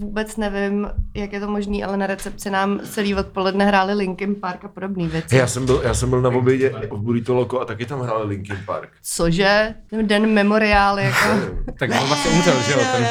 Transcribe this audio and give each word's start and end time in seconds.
vůbec 0.00 0.36
nevím, 0.36 0.90
jak 1.14 1.32
je 1.32 1.40
to 1.40 1.50
možné, 1.50 1.84
ale 1.84 1.96
na 1.96 2.06
recepci 2.06 2.50
nám 2.50 2.80
celý 2.84 3.14
odpoledne 3.14 3.64
hráli 3.64 3.94
Linkin 3.94 4.34
Park 4.34 4.64
a 4.64 4.68
podobné 4.68 5.08
věci. 5.08 5.36
Já 5.36 5.46
jsem 5.46 5.66
byl, 5.66 5.80
já 5.84 5.94
jsem 5.94 6.10
byl 6.10 6.20
na 6.20 6.28
obědě 6.28 6.72
v 6.90 6.98
Burrito 6.98 7.34
Loco 7.34 7.60
a 7.60 7.64
taky 7.64 7.86
tam 7.86 8.00
hráli 8.00 8.28
Linkin 8.28 8.58
Park. 8.66 8.90
Cože? 9.02 9.74
Den 10.02 10.26
memoriál, 10.26 10.98
jako... 10.98 11.26
Tak 11.78 11.90
on 11.90 12.06
vlastně 12.08 12.30
umřel, 12.30 12.62
že 12.62 12.72
jo? 12.72 12.78
Ten... 12.92 13.06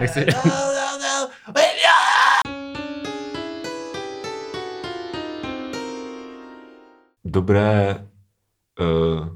Nechci... 0.00 0.26
Dobré... 7.24 7.96
Uh, 8.80 9.28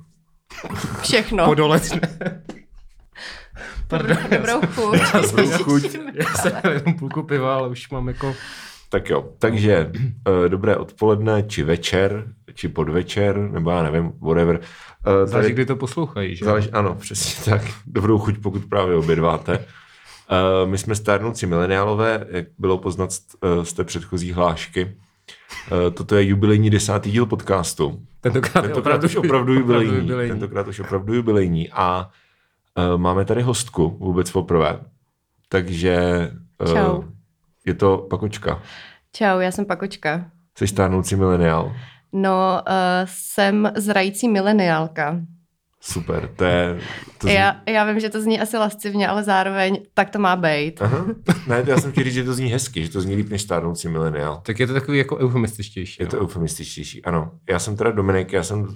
Všechno. 1.03 1.45
Podoletné. 1.45 2.01
Pardon. 3.89 4.17
Dobrou 4.31 4.61
chuť. 4.75 4.99
Dobrou 5.23 5.51
chuť. 5.51 5.97
Já 6.15 6.35
jsem 6.35 6.53
měl 6.63 6.73
jenom 6.73 6.95
půlku 6.99 7.23
piva, 7.23 7.55
ale 7.55 7.69
už 7.69 7.91
mám 7.91 8.09
jako... 8.09 8.35
tak 8.89 9.11
jo, 9.11 9.29
takže 9.39 9.93
uh, 10.29 10.49
dobré 10.49 10.77
odpoledne, 10.77 11.43
či 11.43 11.63
večer, 11.63 12.25
či 12.55 12.69
podvečer, 12.69 13.39
nebo 13.39 13.71
já 13.71 13.83
nevím, 13.83 14.13
whatever. 14.21 14.61
Uh, 14.61 15.27
Záleží, 15.31 15.53
kdy 15.53 15.67
to 15.67 15.77
poslouchají, 15.77 16.37
že? 16.37 16.45
Záleží, 16.45 16.71
ano, 16.71 16.95
přesně 16.95 17.45
tak. 17.45 17.63
Dobrou 17.87 18.19
chuť, 18.19 18.39
pokud 18.39 18.65
právě 18.65 18.97
obědváte. 18.97 19.59
Uh, 19.59 20.71
my 20.71 20.79
jsme 20.79 20.95
stárnoucí 20.95 21.47
mileniálové, 21.47 22.27
jak 22.31 22.47
bylo 22.59 22.79
poznat 22.79 23.13
z, 23.13 23.23
z 23.63 23.73
té 23.73 23.85
předchozí 23.85 24.33
hlášky. 24.33 24.85
Uh, 24.85 25.95
toto 25.95 26.17
je 26.17 26.25
jubilejní 26.25 26.71
desátý 26.71 27.11
díl 27.11 27.27
podcastu. 27.27 28.03
Tentokrát, 28.21 28.63
Tentokrát 28.63 29.05
už 29.05 29.17
opravdu 29.17 29.55
jubilejní. 29.55 29.97
jubilejní. 29.97 30.31
Tentokrát 30.31 30.69
už 30.69 30.81
opravdu 30.81 31.15
jubilejní. 31.15 31.71
A 31.71 32.11
máme 32.97 33.25
tady 33.25 33.43
hostku 33.43 33.97
vůbec 34.01 34.31
poprvé. 34.31 34.81
Takže 35.49 36.29
uh, 36.61 36.75
Čau. 36.75 37.03
je 37.67 37.75
to 37.75 38.07
Pakočka. 38.11 38.63
Čau, 39.13 39.39
já 39.39 39.51
jsem 39.51 39.65
Pakočka. 39.65 40.31
Jsi 40.59 40.67
stárnoucí 40.67 41.17
mileniál. 41.17 41.73
No, 42.13 42.63
uh, 42.69 42.75
jsem 43.05 43.73
zrající 43.77 44.29
mileniálka. 44.29 45.21
Super, 45.81 46.29
to 46.37 46.45
je... 46.45 46.79
To 47.19 47.27
zní... 47.27 47.35
Já, 47.35 47.61
já 47.67 47.85
vím, 47.85 48.01
že 48.01 48.11
to 48.11 48.23
zní 48.23 48.41
asi 48.41 48.57
lascivně, 48.57 49.09
ale 49.09 49.25
zároveň 49.25 49.79
tak 49.95 50.11
to 50.11 50.19
má 50.19 50.37
být. 50.37 50.83
Aha. 50.83 51.07
Ne, 51.47 51.63
to 51.63 51.71
já 51.71 51.81
jsem 51.81 51.93
chtěl 51.93 52.05
říct, 52.05 52.15
že 52.15 52.25
to 52.25 52.35
zní 52.35 52.49
hezky, 52.49 52.85
že 52.85 52.93
to 52.93 53.01
zní 53.01 53.17
líp 53.17 53.29
než 53.29 53.43
stárnoucí 53.43 53.89
mileniál. 53.89 54.41
Tak 54.45 54.61
je 54.61 54.67
to 54.67 54.73
takový 54.73 54.99
jako 54.99 55.17
eufemističtější. 55.17 55.97
Je 56.01 56.07
to 56.07 56.17
no. 56.17 56.23
eufemističtější, 56.23 57.05
ano. 57.05 57.31
Já 57.51 57.59
jsem 57.59 57.77
teda 57.77 57.91
Dominik, 57.91 58.33
já 58.33 58.43
jsem 58.43 58.69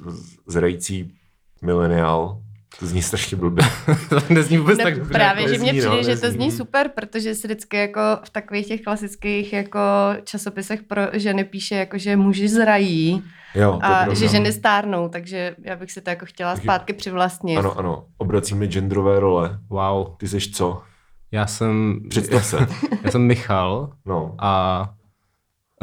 zrající 0.47 1.15
mileniál. 1.63 2.43
To 2.79 2.87
zní 2.87 3.03
strašně 3.03 3.37
blbě. 3.37 3.65
to 4.09 4.21
nezní 4.31 4.59
vůbec 4.59 4.79
Ne, 4.79 4.85
tak 4.85 4.95
dobře. 4.99 5.13
právě, 5.13 5.43
jako 5.43 5.55
že 5.55 5.61
mně 5.61 5.73
nezní, 5.73 5.89
no, 5.91 5.97
přijde, 5.97 6.15
že 6.15 6.21
to 6.21 6.31
zní 6.31 6.51
super, 6.51 6.89
protože 6.95 7.35
se 7.35 7.47
vždycky 7.49 7.77
jako 7.77 8.01
v 8.25 8.31
takových 8.31 8.67
těch 8.69 8.81
klasických 8.83 9.53
jako 9.53 9.81
časopisech 10.25 10.83
pro 10.83 11.03
ženy 11.13 11.45
píše, 11.45 11.75
jako 11.75 11.99
že 11.99 12.17
muži 12.17 12.49
zrají 12.49 13.23
Jo, 13.55 13.73
a 13.73 13.79
pravda. 13.79 14.15
že 14.15 14.29
ženy 14.29 14.53
stárnou, 14.53 15.09
takže 15.09 15.55
já 15.65 15.77
bych 15.77 15.93
si 15.93 16.01
to 16.01 16.11
jako 16.11 16.27
chtěla 16.27 16.57
zpátky 16.57 16.93
přivlastnit. 16.93 17.59
Ano, 17.59 17.79
ano, 17.79 18.05
obracíme 18.19 18.67
genderové 18.67 19.21
role. 19.21 19.59
Wow. 19.71 20.17
Ty 20.17 20.29
seš 20.29 20.51
co? 20.51 20.83
Já 21.33 21.47
jsem... 21.47 22.01
Představ 22.09 22.45
se. 22.47 22.57
Já 23.05 23.11
jsem 23.11 23.23
Michal 23.27 23.93
No. 24.07 24.35
a 24.39 24.91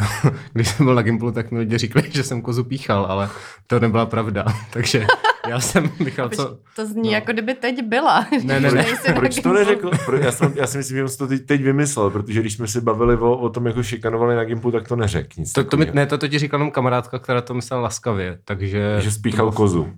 když 0.53 0.67
jsem 0.69 0.85
byl 0.85 0.95
na 0.95 1.01
Gimplu, 1.01 1.31
tak 1.31 1.51
mi 1.51 1.59
lidi 1.59 1.77
říkali, 1.77 2.11
že 2.11 2.23
jsem 2.23 2.41
kozu 2.41 2.63
píchal, 2.63 3.05
ale 3.05 3.29
to 3.67 3.79
nebyla 3.79 4.05
pravda. 4.05 4.45
Takže 4.73 5.05
já 5.49 5.59
jsem 5.59 5.91
Michal, 6.03 6.29
co... 6.29 6.57
To 6.75 6.85
zní 6.85 7.01
No. 7.03 7.09
jako 7.11 7.31
kdyby 7.31 7.53
teď 7.53 7.83
byla. 7.83 8.25
Ne, 8.43 8.59
ne, 8.59 8.71
ne. 8.71 8.85
Proč 9.15 9.35
to 9.35 9.41
Gimplu. 9.41 9.53
neřekl? 9.53 9.91
Já, 10.21 10.31
jsem, 10.31 10.53
já 10.55 10.67
si 10.67 10.77
myslím, 10.77 10.97
že 10.97 11.07
jsem 11.07 11.17
to 11.17 11.27
teď, 11.27 11.45
teď 11.45 11.61
vymyslel, 11.63 12.09
protože 12.09 12.39
když 12.41 12.53
jsme 12.53 12.67
se 12.67 12.81
bavili 12.81 13.17
o, 13.17 13.37
o 13.37 13.49
tom, 13.49 13.67
jako 13.67 13.83
šikanovali 13.83 14.35
na 14.35 14.43
Gimpu, 14.43 14.71
tak 14.71 14.87
to 14.87 14.95
neřekl. 14.95 15.29
Nic 15.37 15.53
To, 15.53 15.63
to 15.63 15.77
mi, 15.77 15.87
ne, 15.93 16.05
to, 16.05 16.17
to 16.17 16.27
ti 16.27 16.39
říkala 16.39 16.59
jenom 16.61 16.71
kamarádka, 16.71 17.19
která 17.19 17.41
to 17.41 17.53
myslela 17.53 17.81
laskavě, 17.83 18.39
takže... 18.45 18.95
Že 18.99 19.11
spíchal 19.11 19.51
kozu. 19.51 19.93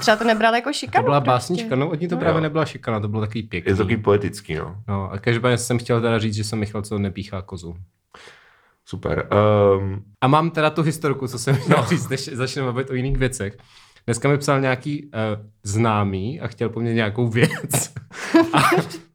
Třeba 0.00 0.16
to 0.16 0.24
nebral 0.24 0.54
jako 0.54 0.68
To 0.70 0.72
šikanu. 0.72 1.04
byla 1.04 1.20
prostě. 1.20 1.30
básnička, 1.30 1.76
no 1.76 1.88
od 1.88 2.00
ní 2.00 2.08
to 2.08 2.14
No 2.14 2.20
právě 2.20 2.38
jo. 2.38 2.42
nebyla 2.42 2.64
šikana, 2.64 3.00
to 3.00 3.08
bylo 3.08 3.20
takový 3.22 3.42
pěkný. 3.42 3.70
Je 3.70 3.76
to 3.76 3.82
takový 3.84 3.96
poetický, 4.02 4.54
no. 4.54 4.76
No 4.88 5.12
a 5.12 5.18
každopádně 5.18 5.58
jsem 5.58 5.78
chtěl 5.78 6.00
teda 6.00 6.18
říct, 6.18 6.34
že 6.34 6.44
jsem 6.44 6.58
Michal, 6.58 6.82
co 6.82 6.98
nepíchá 6.98 7.42
kozu. 7.42 7.76
Super. 8.88 9.28
Um, 9.78 10.02
A 10.20 10.28
mám 10.28 10.50
teda 10.50 10.70
tu 10.70 10.82
historku, 10.82 11.28
co 11.28 11.38
jsem 11.38 11.56
chtěl 11.56 11.86
říct, 11.86 12.08
než 12.08 12.28
začneme 12.28 12.66
bavit 12.66 12.90
o 12.90 12.94
jiných 12.94 13.16
věcech. 13.16 13.56
Dneska 14.06 14.28
mi 14.28 14.38
psal 14.38 14.60
nějaký 14.60 15.04
uh, 15.04 15.10
známý 15.62 16.40
a 16.40 16.46
chtěl 16.48 16.68
po 16.68 16.80
mně 16.80 16.94
nějakou 16.94 17.28
věc. 17.28 17.94
A, 18.52 18.60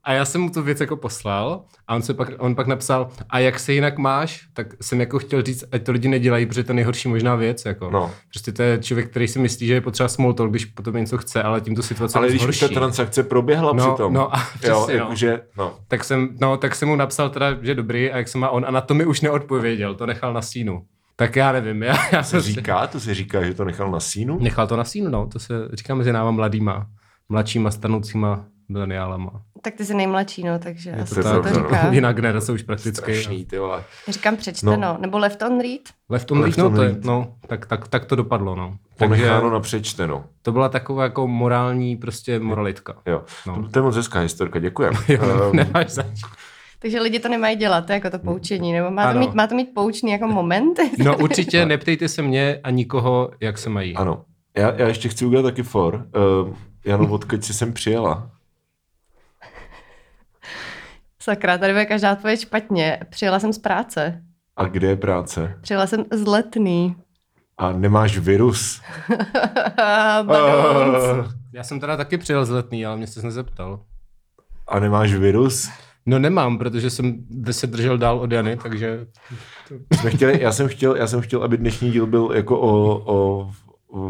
a 0.04 0.14
já 0.14 0.26
jsem 0.26 0.42
mu 0.42 0.50
tu 0.50 0.62
věc 0.62 0.80
jako 0.82 0.96
poslal 0.98 1.64
a 1.88 1.96
on, 1.96 2.02
se 2.02 2.14
pak, 2.14 2.30
on 2.38 2.56
pak 2.56 2.68
napsal, 2.68 3.10
a 3.30 3.40
jak 3.40 3.60
se 3.60 3.74
jinak 3.74 3.98
máš? 3.98 4.48
Tak 4.54 4.68
jsem 4.82 5.00
jako 5.00 5.20
chtěl 5.20 5.42
říct, 5.42 5.64
ať 5.72 5.84
to 5.84 5.92
lidi 5.92 6.08
nedělají, 6.08 6.46
protože 6.46 6.64
to 6.64 6.72
je 6.72 6.76
nejhorší 6.76 7.10
možná 7.10 7.36
věc. 7.36 7.66
Jako. 7.66 7.90
No. 7.92 8.12
Prostě 8.30 8.52
to 8.52 8.62
je 8.64 8.78
člověk, 8.78 9.10
který 9.10 9.28
si 9.28 9.40
myslí, 9.40 9.68
že 9.68 9.74
je 9.74 9.82
potřeba 9.82 10.10
small 10.10 10.34
talk, 10.34 10.50
když 10.50 10.66
potom 10.66 10.96
něco 10.96 11.18
chce, 11.18 11.44
ale 11.44 11.62
tímto 11.62 11.84
situace 11.84 12.18
ale 12.20 12.30
když 12.30 12.46
už 12.46 12.60
ta 12.60 12.68
transakce 12.68 13.24
proběhla 13.24 13.74
No, 13.74 13.92
přitom. 13.92 14.14
no 14.14 14.36
a 14.36 14.40
jo, 14.40 14.46
přesně, 14.60 14.94
no. 15.00 15.04
jakože, 15.04 15.42
no. 15.58 15.74
Tak 15.88 16.04
jsem, 16.04 16.30
no, 16.42 16.58
tak 16.58 16.76
jsem 16.76 16.90
mu 16.90 16.96
napsal 16.96 17.30
teda, 17.30 17.58
že 17.62 17.76
dobrý 17.76 18.12
a 18.12 18.18
jak 18.18 18.28
se 18.28 18.38
má 18.38 18.50
on 18.50 18.66
a 18.68 18.72
na 18.72 18.82
to 18.82 18.94
mi 18.94 19.06
už 19.06 19.22
neodpověděl, 19.22 19.96
to 19.96 20.06
nechal 20.06 20.34
na 20.34 20.42
sínu. 20.42 20.84
Tak 21.16 21.36
já 21.36 21.52
nevím, 21.52 21.84
já, 21.84 21.96
já 22.12 22.24
se 22.24 22.42
jsem 22.42 22.54
říká, 22.54 22.88
to 22.88 23.00
se 23.00 23.14
říká, 23.14 23.44
že 23.44 23.54
to 23.54 23.66
nechal 23.66 23.92
na 23.92 24.00
sínu. 24.00 24.40
Nechal 24.40 24.68
to 24.68 24.76
na 24.78 24.84
sínu, 24.84 25.10
no, 25.10 25.28
to 25.28 25.40
se 25.40 25.54
říká 25.74 25.96
mezi 25.96 26.14
náma 26.14 26.32
mladýma, 26.32 26.88
mladšíma, 27.30 27.72
stanoucíma 27.72 28.46
mileniálama. 28.70 29.42
Tak 29.62 29.74
ty 29.76 29.86
jsi 29.86 29.94
nejmladší, 29.94 30.44
no, 30.44 30.60
takže 30.60 30.90
Je 30.90 30.96
asi 30.96 31.16
to 31.16 31.24
tak, 31.24 31.44
to 31.44 31.50
no. 31.50 31.56
říká. 31.56 31.88
Jiná 31.92 32.12
generace 32.14 32.52
už 32.52 32.62
prakticky. 32.64 33.14
Strašný, 33.16 33.46
ty 33.46 33.60
vole. 33.60 33.84
Říkám 34.08 34.36
přečteno, 34.36 34.78
No. 34.78 34.98
nebo 35.00 35.18
left 35.18 35.42
on 35.42 35.60
read. 35.62 35.82
Left 36.10 36.32
on 36.32 36.40
Left 36.40 36.58
read, 36.58 36.64
no, 36.64 36.66
on 36.70 36.76
to 36.76 36.82
je, 36.84 36.90
read. 36.90 37.04
no 37.04 37.34
tak, 37.48 37.66
tak, 37.66 37.88
tak, 37.88 38.06
to 38.06 38.16
dopadlo, 38.16 38.56
no. 38.56 38.78
Takže 38.98 39.16
Ponecháno 39.24 39.50
na 39.50 39.60
přečteno. 39.60 40.26
to 40.42 40.52
byla 40.52 40.70
taková 40.70 41.04
jako 41.04 41.28
morální 41.28 41.96
prostě 41.98 42.40
moralitka. 42.40 42.96
Jo. 43.06 43.22
No. 43.48 43.56
To, 43.64 43.70
to 43.70 43.80
je 43.80 43.84
moc 43.84 43.96
hezká 43.96 44.20
historka, 44.20 44.60
děkujem. 44.60 44.94
Jo, 45.08 45.20
Ehm, 45.24 45.56
nemáš 45.56 45.90
zač. 45.90 46.22
Takže 46.80 47.02
lidi 47.02 47.20
to 47.20 47.30
nemají 47.30 47.56
dělat, 47.56 47.86
to 47.86 47.92
je 47.92 47.94
jako 47.94 48.10
to 48.10 48.20
poučení, 48.20 48.74
nebo 48.74 48.92
má 48.92 49.04
to, 49.04 49.10
Ano. 49.10 49.20
mít, 49.20 49.34
má 49.34 49.48
to 49.48 49.56
mít 49.56 49.74
poučný 49.74 50.12
jako 50.12 50.28
moment. 50.28 50.80
No 50.98 51.18
určitě 51.18 51.66
neptejte 51.66 52.08
se 52.08 52.22
mě 52.22 52.60
a 52.64 52.70
nikoho, 52.70 53.32
jak 53.40 53.58
se 53.58 53.70
mají. 53.70 53.96
ano. 53.96 54.24
Já, 54.58 54.74
já 54.74 54.88
ještě 54.88 55.10
chci 55.10 55.26
udělat 55.26 55.44
taky 55.44 55.64
for. 55.64 56.06
Uh, 56.46 56.56
Jano, 56.86 57.08
odkud 57.12 57.44
jsi 57.46 57.54
sem 57.54 57.74
přijela? 57.74 58.30
Sakra, 61.24 61.58
tady 61.58 61.74
bude 61.74 61.86
každá 61.86 62.12
odpověď 62.14 62.40
špatně. 62.40 63.00
Přijela 63.10 63.40
jsem 63.40 63.54
z 63.54 63.58
práce. 63.60 64.22
A 64.56 64.66
kde 64.66 64.88
je 64.88 64.96
práce? 64.96 65.58
Přijela 65.62 65.88
jsem 65.88 66.06
z 66.12 66.28
letný. 66.28 66.96
A 67.58 67.72
nemáš 67.72 68.18
virus? 68.18 68.82
Já 71.54 71.64
jsem 71.64 71.80
teda 71.80 71.98
taky 71.98 72.18
přijel 72.18 72.46
z 72.46 72.50
letný, 72.50 72.86
ale 72.86 72.98
mě 72.98 73.08
se 73.08 73.22
nezeptal. 73.22 73.80
a 74.68 74.80
nemáš 74.80 75.14
virus? 75.14 75.70
No 76.06 76.20
nemám, 76.20 76.58
protože 76.58 76.90
jsem 76.90 77.26
se 77.52 77.68
držel 77.68 77.98
dál 77.98 78.20
od 78.20 78.32
Jany, 78.32 78.58
takže 78.58 79.08
Jsme 79.94 80.10
chtěli, 80.10 80.42
já, 80.42 80.52
jsem 80.52 80.68
chtěl, 80.68 80.96
já 80.96 81.08
jsem 81.08 81.22
chtěl, 81.22 81.44
aby 81.44 81.58
dnešní 81.58 81.92
díl 81.92 82.08
byl 82.08 82.32
jako 82.34 82.60
o, 82.60 83.04
o 83.14 83.52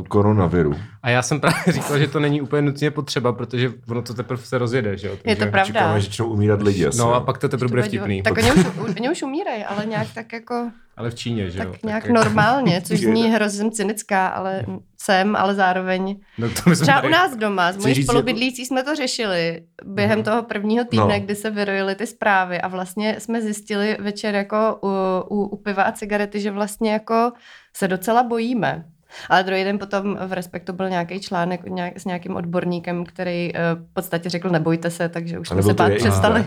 koronaviru. 0.07 0.75
A 1.03 1.09
já 1.09 1.21
jsem 1.21 1.39
právě 1.39 1.63
říkal, 1.73 1.99
že 1.99 2.07
to 2.07 2.19
není 2.19 2.41
úplně 2.41 2.61
nutně 2.61 2.91
potřeba, 2.91 3.33
protože 3.33 3.71
ono 3.89 4.01
to 4.01 4.13
teprve 4.13 4.41
se 4.43 4.57
rozjede, 4.57 4.97
že 4.97 5.07
jo? 5.07 5.17
Je 5.25 5.35
to 5.35 5.45
pravda. 5.45 5.63
Čekáme, 5.65 5.99
že 6.01 6.05
začnou 6.05 6.25
umírat 6.27 6.61
lidi. 6.61 6.85
Asi, 6.87 6.97
No 6.97 7.13
a 7.15 7.19
no. 7.19 7.25
pak 7.25 7.37
to 7.37 7.49
teprve 7.49 7.69
bude 7.69 7.81
vtipný. 7.83 8.21
Tak 8.23 8.37
oni 8.37 8.51
už, 8.51 8.65
oni 8.99 9.09
už 9.11 9.23
umírají, 9.23 9.63
ale 9.63 9.85
nějak 9.85 10.07
tak 10.15 10.33
jako, 10.33 10.71
Ale 10.97 11.09
v 11.09 11.15
Číně, 11.15 11.49
že 11.51 11.59
jo? 11.59 11.71
tak 11.71 11.83
nějak 11.83 12.03
jako- 12.03 12.13
normálně, 12.15 12.81
což 12.81 12.99
zní 12.99 13.31
hrozně 13.31 13.71
cynická, 13.71 14.27
ale 14.27 14.65
jsem, 14.97 15.35
ale 15.35 15.55
zároveň. 15.55 16.19
No 16.37 16.49
to 16.49 16.69
my 16.69 16.75
jsme 16.75 16.83
Třeba 16.85 17.01
tady... 17.01 17.07
u 17.07 17.11
nás 17.11 17.35
doma, 17.37 17.71
s 17.71 17.77
mojí 17.77 18.03
spolubydlící 18.03 18.65
jsme 18.65 18.83
to 18.83 18.95
řešili 18.95 19.61
během 19.85 20.23
toho 20.23 20.43
prvního 20.43 20.85
týdne, 20.85 21.19
No. 21.19 21.25
kdy 21.25 21.35
se 21.35 21.49
vyrojily 21.51 21.95
ty 21.95 22.07
zprávy 22.07 22.61
a 22.61 22.67
vlastně 22.67 23.15
jsme 23.19 23.41
zjistili 23.41 23.97
večer 23.99 24.35
jako 24.35 24.79
u, 24.83 24.87
u, 25.35 25.43
u 25.45 25.57
piva 25.57 25.83
a 25.83 25.91
cigarety, 25.91 26.39
že 26.39 26.51
vlastně 26.51 26.91
jako 26.91 27.31
se 27.75 27.87
docela 27.87 28.23
bojíme. 28.23 28.85
Ale 29.29 29.43
druhý 29.43 29.63
den 29.63 29.79
potom 29.79 30.17
v 30.27 30.33
Respektu 30.33 30.73
byl 30.73 30.89
nějaký 30.89 31.19
článek 31.19 31.61
od 31.63 31.69
nějak, 31.69 31.99
s 31.99 32.05
nějakým 32.05 32.35
odborníkem, 32.35 33.05
který 33.05 33.53
uh, 33.53 33.59
v 33.89 33.93
podstatě 33.93 34.29
řekl 34.29 34.49
nebojte 34.49 34.89
se, 34.89 35.09
takže 35.09 35.39
už 35.39 35.51
A 35.51 35.53
jsme 35.53 35.63
se 35.63 35.73
bát 35.73 35.87
je 35.87 35.97
přestali 35.97 36.45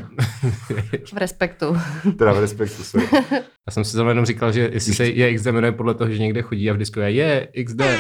v 1.15 1.17
Respektu. 1.17 1.77
Teda 2.19 2.33
v 2.33 2.39
respektu, 2.39 2.85
sorry. 2.85 3.07
Já 3.67 3.71
jsem 3.71 3.85
si 3.85 3.91
zrovna 3.93 4.11
jenom 4.11 4.27
říkal, 4.27 4.53
že 4.53 4.71
jestli 4.73 4.95
se 4.95 5.07
je 5.07 5.35
XD 5.35 5.47
jmenuje 5.47 5.73
podle 5.73 5.95
toho, 5.95 6.11
že 6.11 6.19
někde 6.19 6.43
chodí 6.43 6.71
a 6.71 6.75
v 6.75 6.77
disku 6.77 7.01
je 7.01 7.11
je 7.11 7.49
XD. 7.65 7.81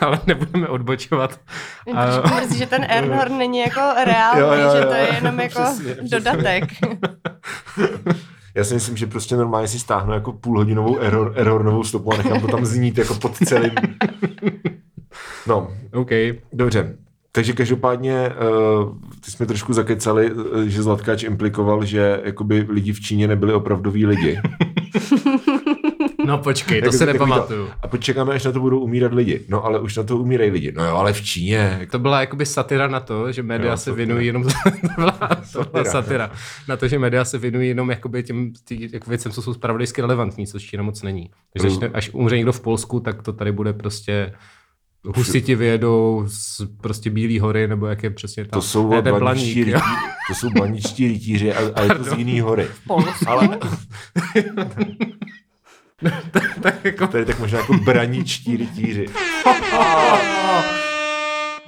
Ale 0.00 0.20
nebudeme 0.26 0.68
odbočovat. 0.68 1.40
Trošku 1.84 2.34
mrzí, 2.34 2.58
že 2.58 2.66
ten 2.66 2.86
Ernhorn 2.88 3.38
není 3.38 3.58
jako 3.58 3.80
reálný, 4.04 4.40
Jo, 4.40 4.52
jo, 4.52 4.76
že 4.76 4.78
jo. 4.82 4.88
to 4.88 4.94
je 4.94 5.08
jenom 5.14 5.40
jako 5.40 5.62
Přesně, 5.62 5.94
přesně. 5.94 6.98
Já 8.58 8.64
si 8.64 8.74
myslím, 8.74 8.96
že 8.96 9.06
prostě 9.06 9.36
normálně 9.36 9.68
si 9.68 9.78
stáhnu 9.78 10.12
jako 10.12 10.32
půlhodinovou 10.32 10.98
error, 10.98 11.32
errornovou 11.36 11.84
stopu 11.84 12.12
a 12.12 12.16
nechám 12.16 12.40
to 12.40 12.46
tam 12.46 12.66
znít 12.66 12.98
jako 12.98 13.14
pod 13.14 13.36
celým. 13.36 13.70
No, 15.46 15.70
OK. 15.92 16.10
dobře. 16.52 16.96
Takže 17.32 17.52
každopádně 17.52 18.28
uh, 18.28 18.96
ty 19.24 19.30
jsme 19.30 19.46
trošku 19.46 19.72
zakecali, 19.72 20.30
eh, 20.30 20.68
že 20.68 20.82
Zlatkáč 20.82 21.22
implikoval, 21.22 21.84
že 21.84 22.20
jakoby 22.24 22.66
lidi 22.68 22.92
v 22.92 23.00
Číně 23.00 23.28
nebyli 23.28 23.52
opravdoví 23.52 24.06
lidi. 24.06 24.40
No 26.28 26.38
počkej, 26.38 26.82
to 26.82 26.92
se 26.92 26.98
takový 26.98 27.12
nepamatuju. 27.12 27.68
A 27.82 27.88
počekáme, 27.88 28.34
až 28.34 28.44
na 28.44 28.52
to 28.52 28.60
budou 28.60 28.78
umírat 28.80 29.12
lidi. 29.14 29.40
No 29.48 29.64
ale 29.64 29.80
už 29.80 29.96
na 29.96 30.02
to 30.02 30.16
umírají 30.18 30.50
lidi. 30.50 30.72
No 30.76 30.84
jo, 30.86 30.96
ale 30.96 31.12
v 31.12 31.22
Číně. 31.24 31.88
To 31.90 31.98
byla 31.98 32.20
jakoby 32.20 32.46
satira 32.46 32.88
na 32.88 33.00
to, 33.00 33.32
že 33.32 33.42
média 33.42 33.70
Jo, 33.70 33.76
se 33.76 33.92
věnují 33.92 34.26
jenom 34.26 34.42
to 34.42 34.48
byla, 34.96 35.18
to 35.52 35.64
byla 35.72 35.84
Satira. 35.84 36.30
Na 36.68 36.76
to, 36.76 36.88
že 36.88 36.98
média 36.98 37.24
se 37.24 37.38
věnují 37.38 37.68
jenom 37.68 37.90
jakoby 37.90 38.22
těm 38.22 38.52
tý, 38.64 38.88
jako 38.92 39.10
věcem, 39.10 39.32
co 39.32 39.42
jsou 39.42 39.54
spravodajsky 39.54 40.00
relevantní, 40.00 40.46
což 40.46 40.62
Čína 40.62 40.82
moc 40.82 41.02
není. 41.02 41.30
Takže 41.52 41.68
Mm. 41.68 41.84
až, 41.84 41.90
až 41.94 42.10
umře 42.12 42.36
někdo 42.36 42.52
v 42.52 42.60
Polsku, 42.60 43.00
tak 43.00 43.22
to 43.22 43.32
tady 43.32 43.52
bude 43.52 43.72
prostě 43.72 44.32
husiti 45.04 45.54
vyjedou 45.54 46.24
z 46.26 46.60
prostě 46.80 47.10
Bílý 47.10 47.38
hory, 47.38 47.68
nebo 47.68 47.86
jak 47.86 48.02
je 48.02 48.10
přesně 48.10 48.44
tam. 48.44 48.60
To 48.60 48.62
jsou 48.66 48.90
Ne, 48.90 49.02
ten 49.02 49.18
blaničtí 49.18 49.54
planík, 49.54 49.68
jo. 49.74 49.74
rytí, 49.74 49.96
to 50.28 50.34
jsou 50.34 50.50
blaničtí 50.50 51.08
rytíři 51.08 51.52
a, 51.54 51.60
a 51.74 51.82
je 51.82 51.88
to 51.94 52.04
z 52.04 52.12
jiný 52.18 52.40
hory. 52.40 52.66
Polsku. 52.86 53.28
Ale 53.28 53.48
tak 56.62 56.84
jako, 56.84 57.06
tady 57.06 57.24
tak 57.24 57.38
možná 57.38 57.58
jako 57.58 57.72
braničtí 57.72 58.56
rytíři. 58.56 59.06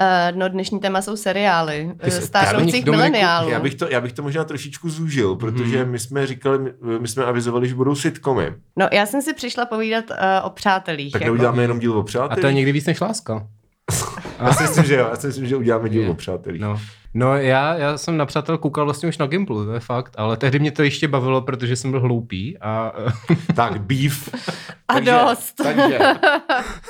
Uh, 0.01 0.37
no 0.39 0.49
dnešní 0.49 0.81
téma 0.81 1.03
jsou 1.03 1.17
seriály. 1.17 1.91
Uh, 2.05 2.09
stárnoucích 2.09 2.85
Dominiku, 2.85 2.91
mileniálů. 2.91 3.51
Já 3.51 3.61
bych, 3.61 3.75
to, 3.75 3.89
já 3.91 4.01
bych 4.01 4.13
to 4.13 4.23
možná 4.23 4.45
trošičku 4.45 4.91
zúžil, 4.91 5.37
protože 5.37 5.85
my 5.85 5.99
jsme 5.99 6.27
říkali, 6.27 6.73
my, 6.99 7.09
jsme 7.09 7.25
avizovali, 7.25 7.69
že 7.69 7.75
budou 7.75 7.95
sitcomy. 7.95 8.53
No 8.77 8.89
já 8.93 9.07
jsem 9.07 9.23
si 9.23 9.35
přišla 9.35 9.67
povídat 9.67 10.05
uh, 10.11 10.17
o 10.43 10.51
přátelích. 10.51 11.13
Tak 11.13 11.23
jako. 11.23 11.35
neuděláme 11.35 11.63
jenom 11.63 11.79
díl 11.79 11.99
o 11.99 12.01
a 12.01 12.05
přátelích? 12.05 12.41
to 12.41 12.47
je 12.47 12.53
někdy 12.53 12.73
víc 12.73 12.87
než 12.87 13.01
láska. 13.01 13.47
Já 14.41 14.53
si 14.53 14.63
myslím, 14.63 14.85
že 14.85 14.95
jo. 14.95 15.07
Já 15.11 15.17
si 15.17 15.27
myslím, 15.27 15.47
že 15.47 15.57
uděláme 15.57 15.89
díl 15.89 16.03
Je. 16.03 16.11
o 16.11 16.15
přátelích. 16.15 16.61
No, 16.61 16.81
no 17.15 17.37
já, 17.37 17.75
já 17.75 17.99
jsem 17.99 18.17
na 18.17 18.27
přátel 18.27 18.59
koukal 18.59 18.85
vlastně 18.85 19.09
už 19.09 19.19
na 19.19 19.27
Gimplu, 19.27 19.65
to 19.65 19.73
je 19.73 19.81
fakt, 19.81 20.15
ale 20.19 20.37
tehdy 20.37 20.59
mě 20.59 20.71
to 20.71 20.83
ještě 20.83 21.09
bavilo, 21.09 21.43
protože 21.43 21.77
jsem 21.77 21.91
byl 21.91 22.01
hloupý 22.01 22.59
a 22.59 22.93
Tak, 23.55 23.81
beef. 23.81 24.29
A 24.89 25.01
dost. 25.01 25.55
Takže 25.63 25.99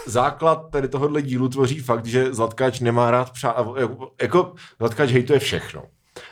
základ 0.06 0.70
tady 0.70 0.88
tohohle 0.88 1.22
dílu 1.22 1.48
tvoří 1.48 1.78
fakt, 1.78 2.06
že 2.06 2.34
Zlatkáč 2.34 2.80
nemá 2.80 3.10
rád 3.10 3.30
přá... 3.30 3.54
Jako, 3.76 4.10
jako 4.22 4.54
Zlatkáč 4.78 5.10
hejtuje 5.10 5.38
všechno. 5.38 5.82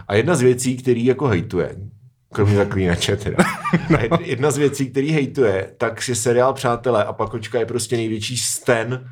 A 0.09 0.15
jedna 0.15 0.35
z 0.35 0.41
věcí, 0.41 0.77
který 0.77 1.05
jako 1.05 1.27
hejtuje, 1.27 1.77
kromě 2.33 2.57
zaklínače 2.57 3.17
teda, 3.17 3.37
jed- 3.89 4.21
jedna 4.21 4.51
z 4.51 4.57
věcí, 4.59 4.91
který 4.91 5.11
hejtuje, 5.13 5.71
tak 5.79 6.09
je 6.09 6.15
seriál 6.15 6.53
Přátelé 6.53 7.05
a 7.05 7.13
Pakočka 7.13 7.59
je 7.59 7.67
prostě 7.67 7.97
největší 7.97 8.37
sten. 8.37 9.09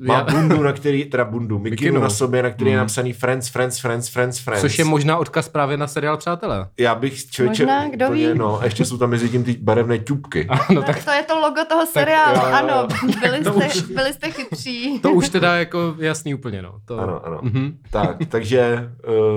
Má 0.00 0.24
bundu, 0.24 0.62
na 0.62 0.72
který, 0.72 1.04
teda 1.04 1.24
bundu, 1.24 1.58
mikinu 1.58 1.70
Mikinu. 1.86 2.00
na 2.00 2.10
sobě, 2.10 2.42
na 2.42 2.50
který 2.50 2.70
je 2.70 2.76
Mm. 2.76 2.80
napsaný 2.80 3.12
Friends, 3.12 3.48
Friends, 3.48 3.78
Friends, 3.78 4.08
Friends, 4.08 4.38
Friends. 4.38 4.60
což 4.60 4.78
je 4.78 4.84
možná 4.84 5.16
odkaz 5.18 5.48
právě 5.48 5.76
na 5.76 5.86
seriál 5.86 6.16
Přátelé. 6.16 6.68
Já 6.78 6.94
bych 6.94 7.30
člověče... 7.30 7.62
Možná, 7.62 7.88
kdo 7.88 8.06
úplně, 8.06 8.32
ví. 8.32 8.38
No, 8.38 8.60
a 8.60 8.64
ještě 8.64 8.84
jsou 8.84 8.98
tam 8.98 9.10
mezi 9.10 9.28
tím 9.28 9.44
ty 9.44 9.52
barevné 9.60 9.98
ťupky. 9.98 10.48
No 10.70 10.74
No, 10.74 10.82
tak 10.82 11.04
to 11.04 11.10
je 11.10 11.22
to 11.22 11.38
logo 11.40 11.64
toho 11.68 11.86
seriálu, 11.86 12.36
jo. 12.36 12.42
ano. 12.52 12.88
Byli 13.20 13.40
jste, 13.40 13.50
už- 13.50 13.80
byli 13.94 14.12
jste 14.12 14.30
chytří. 14.30 14.98
to 14.98 15.12
už 15.12 15.28
teda 15.28 15.56
jako 15.56 15.94
jasný 15.98 16.34
úplně, 16.34 16.62
no. 16.62 16.74
To, 16.84 16.98
Ano, 16.98 17.26
ano. 17.26 17.38
Mhm. 17.42 17.78
Tak, 17.90 18.16
takže 18.28 18.90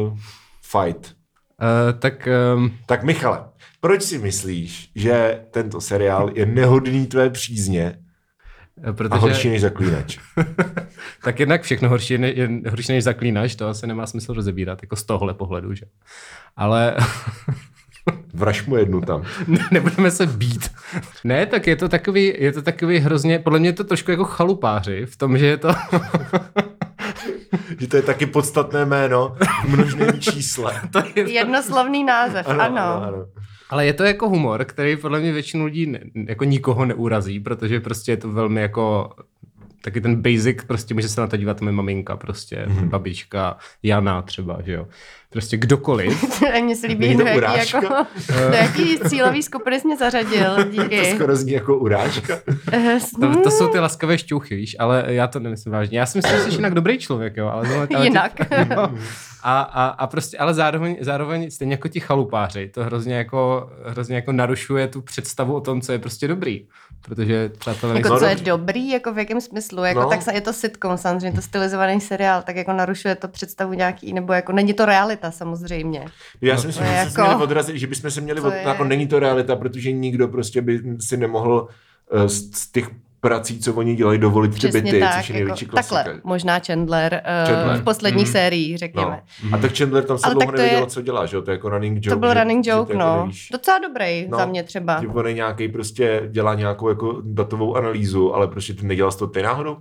uh, 0.04 0.18
fight. 0.62 1.17
Uh, 1.62 2.00
tak 2.00 2.28
um, 2.56 2.78
Tak 2.86 3.04
Michale, 3.04 3.40
proč 3.82 4.04
si 4.04 4.18
myslíš, 4.18 4.92
že 4.96 5.42
tento 5.52 5.82
seriál 5.82 6.30
je 6.34 6.46
nehodný 6.46 7.08
tvé 7.08 7.30
přízně 7.30 8.00
a 8.84 8.94
protože 8.94 9.20
horší 9.20 9.50
než 9.50 9.62
zaklínač? 9.62 10.18
tak 11.24 11.40
jednak 11.40 11.62
všechno 11.62 11.90
horší, 11.90 12.18
ne, 12.18 12.32
je 12.32 12.50
horší 12.70 12.92
než 12.92 13.04
zaklínač, 13.04 13.56
to 13.56 13.68
asi 13.68 13.88
nemá 13.88 14.08
smysl 14.08 14.34
rozebírat, 14.34 14.84
jako 14.84 14.96
z 14.96 15.04
tohle 15.04 15.34
pohledu, 15.34 15.74
že? 15.74 15.86
Ale 16.56 16.96
Vraž 18.34 18.66
mu 18.66 18.78
jednu 18.78 19.02
tam. 19.02 19.24
ne, 19.48 19.68
nebudeme 19.72 20.12
se 20.12 20.26
být. 20.26 20.72
Ne, 21.24 21.46
tak 21.46 21.68
je 21.68 21.76
to 21.76 21.90
takový, 21.90 22.34
je 22.38 22.52
to 22.52 22.62
takový 22.62 22.98
hrozně, 22.98 23.40
podle 23.40 23.60
mě 23.60 23.70
je 23.70 23.74
to 23.74 23.84
trošku 23.84 24.12
jako 24.12 24.24
chalupáři, 24.24 25.06
v 25.06 25.18
tom, 25.18 25.38
že 25.38 25.46
je 25.46 25.58
to, 25.58 25.70
Že 27.80 27.88
to 27.88 27.96
je 27.96 28.02
taky 28.02 28.26
podstatné 28.26 28.86
jméno 28.86 29.36
v 29.66 29.70
množném 29.70 30.20
čísle. 30.20 30.82
to 30.92 31.04
je, 31.16 31.32
Jednoslovný 31.32 32.04
název, 32.04 32.48
ano. 32.48 32.62
ano, 32.62 33.04
ano. 33.04 33.26
ale 33.70 33.86
je 33.86 33.94
to 33.94 34.04
jako 34.04 34.30
humor, 34.30 34.66
který 34.66 34.98
podle 34.98 35.20
mě 35.20 35.32
většinu 35.32 35.66
lidí 35.66 35.86
ne, 35.86 36.00
jako 36.28 36.44
nikoho 36.44 36.86
neurazí, 36.86 37.40
protože 37.40 37.80
prostě 37.80 38.12
je 38.12 38.18
to 38.18 38.32
velmi 38.32 38.62
jako 38.62 39.10
taky 39.82 40.02
ten 40.02 40.22
basic, 40.22 40.64
prostě 40.68 40.94
může 40.94 41.10
se 41.10 41.22
na 41.22 41.28
to 41.28 41.38
dívat 41.38 41.62
moje 41.62 41.72
maminka, 41.72 42.18
prostě 42.18 42.66
mm-hmm. 42.68 42.90
babička, 42.90 43.58
Jana 43.84 44.22
třeba, 44.22 44.62
že 44.62 44.74
jo. 44.74 44.88
Prostě 45.30 45.58
kdokoliv. 45.58 46.40
Mně 46.64 46.76
se 46.76 46.88
líbí, 46.88 47.18
to 47.18 47.24
do 47.24 47.30
jaký, 47.30 47.74
jako, 47.74 48.06
do 48.50 48.56
jaký 48.58 49.00
cílový 49.00 49.44
skupiny 49.44 49.80
jsi 49.80 49.88
mě 49.88 49.98
zařadil. 49.98 50.56
To 50.56 50.64
Díky. 50.64 51.06
skoro 51.16 51.36
zní 51.36 51.52
jako 51.52 51.78
urážka. 51.78 52.40
Eh, 52.72 52.98
To, 53.22 53.42
to 53.44 53.52
jsou 53.52 53.68
ty 53.68 53.80
laskavé 53.80 54.18
šťouchy, 54.18 54.56
víš, 54.56 54.76
ale 54.80 55.04
já 55.08 55.28
to 55.28 55.40
nemyslím 55.40 55.74
vážně. 55.74 56.00
Já 56.00 56.06
si 56.06 56.18
myslím, 56.18 56.38
že 56.38 56.44
jsi 56.44 56.50
jinak 56.50 56.74
dobrý 56.74 56.98
člověk, 56.98 57.38
jo, 57.38 57.48
ale, 57.48 57.68
ale, 57.76 57.88
ale 57.96 58.06
Jinak. 58.06 58.32
No, 58.76 58.94
a, 59.44 59.62
a, 59.62 59.86
a, 59.88 60.08
prostě, 60.08 60.38
ale 60.38 60.54
zároveň, 60.54 60.98
zároveň 61.02 61.52
stejně 61.52 61.74
jako 61.74 61.88
ti 61.88 62.00
chalupáři, 62.00 62.70
to 62.74 62.84
hrozně 62.84 63.16
jako, 63.16 63.70
hrozně 63.86 64.16
jako 64.16 64.32
narušuje 64.32 64.88
tu 64.88 65.02
představu 65.02 65.54
o 65.56 65.62
tom, 65.62 65.82
co 65.82 65.92
je 65.92 66.00
prostě 66.00 66.28
dobrý. 66.28 66.68
Protože 67.02 67.50
přátelé 67.50 67.96
Jako 67.96 68.20
co 68.20 68.26
je 68.26 68.36
dobrý, 68.36 68.90
jako 68.90 69.14
v 69.14 69.18
jakém 69.18 69.42
smyslu, 69.42 69.84
jako 69.84 70.00
No. 70.00 70.10
tak 70.10 70.20
je 70.34 70.42
to 70.42 70.54
sitcom 70.54 70.98
samozřejmě, 70.98 71.36
to 71.36 71.42
stylizovaný 71.42 72.02
seriál, 72.02 72.42
tak 72.42 72.56
jako 72.56 72.74
narušuje 72.74 73.16
to 73.16 73.28
představu 73.28 73.74
nějaký, 73.74 74.14
nebo 74.14 74.34
jako 74.34 74.52
není 74.52 74.74
to 74.74 74.86
realita 74.86 75.17
samozřejmě. 75.32 76.06
Já 76.42 76.58
si 76.58 76.68
myslím, 76.68 76.86
že 76.86 76.92
bychom 76.92 77.10
se 77.12 77.20
jako- 77.22 77.30
měli 77.30 77.44
odrazit, 77.44 77.76
že 77.76 77.88
bychom 77.88 78.12
se 78.12 78.22
měli, 78.22 78.42
To 78.42 78.48
od, 78.48 78.54
je- 78.54 78.62
jako 78.66 78.84
není 78.84 79.08
to 79.08 79.20
realita, 79.20 79.56
protože 79.56 79.92
nikdo 79.92 80.28
prostě 80.28 80.62
by 80.62 80.82
si 81.02 81.18
nemohl 81.18 81.68
eh, 82.12 82.30
z, 82.30 82.72
těch 82.72 82.90
prací, 83.20 83.60
co 83.60 83.74
oni 83.74 83.96
dělají, 83.96 84.20
dovolit 84.20 84.50
ty 84.52 84.58
Přesně 84.58 84.82
byty, 84.82 85.00
tak, 85.00 85.18
což 85.18 85.30
je 85.30 85.34
největší 85.34 85.66
jako, 85.66 85.72
klasika. 85.72 85.96
takhle, 85.96 86.22
možná 86.24 86.60
Chandler, 86.60 87.22
uh, 87.46 87.54
Chandler. 87.56 87.78
v 87.78 87.84
posledních 87.84 88.26
Mm. 88.26 88.32
sériích, 88.32 88.78
řekněme. 88.78 89.22
No. 89.50 89.58
A 89.58 89.62
tak 89.62 89.78
Chandler 89.78 90.04
tam 90.04 90.18
se 90.18 90.26
Ale 90.26 90.34
dlouho 90.36 90.52
to 90.52 90.62
je- 90.62 90.86
co 90.88 91.02
dělá, 91.02 91.26
že 91.26 91.36
jo? 91.36 91.42
To 91.42 91.52
je 91.52 91.56
jako 91.56 91.70
running 91.70 91.98
joke. 92.06 92.10
To 92.10 92.20
byl 92.20 92.34
že, 92.34 92.40
running 92.40 92.66
že 92.66 92.72
joke, 92.72 92.94
ty 92.94 92.98
jako 92.98 93.10
no. 93.10 93.22
nevíš. 93.22 93.50
Docela 93.52 93.80
dobrý 93.80 94.28
No. 94.30 94.38
za 94.38 94.46
mě 94.46 94.64
třeba. 94.64 95.02
Že 95.02 95.08
on 95.08 95.34
nějaký 95.36 95.68
prostě 95.70 96.22
dělá 96.32 96.56
nějakou 96.56 96.90
jako 96.90 97.22
datovou 97.24 97.76
analýzu, 97.76 98.34
ale 98.36 98.48
prostě 98.48 98.74
ty 98.74 98.86
nedělal 98.86 99.12
to 99.12 99.28
ty 99.28 99.42
náhodou, 99.42 99.78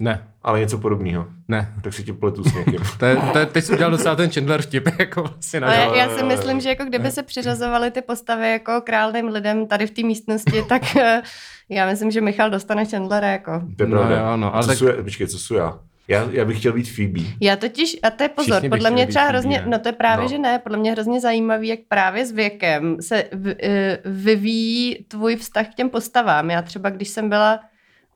Ne, 0.00 0.28
ale 0.42 0.60
něco 0.60 0.78
podobného. 0.78 1.26
ne. 1.48 1.74
Tak 1.82 1.94
si 1.94 2.04
tě 2.04 2.12
pletu 2.12 2.44
s 2.44 2.54
někým. 2.54 2.80
To 2.98 3.06
je, 3.06 3.16
to 3.32 3.38
je, 3.38 3.46
teď 3.46 3.64
jsi 3.64 3.72
udělal 3.72 3.90
docela 3.90 4.16
ten 4.16 4.30
Chandler 4.30 4.62
vtip, 4.62 4.88
jako 4.98 5.22
vlastně 5.22 5.60
na 5.60 5.74
já 5.74 6.04
jo, 6.04 6.10
si 6.14 6.20
jo, 6.20 6.26
myslím, 6.26 6.56
jo. 6.56 6.60
že 6.60 6.68
jako 6.68 6.84
kdyby 6.84 7.10
se 7.10 7.22
přiřazovaly 7.22 7.90
ty 7.90 8.02
postavy 8.02 8.50
jako 8.50 8.80
králným 8.80 9.28
lidem 9.28 9.66
tady 9.66 9.86
v 9.86 9.90
té 9.90 10.02
místnosti, 10.02 10.62
tak 10.68 10.96
eh, 10.96 11.22
já 11.68 11.86
myslím, 11.86 12.10
že 12.10 12.20
Michal 12.20 12.50
dostane 12.50 12.84
Chandlera 12.84 13.28
jako. 13.28 13.62
To 13.76 13.82
je 13.82 13.88
No 13.88 13.98
jo, 14.16 14.36
no, 14.36 14.54
ale 14.54 14.62
co 14.62 14.68
tak- 14.68 14.78
jsou, 14.78 14.86
počkej, 15.02 15.26
co 15.26 15.38
jsou 15.38 15.54
já? 15.54 15.78
já? 16.08 16.28
Já 16.30 16.44
bych 16.44 16.58
chtěl 16.58 16.72
být 16.72 16.90
Phoebe. 16.94 17.20
Já 17.40 17.56
totiž, 17.56 17.96
a 18.02 18.10
to 18.10 18.22
je 18.22 18.28
pozor, 18.28 18.52
Všichni 18.54 18.68
podle 18.68 18.90
mě 18.90 19.06
třeba 19.06 19.22
Phoebe, 19.24 19.32
hrozně, 19.38 19.58
ne? 19.60 19.66
no 19.66 19.78
to 19.78 19.88
je 19.88 19.92
právě, 19.92 20.22
No. 20.22 20.28
že 20.28 20.38
ne, 20.38 20.58
podle 20.58 20.78
mě 20.78 20.92
hrozně 20.92 21.20
zajímavý, 21.20 21.68
jak 21.68 21.78
právě 21.88 22.26
s 22.26 22.32
věkem 22.32 22.96
se 23.00 23.24
v, 23.32 23.54
eh, 23.62 23.98
vyvíjí 24.04 25.04
tvůj 25.08 25.36
vztah 25.36 25.66
k 25.68 25.74
těm 25.74 25.90
postavám. 25.90 26.50
Já 26.50 26.62
třeba, 26.62 26.90
když 26.90 27.08
jsem 27.08 27.28
byla 27.28 27.60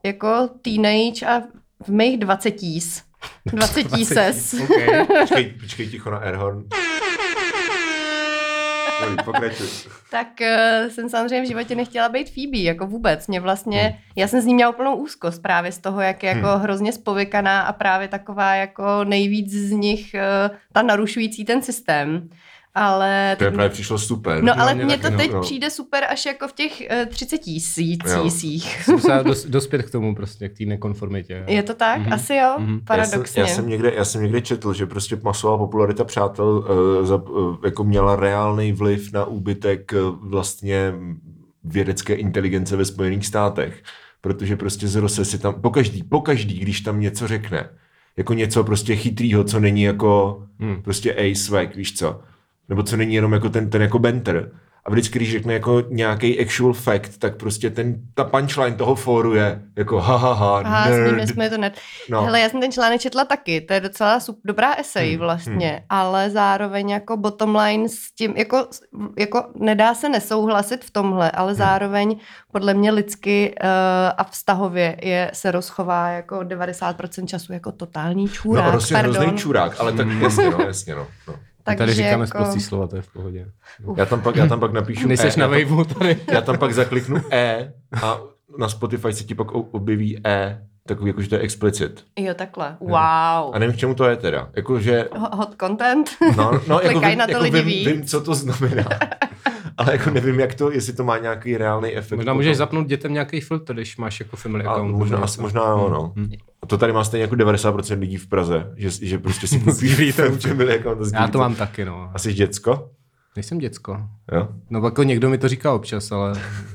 jako 0.05 0.49
teenage 0.62 1.26
a 1.26 1.43
v 1.87 1.89
mých 1.89 2.19
dvacetís, 2.19 3.03
dvacetí-ses, 3.53 4.55
Okay. 4.55 5.05
Počkej, 5.07 5.45
počkej 5.61 5.87
ticho 5.89 6.11
na 6.11 6.19
Airhorn. 6.19 6.65
Pokračuj. 9.25 9.67
tak 10.11 10.27
uh, 10.41 10.91
jsem 10.91 11.09
samozřejmě 11.09 11.43
v 11.43 11.49
životě 11.49 11.75
nechtěla 11.75 12.09
být 12.09 12.31
Phoebe, 12.35 12.59
jako 12.59 12.87
vůbec. 12.87 13.27
Mě 13.27 13.41
vlastně, 13.41 13.99
já 14.17 14.29
jsem 14.29 14.41
z 14.41 14.45
ní 14.47 14.55
měla 14.55 14.71
úplnou 14.71 14.97
úzkost 14.97 15.43
právě 15.43 15.73
z 15.73 15.79
toho, 15.79 16.01
jak 16.01 16.23
je 16.23 16.29
jako 16.29 16.47
Hmm. 16.49 16.61
hrozně 16.61 16.93
spovykaná 16.93 17.61
a 17.63 17.73
právě 17.73 18.09
taková 18.09 18.55
jako 18.55 19.05
nejvíc 19.05 19.53
z 19.53 19.71
nich 19.71 20.15
uh, 20.15 20.57
ta 20.73 20.83
narušující 20.83 21.45
ten 21.45 21.63
systém. 21.63 22.29
Ale 22.79 23.37
To 23.39 23.45
je 23.45 23.51
právě 23.51 23.71
přišlo 23.71 23.99
super. 23.99 24.43
No 24.43 24.61
ale 24.61 24.75
mně 24.75 24.99
to 24.99 25.11
no, 25.11 25.17
teď 25.17 25.33
no. 25.33 25.41
přijde 25.41 25.71
super 25.71 26.05
až 26.11 26.27
jako 26.27 26.49
v 26.49 26.53
těch 26.53 26.83
uh, 27.03 27.07
30 27.09 27.39
tisících. 27.39 28.89
Dos, 29.25 29.45
dospět 29.47 29.83
k 29.83 29.91
tomu 29.91 30.15
prostě, 30.15 30.49
k 30.49 30.59
té 30.59 30.65
nekonformitě. 30.65 31.45
Je 31.47 31.63
to 31.63 31.75
tak? 31.75 32.01
Mhm. 32.01 32.13
Asi 32.13 32.35
jo, 32.35 32.55
Mhm. 32.59 32.81
paradoxně. 32.85 33.41
Já 33.43 33.47
jsem, 33.47 33.55
já, 33.55 33.55
jsem 33.57 33.69
někde, 33.69 33.93
já 33.97 34.05
jsem 34.05 34.23
někde 34.23 34.41
četl, 34.41 34.73
že 34.73 34.87
prostě 34.87 35.19
masová 35.23 35.59
popularita 35.59 36.05
přátel 36.05 36.47
uh, 37.01 37.07
za, 37.07 37.17
uh, 37.17 37.57
jako 37.65 37.85
měla 37.85 38.17
reálný 38.17 38.73
vliv 38.73 39.13
na 39.13 39.25
úbytek 39.25 39.93
uh, 39.93 40.29
vlastně 40.31 40.93
vědecké 41.65 42.15
inteligence 42.15 42.77
ve 42.77 42.85
Spojených 42.85 43.27
státech. 43.27 43.83
Protože 44.21 44.57
prostě 44.57 44.89
zrose 44.89 45.25
si 45.25 45.39
tam, 45.39 45.61
pokaždý, 45.61 46.03
pokaždý, 46.03 46.59
když 46.59 46.81
tam 46.81 47.01
něco 47.01 47.29
řekne, 47.29 47.69
jako 48.17 48.35
něco 48.35 48.65
prostě 48.65 48.97
chytrýho, 48.97 49.45
co 49.45 49.61
není 49.61 49.83
jako 49.83 50.43
Hmm. 50.61 50.83
prostě 50.83 51.15
A 51.15 51.35
swag, 51.35 51.77
víš 51.77 51.95
co? 51.99 52.21
Nebo 52.69 52.83
co 52.83 52.97
není 52.97 53.15
jenom 53.15 53.33
jako 53.33 53.49
ten, 53.49 53.71
ten 53.71 53.83
jako 53.83 53.99
benter. 53.99 54.51
a 54.85 54.91
vždycky, 54.91 55.19
když 55.19 55.33
řekne 55.33 55.53
jako 55.55 55.83
nějaký 55.91 56.41
actual 56.41 56.73
fact, 56.73 57.19
tak 57.19 57.37
prostě 57.37 57.71
ten, 57.71 57.95
ta 58.15 58.25
punchline 58.25 58.77
toho 58.77 58.95
fóru 58.95 59.35
je 59.35 59.63
jako 59.77 60.01
ha, 60.01 60.17
ha, 60.17 60.33
ha 60.33 60.59
Aha, 60.65 60.87
s 60.87 60.91
nerd. 60.91 61.29
jsme 61.29 61.51
to 61.51 61.59
net. 61.59 61.79
No. 62.11 62.23
Hele, 62.23 62.41
já 62.41 62.49
jsem 62.49 62.61
ten 62.61 62.73
článek 62.73 63.01
četla 63.01 63.25
taky, 63.25 63.61
to 63.61 63.73
je 63.75 63.81
docela 63.81 64.21
super, 64.21 64.41
dobrá 64.45 64.75
esej 64.75 65.11
Hmm, 65.11 65.19
vlastně, 65.19 65.69
hmm. 65.69 65.79
ale 65.89 66.31
zároveň 66.31 66.91
jako 66.91 67.17
bottom 67.17 67.57
line 67.57 67.89
s 67.89 68.13
tím, 68.15 68.35
jako, 68.37 68.67
jako 69.19 69.45
nedá 69.55 69.95
se 69.95 70.09
nesouhlasit 70.09 70.85
v 70.85 70.91
tomhle, 70.91 71.31
ale 71.31 71.53
Hmm. 71.53 71.59
zároveň 71.59 72.17
podle 72.53 72.75
mě 72.75 72.91
lidsky 72.91 73.55
uh, 73.63 73.69
a 74.17 74.25
vztahově 74.25 74.97
je, 75.03 75.31
se 75.35 75.51
rozchová 75.51 76.09
jako 76.09 76.37
90% 76.39 77.27
času 77.27 77.53
jako 77.53 77.73
totální 77.73 78.29
čurák, 78.29 78.65
No, 78.65 78.71
prostě 78.71 78.95
pardon. 78.95 79.15
hrozný 79.17 79.39
čurák, 79.39 79.81
ale 79.81 79.93
tak 79.93 80.07
jasně, 80.21 80.51
no, 80.51 80.59
jasně, 80.67 80.95
no. 80.95 81.07
no. 81.29 81.35
My 81.71 81.77
tady 81.77 81.93
říkáme 81.93 82.25
jako, 82.25 82.39
jako... 82.39 82.61
slova, 82.61 82.87
to 82.87 82.97
je 82.97 83.03
v 83.03 83.13
pohodě. 83.13 83.47
Já 83.97 84.07
tam 84.07 84.21
pak, 84.21 84.37
já 84.37 84.47
tam 84.47 84.61
pak 84.61 84.73
napíšu 84.73 85.09
Nejseš 85.09 85.37
e, 85.37 85.41
na 85.41 85.47
já, 85.47 85.65
tam, 85.67 85.69
waveu 85.77 85.85
tady. 85.85 86.17
já 86.33 86.41
tam 86.41 86.59
pak 86.59 86.75
zakliknu 86.75 87.21
E 87.31 87.73
a 88.03 88.19
na 88.59 88.69
Spotify 88.69 89.13
se 89.13 89.25
ti 89.25 89.35
pak 89.35 89.53
objeví 89.53 90.21
E, 90.27 90.63
takový 90.87 91.09
jako, 91.09 91.23
že 91.23 91.29
to 91.29 91.35
je 91.35 91.41
explicit. 91.41 92.05
Jo, 92.19 92.35
takhle. 92.35 92.77
Wow. 92.81 92.95
A 93.53 93.59
nevím, 93.59 93.75
k 93.75 93.79
čemu 93.79 93.95
to 93.95 94.05
je 94.05 94.17
teda. 94.17 94.49
Jakože, 94.57 95.09
Ho- 95.19 95.37
Hot 95.37 95.55
content. 95.61 96.11
no, 96.37 96.61
no 96.69 96.81
jako, 96.81 97.01
vím, 97.01 97.19
na 97.19 97.27
to 97.27 97.31
jako 97.33 97.43
lidi 97.43 97.63
vím, 97.63 97.93
vím, 97.93 98.03
co 98.07 98.21
to 98.21 98.35
znamená. 98.35 98.85
Ale 99.77 99.93
jako 99.93 100.11
nevím, 100.11 100.41
jak 100.41 100.55
to, 100.55 100.71
jestli 100.71 100.93
to 100.93 101.05
má 101.05 101.19
nějaký 101.19 101.57
reálný 101.57 101.97
efekt. 101.97 102.17
Možná 102.17 102.31
potom. 102.33 102.37
můžeš 102.37 102.57
zapnout 102.57 102.87
dětem 102.87 103.13
nějaký 103.13 103.41
filtr, 103.41 103.75
když 103.75 103.97
máš 103.97 104.21
jako 104.21 104.37
family 104.37 104.65
A 104.65 104.71
account. 104.73 104.97
možná, 104.97 105.19
asi, 105.19 105.33
něco. 105.33 105.43
možná 105.43 105.63
jo, 105.63 105.89
no. 105.93 106.13
Hmm. 106.17 106.31
A 106.62 106.67
to 106.67 106.79
tady 106.79 106.93
má 106.93 107.05
stejně 107.05 107.23
jako 107.23 107.35
90% 107.35 107.99
lidí 107.99 108.17
v 108.17 108.27
Praze, 108.27 108.73
že, 108.77 108.91
že 109.07 109.19
prostě 109.19 109.47
si 109.47 109.61
koupíš 109.61 110.19
account 110.19 110.47
a 111.15 111.21
Já 111.21 111.29
to 111.29 111.38
mám 111.38 111.55
taky, 111.55 111.85
no. 111.85 112.11
A 112.15 112.19
jsi 112.19 112.35
děcko? 112.35 112.91
Nejsem 113.37 113.59
děcko. 113.59 114.00
Jo? 114.33 114.49
No 114.71 114.85
jako 114.85 115.03
někdo 115.03 115.31
mi 115.31 115.38
to 115.38 115.49
říká 115.49 115.73
občas, 115.73 116.12
ale 116.12 116.33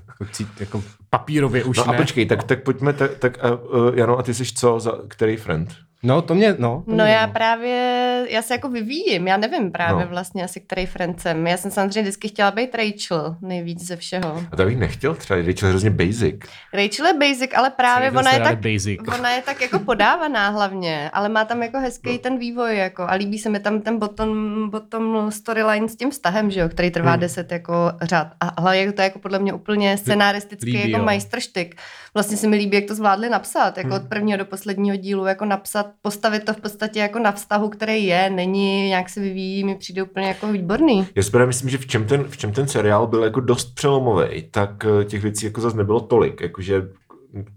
jako, 0.08 0.26
cít, 0.32 0.48
jako 0.60 0.84
papírově 1.10 1.64
už 1.64 1.78
No 1.78 1.86
ne. 1.88 1.94
a 1.94 2.02
počkej, 2.02 2.26
tak, 2.26 2.44
tak 2.44 2.64
pojďme, 2.64 2.94
tak, 2.94 3.18
tak 3.18 3.38
uh, 3.72 3.82
uh, 3.82 3.98
Jano, 3.98 4.18
a 4.18 4.24
ty 4.24 4.34
jsi 4.34 4.46
co, 4.46 4.80
za 4.80 4.92
který 5.08 5.38
friend? 5.38 5.76
No 6.06 6.22
to 6.22 6.36
mě, 6.36 6.56
no. 6.60 6.84
To 6.86 6.92
No 6.96 7.04
mě, 7.04 7.14
já 7.14 7.28
právě, 7.28 8.26
já 8.30 8.42
se 8.42 8.54
jako 8.54 8.70
vyvíjím, 8.70 9.28
já 9.28 9.38
nevím 9.38 9.72
právě 9.72 9.94
No. 9.96 10.02
no. 10.02 10.08
vlastně 10.08 10.44
asi 10.44 10.60
který 10.60 10.86
friend 10.86 11.22
jsem. 11.22 11.48
Já 11.48 11.58
jsem 11.58 11.72
samozřejmě 11.72 12.02
vždycky 12.02 12.28
chtěla 12.28 12.52
být 12.52 12.76
Rachel, 12.76 13.36
nejvíc 13.42 13.88
ze 13.88 13.96
všeho. 13.96 14.44
A 14.52 14.56
to 14.56 14.66
bych 14.66 14.78
nechtěl 14.78 15.16
třeba, 15.16 15.38
Rachel 15.38 15.68
je 15.68 15.70
hrozně 15.70 15.90
basic. 15.90 16.36
Rachel 16.74 17.06
je 17.08 17.14
basic, 17.14 17.52
ale 17.56 17.70
právě 17.70 18.12
ona 18.12 18.32
je, 18.32 18.40
tak, 18.40 18.60
basic. 18.60 19.00
ona 19.20 19.32
je 19.32 19.42
tak 19.42 19.62
jako 19.62 19.80
podávaná 19.80 20.50
hlavně, 20.50 21.10
ale 21.14 21.30
má 21.30 21.46
tam 21.46 21.64
jako 21.64 21.80
hezký 21.80 22.18
ten 22.20 22.38
vývoj 22.38 22.78
jako 22.78 23.04
a 23.04 23.14
líbí 23.14 23.40
se 23.40 23.50
mi 23.50 23.60
tam 23.60 23.82
ten 23.82 24.00
bottom, 24.00 24.70
bottom 24.70 25.32
storyline 25.32 25.90
s 25.90 25.96
tím 25.96 26.12
vztahem, 26.12 26.52
že 26.52 26.60
jo, 26.60 26.70
který 26.70 26.92
trvá 26.92 27.12
Hmm. 27.12 27.20
deset 27.20 27.52
jako 27.52 27.92
řád. 28.02 28.28
A 28.40 28.62
hlavně 28.62 28.92
to 28.92 29.02
je 29.02 29.04
jako 29.04 29.20
podle 29.20 29.40
mě 29.40 29.54
úplně 29.54 29.98
scenaristický 29.98 30.72
Líbí, 30.78 30.92
jako 30.92 31.06
majstrštyk. 31.06 31.76
Vlastně 32.14 32.38
se 32.38 32.48
mi 32.48 32.56
líbí, 32.56 32.76
jak 32.76 32.86
to 32.86 32.96
zvládli 32.96 33.30
napsat, 33.30 33.78
jako 33.78 33.90
Hmm. 33.90 34.04
od 34.04 34.10
prvního 34.10 34.38
do 34.38 34.46
posledního 34.46 34.96
dílu, 34.96 35.26
jako 35.26 35.46
napsat, 35.46 35.86
postavit 36.02 36.44
to 36.46 36.54
v 36.54 36.62
podstatě 36.62 37.00
jako 37.00 37.20
na 37.20 37.32
vztahu, 37.32 37.70
který 37.70 38.06
je, 38.06 38.30
není, 38.30 38.88
nějak 38.88 39.10
se 39.10 39.20
vyvíjí, 39.22 39.64
mi 39.64 39.76
přijde 39.76 40.04
úplně 40.04 40.28
jako 40.28 40.48
výborný. 40.48 41.08
Já 41.16 41.24
si 41.24 41.32
právě 41.32 41.48
myslím, 41.48 41.70
že 41.70 41.78
v 41.78 41.88
čem, 41.88 42.06
ten, 42.06 42.24
v 42.24 42.38
čem 42.38 42.52
ten 42.52 42.68
seriál 42.68 43.08
byl 43.08 43.24
jako 43.24 43.40
dost 43.40 43.76
přelomový, 43.76 44.44
tak 44.52 44.86
eh, 44.86 45.06
těch 45.06 45.22
věcí 45.22 45.46
jako 45.46 45.62
zase 45.62 45.78
nebylo 45.78 46.00
tolik, 46.00 46.42
jakože 46.42 46.82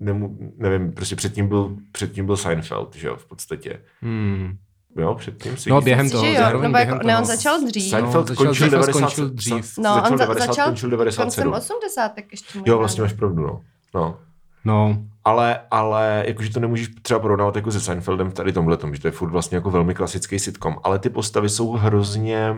nemu, 0.00 0.38
nevím, 0.58 0.92
prostě 0.92 1.16
předtím 1.16 1.48
byl, 1.48 1.76
předtím 1.92 2.26
byl 2.26 2.36
Seinfeld, 2.36 2.96
že 2.96 3.08
jo, 3.08 3.16
v 3.16 3.26
podstatě. 3.26 3.80
Hmm. 4.02 4.56
Jo, 4.98 5.14
předtím 5.14 5.56
si 5.56 5.70
No, 5.70 5.80
během 5.80 6.10
toho, 6.10 6.24
že 6.26 6.34
jo, 6.34 6.44
nebo 6.44 6.56
jako, 6.56 6.72
během 6.72 6.98
ne, 7.06 7.16
on 7.18 7.22
toho. 7.24 7.36
začal 7.36 7.60
dřív. 7.66 7.90
Seinfeld 7.90 8.28
No, 8.28 8.34
začal 8.34 8.46
končil, 8.46 8.66
dřív 8.66 8.78
a 8.78 8.80
90, 8.80 8.92
skončil 8.98 9.28
dřív. 9.30 9.78
No, 9.78 9.94
začal 9.94 10.12
on 10.12 10.18
za, 10.18 10.24
90, 10.24 10.46
začal 10.46 10.66
končil 10.66 10.90
97. 10.90 11.52
koncem 11.52 11.74
80. 11.76 12.12
ještě. 12.30 12.58
Jo, 12.58 12.60
možná, 12.60 12.76
vlastně 12.76 13.00
no. 13.00 13.04
máš 13.04 13.12
pravdu, 13.12 13.42
no. 13.42 13.60
no. 13.94 14.18
No, 14.66 14.98
Ale, 15.24 15.60
ale 15.70 16.24
jakože 16.26 16.50
to 16.50 16.60
nemůžeš 16.60 16.88
třeba 17.02 17.20
porovnávat 17.20 17.56
jako 17.56 17.70
se 17.70 17.80
Seinfeldem 17.80 18.30
tady 18.30 18.52
tomhle 18.52 18.78
že 18.92 19.00
to 19.00 19.08
je 19.08 19.12
furt 19.12 19.30
vlastně 19.30 19.56
jako 19.56 19.70
velmi 19.70 19.94
klasický 19.94 20.38
sitcom, 20.38 20.76
ale 20.82 20.98
ty 20.98 21.10
postavy 21.10 21.48
jsou 21.48 21.72
hrozně 21.72 22.56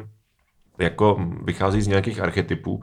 jako 0.78 1.16
vychází 1.44 1.82
z 1.82 1.86
nějakých 1.86 2.20
archetypů, 2.20 2.82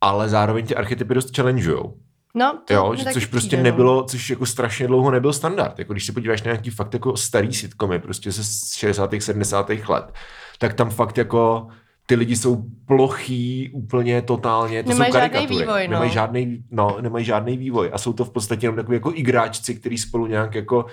ale 0.00 0.28
zároveň 0.28 0.66
ty 0.66 0.76
archetypy 0.76 1.14
dost 1.14 1.36
challengeujou. 1.36 1.94
No, 2.34 2.58
to 2.64 2.74
Jo, 2.74 2.94
že, 2.94 3.04
což 3.04 3.26
prostě 3.26 3.48
přijde, 3.48 3.62
no. 3.62 3.70
nebylo, 3.70 4.04
což 4.04 4.30
jako 4.30 4.46
strašně 4.46 4.86
dlouho 4.86 5.10
nebyl 5.10 5.32
standard. 5.32 5.78
Jako 5.78 5.92
když 5.92 6.06
se 6.06 6.12
podíváš 6.12 6.42
na 6.42 6.52
nějaký 6.52 6.70
fakt 6.70 6.94
jako 6.94 7.16
starý 7.16 7.54
sitcomy, 7.54 7.98
prostě 7.98 8.32
ze 8.32 8.42
60. 8.76 9.10
70. 9.18 9.70
let, 9.88 10.12
tak 10.58 10.74
tam 10.74 10.90
fakt 10.90 11.18
jako 11.18 11.68
ty 12.06 12.14
lidi 12.14 12.36
jsou 12.36 12.64
plochý 12.86 13.70
úplně 13.72 14.22
totálně, 14.22 14.82
to 14.82 14.88
Nemají 14.88 15.12
jsou 15.12 15.18
karikatury. 15.18 15.58
vývoj, 15.58 15.88
no. 15.88 15.92
Nemají 15.92 16.10
žádný, 16.10 16.64
no, 16.70 16.96
nemají 17.00 17.24
žádný 17.24 17.56
vývoj 17.56 17.90
a 17.92 17.98
jsou 17.98 18.12
to 18.12 18.24
v 18.24 18.30
podstatě 18.30 18.66
jenom 18.66 18.76
takový 18.76 18.96
jako 18.96 19.12
igráčci, 19.14 19.74
který 19.74 19.98
spolu 19.98 20.26
nějak 20.26 20.54
jako 20.54 20.84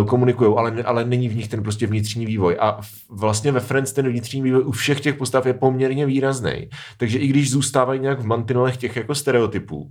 uh, 0.00 0.06
komunikují, 0.06 0.54
ale, 0.56 0.82
ale 0.82 1.04
není 1.04 1.28
v 1.28 1.36
nich 1.36 1.48
ten 1.48 1.62
prostě 1.62 1.86
vnitřní 1.86 2.26
vývoj. 2.26 2.56
A 2.60 2.80
vlastně 3.10 3.52
ve 3.52 3.60
Friends 3.60 3.92
ten 3.92 4.08
vnitřní 4.08 4.42
vývoj 4.42 4.62
u 4.62 4.70
všech 4.70 5.00
těch 5.00 5.14
postav 5.14 5.46
je 5.46 5.54
poměrně 5.54 6.06
výrazný. 6.06 6.68
Takže 6.96 7.18
i 7.18 7.26
když 7.26 7.50
zůstávají 7.50 8.00
nějak 8.00 8.20
v 8.20 8.26
mantinelech 8.26 8.76
těch 8.76 8.96
jako 8.96 9.14
stereotypů, 9.14 9.90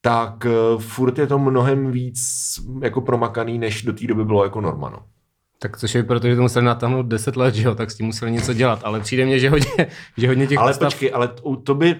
tak 0.00 0.44
uh, 0.44 0.80
furt 0.80 1.18
je 1.18 1.26
to 1.26 1.38
mnohem 1.38 1.90
víc 1.90 2.20
jako 2.82 3.00
promakaný, 3.00 3.58
než 3.58 3.82
do 3.82 3.92
té 3.92 4.06
doby 4.06 4.24
bylo 4.24 4.44
jako 4.44 4.60
norma. 4.60 5.02
Tak 5.58 5.78
což 5.78 5.94
je 5.94 6.02
proto, 6.02 6.28
že 6.28 6.36
to 6.36 6.42
museli 6.42 6.64
natáhnout 6.64 7.06
10 7.06 7.36
let, 7.36 7.54
že 7.54 7.62
jo, 7.68 7.74
tak 7.74 7.90
s 7.90 7.94
tím 7.94 8.06
museli 8.06 8.30
něco 8.30 8.52
dělat, 8.52 8.80
ale 8.82 9.00
přijde 9.00 9.26
mně, 9.26 9.38
že 9.38 9.50
hodně, 9.50 9.86
že 10.16 10.28
hodně 10.28 10.46
těch 10.46 10.58
Ale 10.58 10.72
postav... 10.72 10.92
počkej, 10.92 11.10
ale 11.14 11.30
to 11.64 11.74
by 11.74 11.96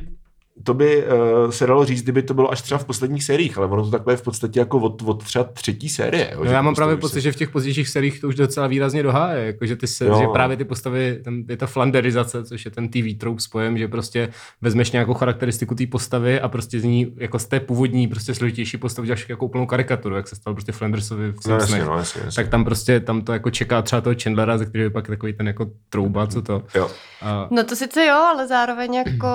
to 0.63 0.75
by 0.75 1.05
uh, 1.45 1.51
se 1.51 1.67
dalo 1.67 1.85
říct, 1.85 2.03
kdyby 2.03 2.23
to 2.23 2.35
bylo 2.35 2.53
až 2.53 2.63
třeba 2.63 2.79
v 2.79 2.85
posledních 2.85 3.25
sériích, 3.25 3.59
ale 3.59 3.67
ono 3.67 3.85
to 3.85 3.91
takhle 3.91 4.13
je 4.13 4.17
v 4.17 4.23
podstatě 4.23 4.61
jako 4.61 4.79
od, 4.79 5.03
od 5.03 5.25
třeba 5.25 5.45
třetí 5.45 5.89
série. 5.89 6.31
Jo, 6.33 6.39
No 6.41 6.47
že 6.47 6.53
já 6.55 6.63
mám 6.63 6.73
postavy 6.75 6.87
právě 6.87 6.97
se- 6.97 7.01
pocit, 7.01 7.21
že 7.21 7.33
v 7.33 7.37
těch 7.37 7.51
pozdějších 7.51 7.89
seriích 7.89 8.21
to 8.21 8.29
už 8.29 8.35
docela 8.35 8.67
výrazně 8.67 9.03
doháje, 9.03 9.47
jakože 9.47 9.77
ty 9.77 9.87
se, 9.87 10.05
Jo. 10.07 10.19
že 10.21 10.27
právě 10.33 10.57
ty 10.57 10.65
postavy, 10.65 11.21
tam 11.25 11.43
je 11.49 11.57
ta 11.57 11.67
flanderizace, 11.67 12.45
což 12.45 12.65
je 12.65 12.71
ten 12.71 12.89
TV 12.89 13.19
trope 13.19 13.41
s 13.41 13.47
pojem, 13.49 13.79
že 13.79 13.89
prostě 13.89 14.29
vezmeš 14.63 14.91
nějakou 14.93 15.15
charakteristiku 15.15 15.75
té 15.75 15.87
postavy 15.87 16.41
a 16.41 16.49
prostě 16.49 16.81
z 16.81 16.85
ní, 16.85 17.13
jako 17.17 17.39
z 17.39 17.45
té 17.45 17.61
původní, 17.61 18.09
prostě 18.09 18.35
složitější 18.35 18.77
postavy 18.79 19.07
děláš 19.07 19.29
jako 19.29 19.45
úplnou 19.47 19.67
karikaturu, 19.67 20.17
jak 20.17 20.29
se 20.29 20.37
stal 20.37 20.55
prostě 20.55 20.73
Flandersovi 20.73 21.33
v 21.33 21.47
No 21.49 21.55
jasně, 21.55 21.85
no 21.85 21.99
jasně, 21.99 22.21
jasně. 22.25 22.43
tak 22.43 22.51
tam 22.51 22.65
prostě, 22.65 23.01
tam 23.01 23.23
to 23.23 23.33
jako 23.33 23.51
čeká 23.51 23.83
třeba 23.83 24.01
toho 24.01 24.17
Chandlera, 24.23 24.59
ze 24.59 24.67
kterého 24.67 24.87
je 24.87 24.91
pak 24.91 25.07
takový 25.07 25.33
ten 25.33 25.47
jako 25.47 25.67
trouba, 25.89 26.27
co 26.27 26.43
to. 26.43 26.63
Jo. 26.75 26.91
A, 27.23 27.49
No 27.51 27.65
to 27.65 27.77
sice 27.77 28.05
jo, 28.07 28.15
ale 28.17 28.47
zároveň 28.47 28.95
jako, 28.95 29.27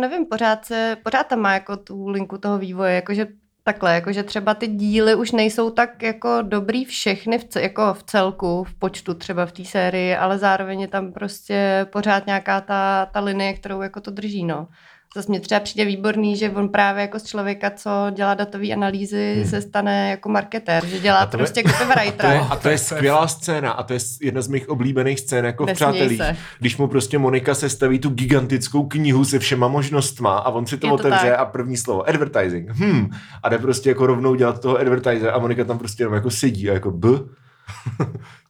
nevím, 0.00 0.26
pořád, 0.26 0.63
se, 0.66 0.96
pořád 1.02 1.26
tam 1.26 1.40
má 1.40 1.54
jako 1.54 1.76
tu 1.76 2.08
linku 2.08 2.38
toho 2.38 2.58
vývoje, 2.58 2.94
jakože 2.94 3.26
takhle, 3.64 3.94
jakože 3.94 4.22
třeba 4.22 4.54
ty 4.54 4.66
díly 4.66 5.14
už 5.14 5.32
nejsou 5.32 5.70
tak 5.70 6.02
jako 6.02 6.38
dobrý 6.42 6.84
všechny 6.84 7.38
v, 7.38 7.56
jako 7.56 7.94
v 7.94 8.02
celku, 8.02 8.64
v 8.64 8.74
počtu 8.74 9.14
třeba 9.14 9.46
v 9.46 9.52
té 9.52 9.64
sérii, 9.64 10.16
ale 10.16 10.38
zároveň 10.38 10.80
je 10.80 10.88
tam 10.88 11.12
prostě 11.12 11.86
pořád 11.92 12.26
nějaká 12.26 12.60
ta, 12.60 13.06
ta 13.06 13.20
linie, 13.20 13.52
kterou 13.54 13.80
jako 13.82 14.00
to 14.00 14.10
drží, 14.10 14.44
no. 14.44 14.68
Zase 15.14 15.28
mě 15.28 15.40
třeba 15.40 15.60
přijde 15.60 15.84
výborný, 15.84 16.36
že 16.36 16.50
on 16.50 16.68
právě 16.68 17.00
jako 17.02 17.18
z 17.18 17.22
člověka, 17.24 17.70
co 17.70 17.90
dělá 18.14 18.34
datové 18.34 18.68
analýzy, 18.72 19.34
hmm. 19.36 19.50
se 19.50 19.60
stane 19.62 20.10
jako 20.10 20.28
marketér, 20.28 20.86
že 20.86 20.98
dělá 21.00 21.18
A 21.18 21.26
to 21.26 21.36
je- 21.36 21.38
prostě 21.38 21.62
copywritera. 21.62 22.40
A 22.50 22.56
to 22.56 22.68
je 22.68 22.78
skvělá 22.78 23.28
scéna 23.28 23.70
a 23.72 23.82
to 23.82 23.92
je 23.92 23.98
jedna 24.20 24.42
z 24.42 24.48
mých 24.48 24.68
oblíbených 24.68 25.20
scén 25.20 25.44
jako 25.44 25.64
v 25.64 25.66
Nesměj 25.66 25.92
Přátelích. 25.92 26.18
se. 26.18 26.36
Když 26.60 26.76
mu 26.76 26.88
prostě 26.88 27.18
Monika 27.18 27.54
sestaví 27.54 27.98
tu 27.98 28.10
gigantickou 28.10 28.84
knihu 28.86 29.24
se 29.24 29.38
všema 29.38 29.68
možnostma 29.68 30.38
a 30.38 30.50
on 30.50 30.66
si 30.66 30.76
to, 30.76 30.86
Je 30.86 30.90
to 30.90 30.94
otevře 30.94 31.30
tak. 31.30 31.38
a 31.38 31.44
první 31.44 31.76
slovo 31.76 32.08
advertising. 32.08 32.70
Hm. 32.70 33.10
A 33.42 33.48
jde 33.48 33.58
prostě 33.58 33.88
jako 33.88 34.06
rovnou 34.06 34.34
dělat 34.34 34.60
toho 34.60 34.78
advertiser 34.78 35.30
a 35.30 35.38
Monika 35.38 35.64
tam 35.64 35.78
prostě 35.78 36.02
jenom 36.02 36.14
jako 36.14 36.30
sedí 36.30 36.70
a 36.70 36.74
jako 36.74 36.90
b. 36.90 37.08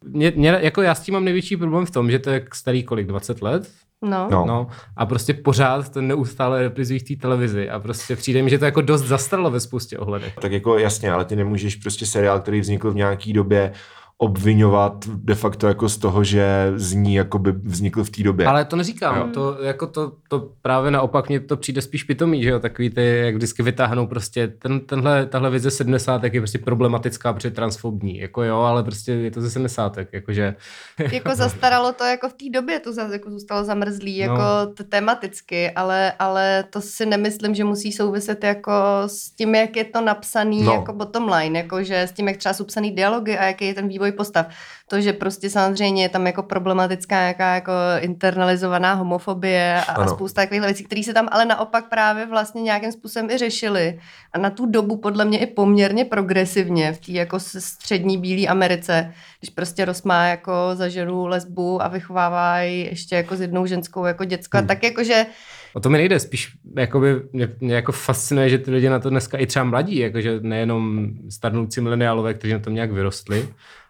mě, 0.03 0.33
mě, 0.37 0.59
jako 0.63 0.83
já 0.83 0.95
s 0.95 1.01
tím 1.01 1.13
mám 1.15 1.25
největší 1.25 1.57
problém 1.57 1.87
v 1.87 1.91
tom, 1.91 2.11
že 2.11 2.19
to 2.19 2.31
je 2.31 2.47
starý 2.55 2.83
kolik, 2.83 3.07
20 3.07 3.43
let? 3.43 3.69
No. 4.05 4.29
No. 4.31 4.45
No, 4.47 4.67
a 4.97 5.07
prostě 5.07 5.35
pořád 5.35 5.93
to 5.93 6.01
neustále 6.01 6.63
reprizují 6.63 6.99
v 6.99 7.03
té 7.03 7.17
televizi 7.17 7.71
a 7.71 7.81
prostě 7.81 8.17
přijde 8.17 8.43
mi, 8.43 8.51
že 8.51 8.59
to 8.59 8.65
jako 8.65 8.81
dost 8.81 9.03
zastaralo 9.03 9.51
ve 9.51 9.61
spoustě 9.61 9.99
ohledech. 9.99 10.35
Tak 10.41 10.53
jako 10.53 10.79
jasně, 10.79 11.13
ale 11.13 11.25
ty 11.25 11.37
nemůžeš 11.37 11.77
prostě 11.77 12.07
seriál, 12.07 12.41
který 12.41 12.61
vznikl 12.61 12.91
v 12.91 12.97
nějaký 12.97 13.33
době, 13.33 13.73
obvinovat 14.19 15.05
de 15.09 15.35
facto 15.35 15.67
jako 15.69 15.89
z 15.89 15.97
toho, 15.99 16.25
že 16.25 16.73
z 16.77 16.93
ní 16.93 17.15
jako 17.15 17.39
by 17.39 17.53
vznikl 17.53 18.05
v 18.05 18.11
té 18.11 18.23
době. 18.23 18.47
Ale 18.47 18.65
to 18.65 18.77
neříkám, 18.77 19.17
Jo. 19.17 19.27
to, 19.35 19.63
jako 19.63 19.87
to, 19.87 20.13
to 20.29 20.49
právě 20.63 20.91
naopak 20.91 21.29
mně 21.29 21.41
to 21.41 21.57
přijde 21.57 21.83
spíš 21.83 22.05
pitomý, 22.05 22.43
že 22.43 22.49
jo, 22.49 22.61
takový 22.61 22.91
ty, 22.91 23.17
jak 23.19 23.35
vždycky 23.35 23.63
vytáhnou 23.63 24.07
prostě, 24.07 24.49
ten, 24.49 24.81
tenhle, 24.81 25.27
tahle 25.27 25.51
vize 25.51 25.71
70 25.71 26.25
je 26.25 26.31
prostě 26.41 26.59
problematická, 26.59 27.33
protože 27.33 27.49
je 27.49 27.53
transfobní, 27.53 28.19
jako 28.19 28.43
jo, 28.43 28.57
ale 28.61 28.83
prostě 28.85 29.13
je 29.13 29.31
to 29.31 29.41
ze 29.41 29.51
70 29.51 29.97
jakože, 30.13 30.55
jako 31.13 31.35
zastaralo 31.35 31.93
to 31.93 32.05
jako 32.05 32.29
v 32.29 32.33
té 32.33 32.45
době, 32.55 32.81
to 32.81 32.93
zase 32.93 33.13
jako 33.13 33.31
zůstalo 33.31 33.65
zamrzlý, 33.65 34.15
No. 34.27 34.33
jako 34.33 34.73
t- 34.75 34.85
tematicky, 34.85 35.71
ale, 35.71 36.13
ale 36.19 36.65
to 36.71 36.81
si 36.81 37.07
nemyslím, 37.07 37.55
že 37.55 37.65
musí 37.65 37.93
souviset 37.93 38.45
jako 38.45 38.73
s 39.07 39.31
tím, 39.31 39.55
jak 39.55 39.77
je 39.77 39.85
to 39.85 40.01
napsaný 40.01 40.61
No. 40.63 40.67
no. 40.67 40.73
jako 40.73 40.93
bottom 40.93 41.29
line, 41.33 41.59
jako 41.59 41.83
že 41.83 42.01
s 42.03 42.13
tím, 42.13 42.29
jak 42.29 42.37
třeba 42.37 42.53
jsou 42.53 42.65
psaný 42.65 42.91
dialogy 42.91 43.39
a 43.39 43.45
jaký 43.45 43.67
je 43.67 43.75
ten 43.75 43.89
vývoj 43.89 44.04
vývoj 44.05 44.17
postav. 44.17 44.47
To, 44.89 45.01
že 45.01 45.13
prostě 45.13 45.51
samozřejmě 45.51 46.03
je 46.03 46.09
tam 46.09 46.27
jako 46.27 46.43
problematická 46.43 47.21
nějaká 47.21 47.55
jako 47.55 47.73
internalizovaná 48.01 48.95
homofobie 48.95 49.83
a, 49.89 49.93
a 49.93 50.07
spousta 50.07 50.43
takových 50.43 50.63
věcí, 50.63 50.85
které 50.85 51.03
se 51.03 51.15
tam 51.15 51.29
ale 51.33 51.45
naopak 51.45 51.89
právě 51.89 52.27
vlastně 52.27 52.63
nějakým 52.63 52.93
způsobem 52.93 53.31
i 53.31 53.39
řešily. 53.39 54.01
A 54.33 54.39
na 54.39 54.51
tu 54.51 54.67
dobu 54.67 54.97
podle 54.97 55.25
mě 55.25 55.39
i 55.39 55.47
poměrně 55.47 56.05
progresivně 56.05 56.93
v 56.93 56.99
té 57.01 57.13
jako 57.13 57.41
střední 57.41 58.19
bílé 58.19 58.47
Americe, 58.47 59.13
když 59.41 59.51
prostě 59.51 59.85
Ross 59.85 60.03
má 60.03 60.27
jako 60.27 60.53
za 60.73 60.89
ženu 60.89 61.27
lesbu 61.27 61.83
a 61.83 61.89
vychovává 61.89 62.61
ji 62.61 62.87
ještě 62.87 63.17
jako 63.17 63.37
s 63.37 63.41
jednou 63.41 63.67
ženskou 63.67 64.05
jako 64.05 64.25
děcko. 64.25 64.59
Hmm. 64.59 64.67
Tak 64.67 64.83
jakože 64.83 65.27
O 65.75 65.81
to 65.81 65.91
mi 65.91 65.99
nejde, 65.99 66.21
spíš 66.21 66.53
jakoby, 66.77 67.23
mě, 67.33 67.49
mě 67.61 67.75
jako 67.75 67.93
fascinuje, 67.93 68.49
že 68.49 68.59
ty 68.59 68.71
lidi 68.71 68.89
na 68.89 68.99
to 68.99 69.11
dneska 69.11 69.39
i 69.39 69.47
třeba 69.47 69.65
mladí, 69.65 69.99
jakože 69.99 70.41
nejenom 70.41 71.09
starnoucí 71.31 71.81
mileniálové, 71.81 72.35
kteří 72.35 72.53
na 72.53 72.59
tom 72.59 72.75
nějak 72.75 72.93
vyrostli, 72.93 73.49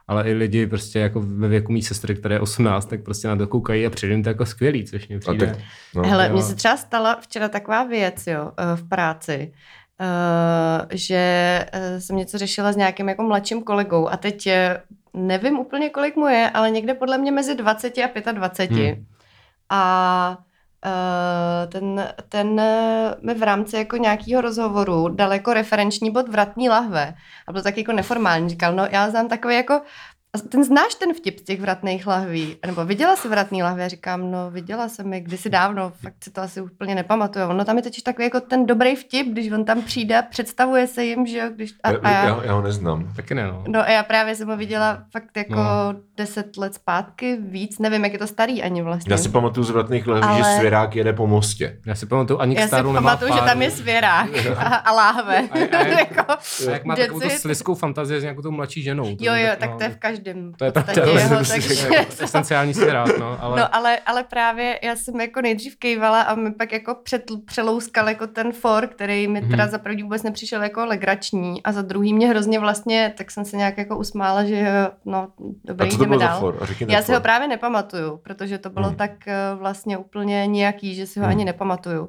ale 0.08 0.30
i 0.30 0.32
lidi 0.32 0.66
prostě 0.66 0.98
jako 0.98 1.20
ve 1.20 1.48
věku 1.48 1.72
mý 1.72 1.82
sestry, 1.82 2.14
které 2.14 2.34
je 2.34 2.40
18, 2.40 2.84
tak 2.86 3.02
prostě 3.02 3.28
na 3.28 3.36
to 3.36 3.46
koukají 3.46 3.86
a 3.86 3.90
přijde 3.90 4.14
jim 4.14 4.22
to 4.22 4.28
jako 4.28 4.46
skvělý, 4.46 4.84
což 4.84 5.08
mě 5.08 5.16
A 5.16 5.20
přijde. 5.20 5.46
tak, 5.46 5.56
no. 5.94 6.02
Hele, 6.02 6.28
mně 6.28 6.42
se 6.42 6.54
třeba 6.54 6.76
stala 6.76 7.16
včera 7.20 7.48
taková 7.48 7.84
věc, 7.84 8.26
jo, 8.26 8.52
eh, 8.58 8.76
v 8.76 8.88
práci, 8.88 9.52
eh, 10.00 10.96
že 10.96 11.16
eh, 11.72 12.00
jsem 12.00 12.16
něco 12.16 12.38
řešila 12.38 12.72
s 12.72 12.76
nějakým 12.76 13.08
jako 13.08 13.22
mladším 13.22 13.62
kolegou 13.62 14.08
a 14.08 14.16
teď 14.16 14.48
nevím 15.14 15.58
úplně, 15.58 15.90
kolik 15.90 16.16
mu 16.16 16.26
je, 16.26 16.50
ale 16.50 16.70
někde 16.70 16.94
podle 16.94 17.18
mě 17.18 17.32
mezi 17.32 17.54
20 17.54 17.98
a 17.98 18.32
25. 18.32 18.94
Hmm. 18.94 19.06
A 19.70 20.38
ten, 21.68 22.08
ten 22.28 22.60
eh, 22.60 23.14
mi 23.22 23.34
v 23.34 23.42
rámci 23.42 23.76
jako 23.76 23.96
nějakého 23.96 24.40
rozhovoru 24.40 25.08
dal 25.08 25.32
jako 25.32 25.54
referenční 25.54 26.10
bod 26.10 26.28
vratní 26.28 26.68
lahve. 26.68 27.14
A 27.46 27.52
byl 27.52 27.62
tak 27.62 27.78
jako 27.78 27.92
neformální. 27.92 28.48
Říkal, 28.48 28.72
no 28.72 28.86
já 28.90 29.10
znám 29.10 29.28
takový 29.28 29.54
jako 29.54 29.80
a 30.34 30.38
ten 30.48 30.64
znáš 30.64 30.94
ten 30.94 31.14
vtip 31.14 31.38
z 31.38 31.42
těch 31.42 31.60
vratných 31.60 32.06
lahví? 32.06 32.56
Nebo 32.66 32.84
viděla 32.84 33.16
jsi 33.16 33.28
vratný 33.28 33.62
lahve? 33.62 33.82
Já 33.82 33.88
říkám, 33.88 34.30
no 34.30 34.50
viděla 34.50 34.88
jsem 34.88 35.12
je 35.12 35.20
kdysi 35.20 35.50
dávno, 35.50 35.92
fakt 36.02 36.14
si 36.24 36.30
to 36.30 36.40
asi 36.40 36.60
úplně 36.60 36.94
nepamatuju. 36.94 37.44
Ono 37.48 37.64
tam 37.64 37.76
je 37.76 37.82
totiž 37.82 38.02
takový 38.02 38.24
jako 38.24 38.40
ten 38.40 38.66
dobrý 38.66 38.96
vtip, 38.96 39.26
když 39.32 39.52
on 39.52 39.64
tam 39.64 39.82
přijde, 39.82 40.22
představuje 40.30 40.86
se 40.86 41.04
jim, 41.04 41.26
že 41.26 41.38
jo, 41.38 41.46
když... 41.54 41.72
A, 41.82 41.88
a 41.88 42.10
já, 42.10 42.24
já, 42.28 42.44
já, 42.44 42.52
ho 42.52 42.62
neznám. 42.62 43.12
Taky 43.16 43.34
ne, 43.34 43.46
no. 43.46 43.64
No 43.68 43.80
a 43.80 43.90
já 43.90 44.02
právě 44.02 44.34
jsem 44.34 44.48
ho 44.48 44.56
viděla 44.56 45.04
fakt 45.12 45.36
jako 45.36 45.54
No. 45.54 45.94
deset 46.16 46.56
let 46.56 46.74
zpátky, 46.74 47.36
víc, 47.40 47.78
nevím, 47.78 48.04
jak 48.04 48.12
je 48.12 48.18
to 48.18 48.26
starý 48.26 48.62
ani 48.62 48.82
vlastně. 48.82 49.12
Já 49.12 49.18
si 49.18 49.28
pamatuju 49.28 49.64
z 49.64 49.70
vratných 49.70 50.06
lehví, 50.06 50.28
Ale- 50.28 50.38
že 50.38 50.44
svěrák 50.58 50.96
jede 50.96 51.12
po 51.12 51.26
mostě. 51.26 51.78
Já 51.86 51.94
si 51.94 52.06
pamatuju, 52.06 52.40
ani 52.40 52.54
k 52.56 52.58
já 52.58 52.64
si 52.68 52.70
pamatuju, 52.82 53.34
že 53.34 53.40
tam 53.40 53.62
je 53.62 53.70
svěrák 53.70 54.28
a, 54.56 54.62
a 54.76 54.92
láhve. 54.92 55.36
A- 55.38 55.76
a- 55.76 55.78
a- 55.78 55.86
jako, 55.98 56.32
A 56.32 56.70
jak 56.70 56.84
má 56.84 56.96
takovou 56.96 57.20
tu 57.20 57.28
sliskou 57.30 57.74
fantazii 57.74 58.20
s 58.20 58.22
nějakou 58.22 58.42
tou 58.42 58.50
mladší 58.50 58.82
ženou. 58.82 59.04
Jo, 59.20 59.34
jo, 59.34 59.46
tak, 59.50 59.58
tak 59.58 59.70
no, 59.70 59.76
to 59.78 59.82
je 59.84 59.90
v 59.90 59.96
každém 59.96 60.23
To 60.58 60.64
je 60.64 60.72
pravda, 60.72 60.92
jeho, 61.04 61.36
ale 61.36 61.44
takže... 61.48 61.88
esenciální 62.20 62.74
svěrák, 62.74 63.18
no, 63.18 63.36
ale... 63.42 63.60
No 63.60 63.74
ale, 63.74 63.98
ale 64.06 64.24
právě 64.24 64.78
já 64.82 64.96
jsem 64.96 65.20
jako 65.20 65.40
nejdřív 65.40 65.76
kejvala 65.78 66.22
a 66.22 66.34
mi 66.34 66.52
pak 66.52 66.72
jako 66.72 66.96
před, 67.04 67.22
přelouskal 67.44 68.08
jako 68.08 68.26
ten 68.26 68.52
for, 68.52 68.86
který 68.86 69.28
mi 69.28 69.40
teda 69.42 69.64
Mhm. 69.64 69.70
za 69.70 69.78
první 69.78 70.02
vůbec 70.02 70.22
nepřišel 70.22 70.62
jako 70.62 70.86
legrační 70.86 71.62
a 71.62 71.72
za 71.72 71.82
druhý 71.82 72.14
mě 72.14 72.28
hrozně 72.28 72.58
vlastně, 72.60 73.14
tak 73.18 73.30
jsem 73.30 73.44
se 73.44 73.56
nějak 73.56 73.78
jako 73.78 73.96
usmála, 73.98 74.44
že 74.44 74.58
jo, 74.58 74.90
no 75.04 75.28
dobrý, 75.64 75.88
A 75.88 75.90
co 75.90 75.96
to 75.98 76.04
jdeme 76.04 76.08
bylo 76.08 76.20
za 76.20 76.26
dál. 76.26 76.40
for? 76.40 76.58
A 76.60 76.66
řekni 76.66 76.86
Já 76.94 77.02
si 77.02 77.12
ho 77.12 77.16
for. 77.16 77.22
právě 77.22 77.48
nepamatuju, 77.48 78.16
protože 78.22 78.58
to 78.58 78.70
bylo 78.70 78.86
Hmm. 78.88 78.96
tak 78.96 79.10
eh, 79.28 79.34
vlastně 79.54 79.98
úplně 79.98 80.46
nějaký, 80.46 80.94
že 80.94 81.06
si 81.06 81.20
ho 81.20 81.24
Hmm. 81.26 81.30
ani 81.34 81.44
nepamatuju. 81.44 82.08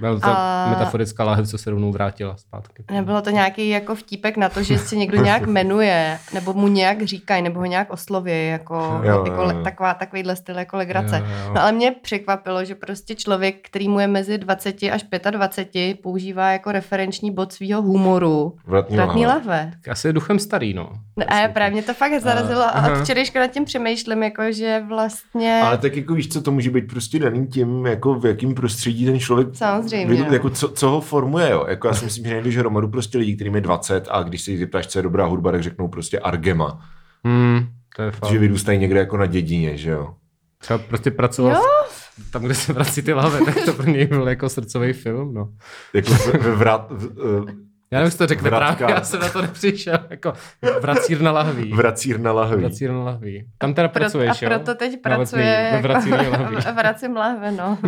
Byla 0.00 0.20
to 0.20 0.26
A- 0.26 0.66
metaforická 0.70 1.24
láhev, 1.24 1.48
co 1.48 1.58
se 1.58 1.70
rovnou 1.70 1.92
vrátila 1.92 2.36
zpátky. 2.36 2.84
Nebylo 2.90 3.22
to 3.22 3.30
nějaký 3.30 3.68
jako 3.68 3.94
vtípek 3.94 4.36
na 4.36 4.48
to, 4.48 4.62
že 4.62 4.78
si 4.78 4.96
někdo 4.96 5.22
nějak 5.22 5.46
jmenuje, 5.46 6.18
nebo 6.34 6.52
mu 6.52 6.68
nějak 6.68 7.02
říkají, 7.02 7.42
nebo 7.42 7.55
ho 7.56 7.64
nějak 7.64 7.90
osloví, 7.92 8.48
jako, 8.48 8.74
Jo, 8.74 9.10
jako 9.12 9.26
jo, 9.26 9.34
jo. 9.34 9.44
le- 9.44 9.62
taková, 9.62 9.94
takovýhle 9.94 10.36
styl 10.36 10.58
jako 10.58 10.76
legrace. 10.76 11.18
Jo, 11.18 11.24
jo. 11.46 11.52
No 11.54 11.62
ale 11.62 11.72
mě 11.72 11.92
překvapilo, 12.02 12.64
že 12.64 12.74
prostě 12.74 13.14
člověk, 13.14 13.56
který 13.68 13.88
mu 13.88 14.00
je 14.00 14.06
mezi 14.06 14.38
20 14.38 14.76
až 14.92 15.04
25, 15.30 16.00
používá 16.02 16.50
jako 16.52 16.72
referenční 16.72 17.30
bod 17.30 17.52
svého 17.52 17.82
humoru. 17.82 18.56
Vratní 18.66 18.96
Vratný 18.96 19.26
lahve. 19.26 19.70
Tak 19.82 19.88
asi 19.92 20.06
je 20.08 20.12
duchem 20.12 20.38
starý, 20.38 20.74
no. 20.74 20.90
No 21.16 21.24
A 21.28 21.34
já 21.40 21.48
právě 21.48 21.70
mě 21.72 21.82
to 21.82 21.94
fakt 21.94 22.20
zarazilo 22.20 22.62
a 22.62 22.86
od 22.92 23.02
včerejška 23.02 23.40
nad 23.40 23.46
tím 23.46 23.64
přemýšlím, 23.64 24.22
jako 24.22 24.42
že 24.52 24.82
vlastně... 24.88 25.60
Ale 25.64 25.78
tak 25.78 25.96
jako 25.96 26.14
víš 26.14 26.28
co, 26.28 26.42
to 26.42 26.50
může 26.50 26.70
být 26.70 26.90
prostě 26.90 27.18
daný 27.18 27.46
tím, 27.46 27.86
jako 27.86 28.14
v 28.14 28.26
jakém 28.26 28.54
prostředí 28.54 29.06
ten 29.06 29.20
člověk, 29.20 29.48
Samozřejmě, 29.52 30.24
no. 30.24 30.32
jako 30.32 30.50
co, 30.50 30.68
co 30.68 30.88
ho 30.90 31.00
formuje, 31.00 31.50
jo. 31.50 31.64
Jako 31.68 31.88
já 31.88 31.94
si 31.94 32.04
myslím, 32.04 32.24
že 32.24 32.34
najdeš 32.34 32.56
hromadu 32.58 32.88
prostě 32.88 33.18
lidí, 33.18 33.34
kterým 33.36 33.54
je 33.54 33.60
20 33.60 34.08
a 34.10 34.22
když 34.22 34.42
se 34.42 34.50
jich 34.50 34.60
zeptáš, 34.60 34.86
co 34.86 34.98
je 34.98 35.02
dobrá 35.02 35.24
hudba, 35.26 35.52
tak 35.52 35.62
řeknou 35.62 35.88
prostě 35.88 36.18
Argema. 36.18 36.80
Hmm, 37.26 37.66
to 37.96 38.02
je 38.02 38.10
fakt. 38.10 38.30
Že 38.30 38.38
vyrůstají 38.38 38.78
někde 38.78 39.00
jako 39.00 39.16
na 39.16 39.26
dědině, 39.26 39.76
že 39.76 39.90
jo. 39.90 40.14
Třeba 40.58 40.78
prostě 40.78 41.10
pracoval 41.10 41.52
Jo? 41.52 41.62
v- 41.88 42.30
tam, 42.30 42.42
kde 42.42 42.54
se 42.54 42.72
vrací 42.72 43.02
ty 43.02 43.12
lahve, 43.12 43.44
tak 43.44 43.64
to 43.64 43.72
pro 43.72 43.86
něj 43.90 44.06
byl 44.06 44.28
jako 44.28 44.48
srdcový 44.48 44.92
film, 44.92 45.34
no. 45.34 45.48
Jako 45.94 46.12
ve, 46.38 46.50
vrat, 46.54 46.86
v, 46.90 47.04
eh, 47.48 47.52
Já 47.90 47.98
nevím, 47.98 48.18
to 48.18 48.26
řekne 48.26 48.50
Vratka. 48.50 48.74
právě, 48.76 48.94
já 48.94 49.02
jsem 49.04 49.20
na 49.20 49.28
to 49.28 49.42
nepřišel, 49.42 49.98
jako 50.10 50.32
vracírna 50.80 51.32
lahví. 51.32 51.72
vracír 51.72 52.20
na 52.20 52.32
lahví. 52.32 52.56
Vracírna 52.62 53.04
lahví. 53.04 53.46
Tam 53.58 53.74
teda 53.74 53.88
Pro, 53.88 54.00
pracuješ, 54.00 54.42
a 54.42 54.44
jo? 54.44 54.50
proto 54.50 54.74
teď 54.74 54.92
Na 54.92 54.98
pracuje 55.02 55.70
jako, 55.72 55.82
vracírně 55.82 56.28
lahví. 56.28 56.56
vracím 56.76 57.16
lahve, 57.16 57.52
no. 57.52 57.78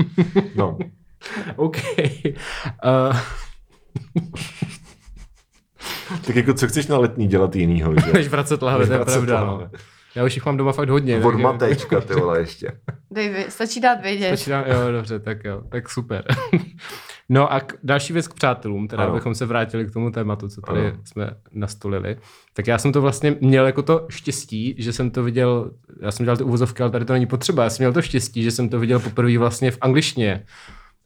No. 0.57 0.79
OK. 1.57 1.77
Uh, 2.85 3.17
Tak 6.27 6.37
jako 6.37 6.55
co 6.55 6.69
chceš 6.69 6.87
na 6.87 6.99
letní 6.99 7.27
dělat 7.27 7.57
jinýho, 7.57 7.95
že? 8.07 8.13
než 8.13 8.29
vracet 8.29 8.63
lahve, 8.63 8.87
to 8.87 8.93
je 8.93 9.05
pravda, 9.05 9.43
lahve. 9.43 9.65
no. 9.73 9.79
Já 10.15 10.25
už 10.25 10.35
jich 10.35 10.47
mám 10.47 10.57
doma 10.57 10.73
fakt 10.73 10.89
hodně. 10.89 11.19
Od 11.25 11.35
matečka, 11.35 12.01
ty 12.01 12.15
vole, 12.15 12.39
ještě. 12.41 12.73
Dej, 13.11 13.45
stačí 13.49 13.81
dát 13.81 14.03
vědět. 14.03 14.31
Počítám, 14.31 14.65
jo, 14.67 14.93
dobře, 14.93 15.19
tak 15.19 15.45
jo, 15.45 15.63
tak 15.69 15.91
super. 15.91 16.25
No 17.31 17.53
a 17.53 17.61
k, 17.61 17.75
další 17.83 18.13
věc 18.13 18.29
k 18.29 18.35
přátelům, 18.35 18.89
teda 18.89 19.03
Ano. 19.03 19.13
abychom 19.13 19.35
se 19.35 19.47
vrátili 19.47 19.87
k 19.87 19.91
tomu 19.93 20.11
tématu, 20.11 20.49
co 20.49 20.61
tady 20.61 20.81
Ano. 20.81 20.97
jsme 21.05 21.31
nastolili. 21.53 22.17
Tak 22.53 22.67
já 22.67 22.79
jsem 22.79 22.93
to 22.93 23.01
vlastně 23.03 23.37
měl 23.41 23.67
jako 23.67 23.83
to 23.83 24.07
štěstí, 24.09 24.75
že 24.79 24.93
jsem 24.93 25.11
to 25.11 25.23
viděl, 25.23 25.71
já 26.03 26.11
jsem 26.11 26.25
dělal 26.25 26.37
ty 26.37 26.43
uvozovky, 26.45 26.83
ale 26.83 26.93
tady 26.93 27.05
to 27.05 27.13
není 27.13 27.27
potřeba, 27.27 27.65
já 27.65 27.71
jsem 27.71 27.85
měl 27.85 27.93
to 27.93 28.03
štěstí, 28.03 28.43
že 28.43 28.51
jsem 28.51 28.69
to 28.69 28.79
viděl 28.79 28.99
poprvé 28.99 29.39
vlastně 29.39 29.71
v 29.71 29.79
angličtině. 29.81 30.45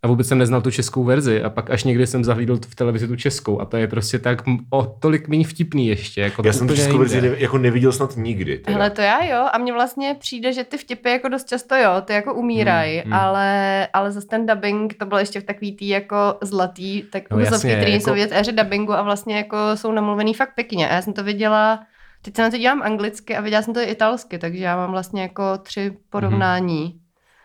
A 0.05 0.09
vůbec 0.09 0.29
jsem 0.29 0.38
neznal 0.38 0.61
tu 0.62 0.71
českou 0.71 1.05
verzi 1.05 1.43
a 1.43 1.51
pak 1.51 1.71
až 1.71 1.85
někdy 1.85 2.07
jsem 2.07 2.25
zahlídl 2.25 2.57
v 2.69 2.75
televizi 2.75 3.09
tu 3.09 3.17
českou 3.17 3.61
a 3.61 3.65
to 3.65 3.77
je 3.77 3.88
prostě 3.88 4.19
tak 4.19 4.43
o 4.71 4.83
tolik 4.87 5.29
méně 5.29 5.45
vtipný 5.45 5.87
ještě. 5.88 6.21
Jako 6.21 6.43
Já 6.45 6.53
jsem 6.53 6.69
tu 6.69 6.77
českou 6.77 6.99
verzi 6.99 7.21
ne, 7.21 7.29
jako 7.38 7.59
neviděl 7.59 7.93
snad 7.93 8.17
nikdy. 8.17 8.59
Teda. 8.59 8.77
Hele, 8.77 8.91
to 8.91 9.01
já 9.01 9.25
jo, 9.25 9.47
a 9.53 9.59
mně 9.59 9.73
vlastně 9.73 10.17
přijde, 10.19 10.53
že 10.53 10.65
ty 10.65 10.79
vtipy 10.79 11.11
jako 11.11 11.29
dost 11.29 11.49
často 11.49 11.75
jo, 11.77 11.91
ty 12.05 12.12
jako 12.12 12.35
umírají, 12.35 12.99
Hmm, 12.99 13.05
hmm, 13.12 13.21
ale, 13.21 13.88
ale 13.93 14.12
za 14.12 14.21
ten 14.31 14.47
dubbing 14.47 14.95
to 14.95 15.07
bylo 15.07 15.19
ještě 15.21 15.41
v 15.41 15.45
takový 15.45 15.77
tý 15.77 15.88
jako 15.88 16.17
zlatý, 16.43 17.03
tak 17.12 17.23
No 17.31 17.38
jasně, 17.38 17.77
který 17.77 17.93
jako- 17.93 18.05
jsou 18.05 18.15
v 18.15 18.33
éře 18.33 18.53
dubbingu 18.53 18.93
a 18.93 19.03
vlastně 19.03 19.37
jako 19.37 19.57
jsou 19.75 19.93
namluvený 19.93 20.35
fakt 20.35 20.55
pěkně. 20.55 20.88
A 20.88 20.95
já 20.95 21.03
jsem 21.03 21.12
to 21.12 21.25
viděla, 21.25 21.81
teď 22.23 22.37
se 22.37 22.43
na 22.43 22.51
to 22.51 22.59
dělám 22.59 22.83
anglicky 22.83 23.37
a 23.37 23.41
viděla 23.41 23.62
jsem 23.62 23.75
to 23.75 23.81
i 23.81 23.85
italsky, 23.85 24.38
takže 24.38 24.65
já 24.65 24.77
mám 24.77 24.91
vlastně 24.91 25.23
jako 25.23 25.43
tři 25.59 25.93
porovnání. 26.11 26.83
Hmm. 26.87 27.02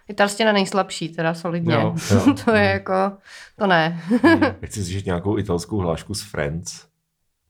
Italština 0.08 0.52
nejslabší, 0.52 1.10
teda 1.10 1.34
solidně. 1.34 1.74
Jo, 1.74 1.96
jo. 2.12 2.34
to 2.46 2.52
je 2.52 2.63
jako, 2.65 2.93
to 3.60 3.67
ne. 3.67 4.02
Chci 4.65 4.84
slyšet 4.84 5.06
nějakou 5.06 5.38
italskou 5.38 5.78
hlášku 5.78 6.13
z 6.13 6.24
Friends. 6.24 6.86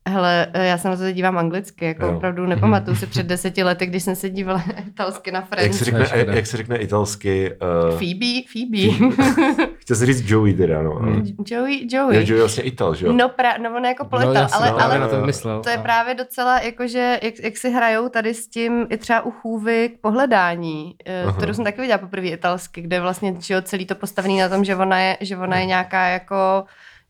Hele, 0.07 0.47
já 0.53 0.77
se 0.77 0.89
na 0.89 0.95
to 0.95 1.01
teď 1.01 1.15
dívám 1.15 1.37
anglicky, 1.37 1.85
jako 1.85 2.05
Jo. 2.05 2.15
opravdu 2.15 2.45
nepamatuju 2.45 2.95
si 2.97 3.07
před 3.07 3.25
deseti 3.25 3.63
lety, 3.63 3.85
když 3.85 4.03
jsem 4.03 4.15
se 4.15 4.29
dívala 4.29 4.63
italsky 4.87 5.31
na 5.31 5.39
Jak 5.39 5.47
Friends. 5.49 5.77
se 5.77 5.85
řekne, 5.85 6.05
škoda. 6.05 6.33
jak 6.33 6.47
se 6.47 6.57
řekne 6.57 6.77
italsky? 6.77 7.51
Uh, 7.91 7.97
Phoebe, 7.97 8.41
Phoebe. 8.51 9.67
chtěl 9.79 9.95
jsem 9.97 10.07
říct 10.07 10.29
Joey 10.29 10.53
teda, 10.53 10.81
no. 10.81 10.91
Hmm. 10.91 11.13
Hmm. 11.13 11.25
Joey, 11.47 11.87
Jo, 11.91 12.03
Joey. 12.03 12.15
Joey 12.17 12.27
je 12.29 12.39
vlastně 12.39 12.63
Ital, 12.63 12.95
že 12.95 13.05
jo? 13.05 13.13
No, 13.13 13.29
pra, 13.29 13.57
no 13.57 13.75
on 13.75 13.83
je 13.85 13.89
jako 13.89 14.03
No 14.03 14.09
polital, 14.09 14.35
jasně, 14.35 14.55
ale, 14.57 14.71
no, 14.71 14.81
ale 14.83 14.99
na 14.99 15.07
to 15.07 15.25
myslel. 15.25 15.61
to 15.63 15.69
je 15.69 15.77
a- 15.77 15.81
právě 15.81 16.15
docela, 16.15 16.59
jakože, 16.59 17.19
jak, 17.23 17.33
jak 17.43 17.57
si 17.57 17.71
hrajou 17.71 18.09
tady 18.09 18.33
s 18.33 18.47
tím, 18.47 18.87
i 18.89 18.97
třeba 18.97 19.21
u 19.21 19.31
chůvy 19.31 19.89
k 19.89 20.01
pohledání, 20.01 20.95
eh, 21.05 21.23
Aha. 21.23 21.37
kterou 21.37 21.53
jsem 21.53 21.63
taky 21.63 21.81
viděla 21.81 21.97
poprvé 21.97 22.27
italsky, 22.27 22.81
kde 22.81 22.99
vlastně 23.01 23.35
že 23.39 23.53
jo, 23.53 23.61
celý 23.61 23.85
to 23.85 23.95
postavený 23.95 24.39
na 24.39 24.49
tom, 24.49 24.63
že 24.65 24.75
ona 24.75 24.99
je, 24.99 25.17
že 25.21 25.37
ona 25.37 25.57
je 25.57 25.65
nějaká 25.65 26.07
jako 26.07 26.63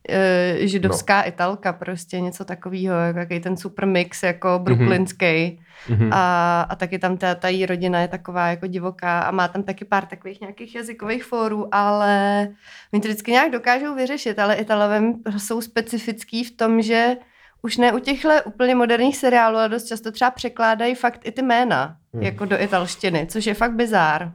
eh, 0.10 0.67
židovská 0.67 1.22
no. 1.22 1.28
italka, 1.28 1.74
prostě 1.74 2.20
něco 2.20 2.46
takového, 2.46 2.96
jako 2.96 3.20
jaký 3.20 3.39
ten 3.39 3.58
super 3.58 3.86
mix 3.86 4.24
jako 4.24 4.60
brooklynský. 4.63 5.62
Mhm. 5.89 6.10
A, 6.13 6.62
a 6.62 6.76
taky 6.76 7.00
tam 7.00 7.17
ta, 7.17 7.36
ta 7.36 7.48
její 7.48 7.65
rodina 7.65 8.02
je 8.02 8.08
taková 8.08 8.48
jako 8.48 8.67
divoká 8.67 9.20
a 9.20 9.32
má 9.32 9.48
tam 9.48 9.63
taky 9.63 9.86
pár 9.86 10.06
takových 10.06 10.41
nějakých 10.41 10.76
jazykových 10.76 11.24
fórů, 11.24 11.76
ale 11.76 12.48
oni 12.93 13.02
to 13.02 13.08
vždycky 13.08 13.32
nějak 13.32 13.52
dokážou 13.52 13.96
vyřešit, 13.96 14.39
ale 14.39 14.56
Italové 14.56 15.02
jsou 15.38 15.62
specifický 15.62 16.43
v 16.43 16.58
tom, 16.58 16.82
že 16.82 17.17
už 17.62 17.78
ne 17.78 17.93
u 17.93 18.00
těchto 18.00 18.30
úplně 18.46 18.76
moderních 18.76 19.17
seriálů, 19.17 19.58
ale 19.58 19.70
dost 19.70 19.86
často 19.86 20.12
třeba 20.12 20.32
překládají 20.32 20.96
fakt 20.96 21.22
i 21.24 21.32
ty 21.32 21.41
jména, 21.41 21.98
Hmm. 22.13 22.24
jako 22.24 22.46
do 22.46 22.62
italštiny, 22.62 23.28
což 23.30 23.46
je 23.46 23.54
fakt 23.54 23.74
bizár. 23.74 24.32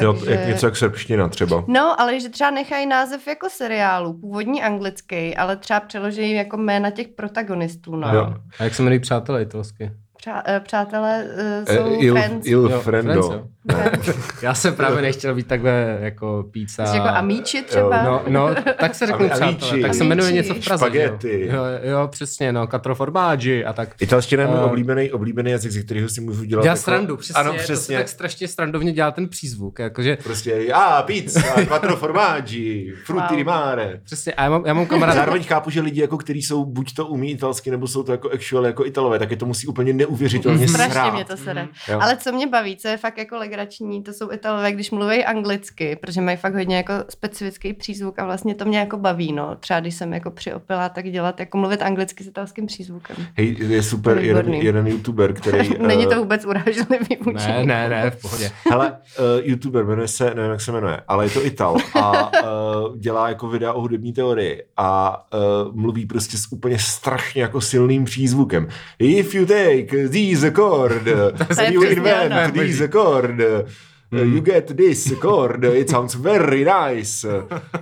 Jo, 0.00 0.18
jak 0.26 0.46
něco 0.46 0.66
jak 0.66 0.76
srbština 0.76 1.28
třeba. 1.28 1.64
No, 1.66 2.00
ale 2.00 2.20
že 2.20 2.28
třeba 2.28 2.50
nechají 2.50 2.86
název 2.86 3.26
jako 3.26 3.50
seriálu, 3.50 4.12
původní 4.12 4.62
anglický, 4.62 5.36
ale 5.36 5.56
třeba 5.56 5.80
přeloží 5.80 6.32
jako 6.32 6.56
jména 6.56 6.90
těch 6.90 7.08
protagonistů, 7.08 7.96
no. 7.96 8.14
Jo. 8.14 8.34
A 8.58 8.64
jak 8.64 8.74
se 8.74 8.82
jmenují 8.82 9.00
přátelé 9.00 9.42
italsky? 9.42 9.90
Přá, 10.24 10.42
eh, 10.46 10.60
přátelé 10.60 11.24
uh, 11.24 11.40
Eh, 11.68 11.76
jsou 11.76 11.96
Il, 12.00 12.14
friends. 12.14 12.46
il 12.46 12.68
Jo, 12.70 12.80
friendo. 12.80 13.22
Friends, 13.22 14.06
jo. 14.08 14.14
Já 14.42 14.54
jsem 14.54 14.74
právě 14.74 15.02
nechtěl 15.02 15.34
být 15.34 15.46
takhle 15.46 15.98
jako 16.00 16.44
pizza. 16.50 16.86
Jsi 16.86 16.96
jako 16.96 17.08
amíči 17.08 17.62
třeba? 17.62 18.02
No, 18.04 18.22
no, 18.28 18.54
tak 18.80 18.94
se 18.94 19.06
řeknu 19.06 19.26
přátelé. 19.28 19.48
amici. 19.50 19.80
Tak 19.82 19.94
se 19.94 20.04
jmenuje 20.04 20.32
něco 20.32 20.54
v 20.54 20.64
Praze. 20.64 20.78
Spaghetti. 20.84 21.46
Jo, 21.52 21.62
jo, 21.82 22.08
přesně, 22.08 22.52
no, 22.52 22.66
quattro 22.66 22.94
formaggi 22.94 23.64
a 23.64 23.72
tak. 23.72 23.88
Italština 24.00 24.42
je 24.42 24.48
můj 24.48 24.58
Eh, 24.58 24.62
oblíbený, 24.64 25.12
oblíbený 25.12 25.50
jazyk, 25.50 25.72
ze 25.72 25.82
kterého 25.82 26.08
si 26.08 26.20
můžu 26.20 26.44
dělat. 26.44 26.62
Dělá 26.62 26.72
jako- 26.72 26.82
srandu, 26.82 27.16
přesně. 27.16 27.40
Ano, 27.40 27.52
To 27.52 27.58
se 27.58 27.64
přesně. 27.64 27.96
tak 27.98 28.08
strašně 28.08 28.48
srandovně 28.48 28.92
dělá 28.92 29.10
ten 29.10 29.28
přízvuk. 29.28 29.78
Jakože, 29.78 30.18
Prostě, 30.24 30.72
a 30.74 31.02
pizza, 31.02 31.40
quattro 31.68 31.96
formaggi, 31.96 32.92
frutti 33.04 33.26
Wow. 33.28 33.36
di 33.36 33.44
mare. 33.44 34.00
přesně, 34.04 34.32
a 34.32 34.42
já 34.44 34.50
mám, 34.50 34.62
já 34.66 34.74
mám 34.74 34.86
kamaráda, 34.86 35.18
Zároveň 35.18 35.42
chápu, 35.44 35.70
že 35.70 35.80
lidi, 35.80 36.00
jako, 36.00 36.16
kteří 36.18 36.42
jsou 36.42 36.64
buď 36.64 36.94
to 36.94 37.06
umí 37.06 37.30
italsky, 37.30 37.70
nebo 37.70 37.86
jsou 37.86 38.02
to 38.02 38.12
jako 38.12 38.30
actual 38.30 38.66
jako 38.66 38.86
italové, 38.86 39.18
tak 39.18 39.30
je 39.30 39.36
to 39.36 39.46
musí 39.46 39.66
úplně 39.66 39.92
neuvěřitelně 40.14 40.68
Strašně 40.68 40.92
srát. 40.92 41.14
mě 41.14 41.24
to 41.24 41.36
sere. 41.36 41.68
Jo. 41.88 41.98
Ale 42.00 42.16
co 42.16 42.32
mě 42.32 42.46
baví, 42.46 42.76
co 42.76 42.88
je 42.88 42.96
fakt 42.96 43.18
jako 43.18 43.36
legrační, 43.36 44.02
to 44.02 44.12
jsou 44.12 44.32
Italové, 44.32 44.72
když 44.72 44.90
mluví 44.90 45.24
anglicky, 45.24 45.96
protože 45.96 46.20
mají 46.20 46.36
fakt 46.36 46.54
hodně 46.54 46.76
jako 46.76 46.92
specifický 47.08 47.72
přízvuk 47.72 48.18
a 48.18 48.24
vlastně 48.24 48.54
to 48.54 48.64
mě 48.64 48.78
jako 48.78 48.96
baví, 48.96 49.32
no. 49.32 49.56
Třeba 49.60 49.80
když 49.80 49.94
jsem 49.94 50.12
jako 50.12 50.30
přiopila, 50.30 50.88
tak 50.88 51.10
dělat, 51.10 51.40
jako 51.40 51.58
mluvit 51.58 51.82
anglicky 51.82 52.24
s 52.24 52.26
italským 52.26 52.66
přízvukem. 52.66 53.16
Hej, 53.36 53.56
je 53.60 53.82
super 53.82 54.18
je 54.18 54.26
jeden, 54.26 54.54
jeden 54.54 54.86
youtuber, 54.86 55.32
který... 55.32 55.70
Není 55.86 56.04
eh, 56.04 56.08
to 56.08 56.16
vůbec 56.16 56.44
urážlivý 56.44 57.16
vůči. 57.20 57.48
ne, 57.48 57.64
ne, 57.64 57.88
ne, 57.88 58.10
v 58.10 58.20
pohodě. 58.20 58.50
Hele, 58.70 58.96
uh, 59.18 59.24
youtuber, 59.42 59.84
jmenuje 59.84 60.08
se, 60.08 60.34
nevím, 60.34 60.50
jak 60.50 60.60
se 60.60 60.72
jmenuje, 60.72 61.00
ale 61.08 61.24
je 61.26 61.30
to 61.30 61.46
Ital 61.46 61.76
a 61.94 62.32
uh, 62.42 62.96
dělá 62.96 63.28
jako 63.28 63.48
videa 63.48 63.72
o 63.72 63.80
hudební 63.80 64.12
teorii 64.12 64.62
a 64.76 65.22
uh, 65.34 65.74
mluví 65.76 66.06
prostě 66.06 66.38
s 66.38 66.52
úplně 66.52 66.78
strašně 66.78 67.42
jako 67.42 67.60
silným 67.60 68.04
přízvukem. 68.04 68.68
If 68.98 69.34
you 69.34 69.46
take 69.46 70.03
this 70.08 70.44
chord, 70.54 71.06
je 71.60 71.72
you 71.72 71.82
invent 71.84 72.54
this 72.54 72.82
chord, 72.92 73.40
uh, 73.40 73.68
you 74.12 74.40
get 74.40 74.76
this 74.76 75.12
chord, 75.20 75.64
it 75.64 75.90
sounds 75.90 76.14
very 76.14 76.64
nice. 76.64 77.28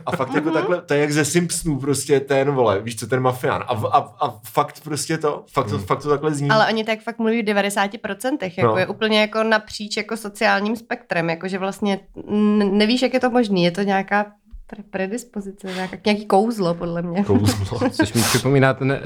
A 0.07 0.17
fakt 0.17 0.35
jako 0.35 0.51
takhle, 0.51 0.83
to 0.83 0.95
je 0.95 1.01
jak 1.01 1.13
ze 1.13 1.25
Simpsonů 1.25 1.79
prostě 1.81 2.21
ten, 2.21 2.51
vole, 2.51 2.81
víš 2.81 2.97
co, 2.97 3.07
ten 3.07 3.21
mafián. 3.21 3.65
A, 3.67 3.73
a, 3.73 3.99
a 4.27 4.35
fakt 4.53 4.81
prostě 4.85 5.19
to, 5.19 5.45
fakt 5.53 5.71
to, 5.71 5.79
fakt 5.79 6.03
to 6.03 6.09
takhle 6.09 6.35
zní. 6.35 6.51
Ale 6.51 6.67
oni 6.69 6.85
tak 6.85 7.01
fakt 7.01 7.19
mluví 7.19 7.43
v 7.43 7.45
90%, 7.45 8.37
jako 8.43 8.63
No. 8.73 8.79
je 8.79 8.87
úplně 8.87 9.21
jako 9.21 9.43
napříč 9.43 9.97
jako 9.97 10.17
sociálním 10.17 10.77
spektrem, 10.77 11.31
jakože 11.31 11.59
vlastně 11.59 12.01
n- 12.29 12.79
nevíš, 12.79 13.03
jak 13.03 13.15
je 13.15 13.21
to 13.21 13.31
možný, 13.31 13.65
je 13.65 13.71
to 13.71 13.83
nějaká 13.83 14.27
pre- 14.73 14.83
predispozice, 14.91 15.67
nějaká, 15.75 15.97
nějaký 16.07 16.27
kouzlo, 16.27 16.75
podle 16.75 17.03
mě. 17.03 17.25
Kouzlo. 17.25 17.81
Což 17.91 18.13
mi 18.13 18.23
připomíná 18.23 18.75
ten 18.75 18.91
uh, 18.93 18.99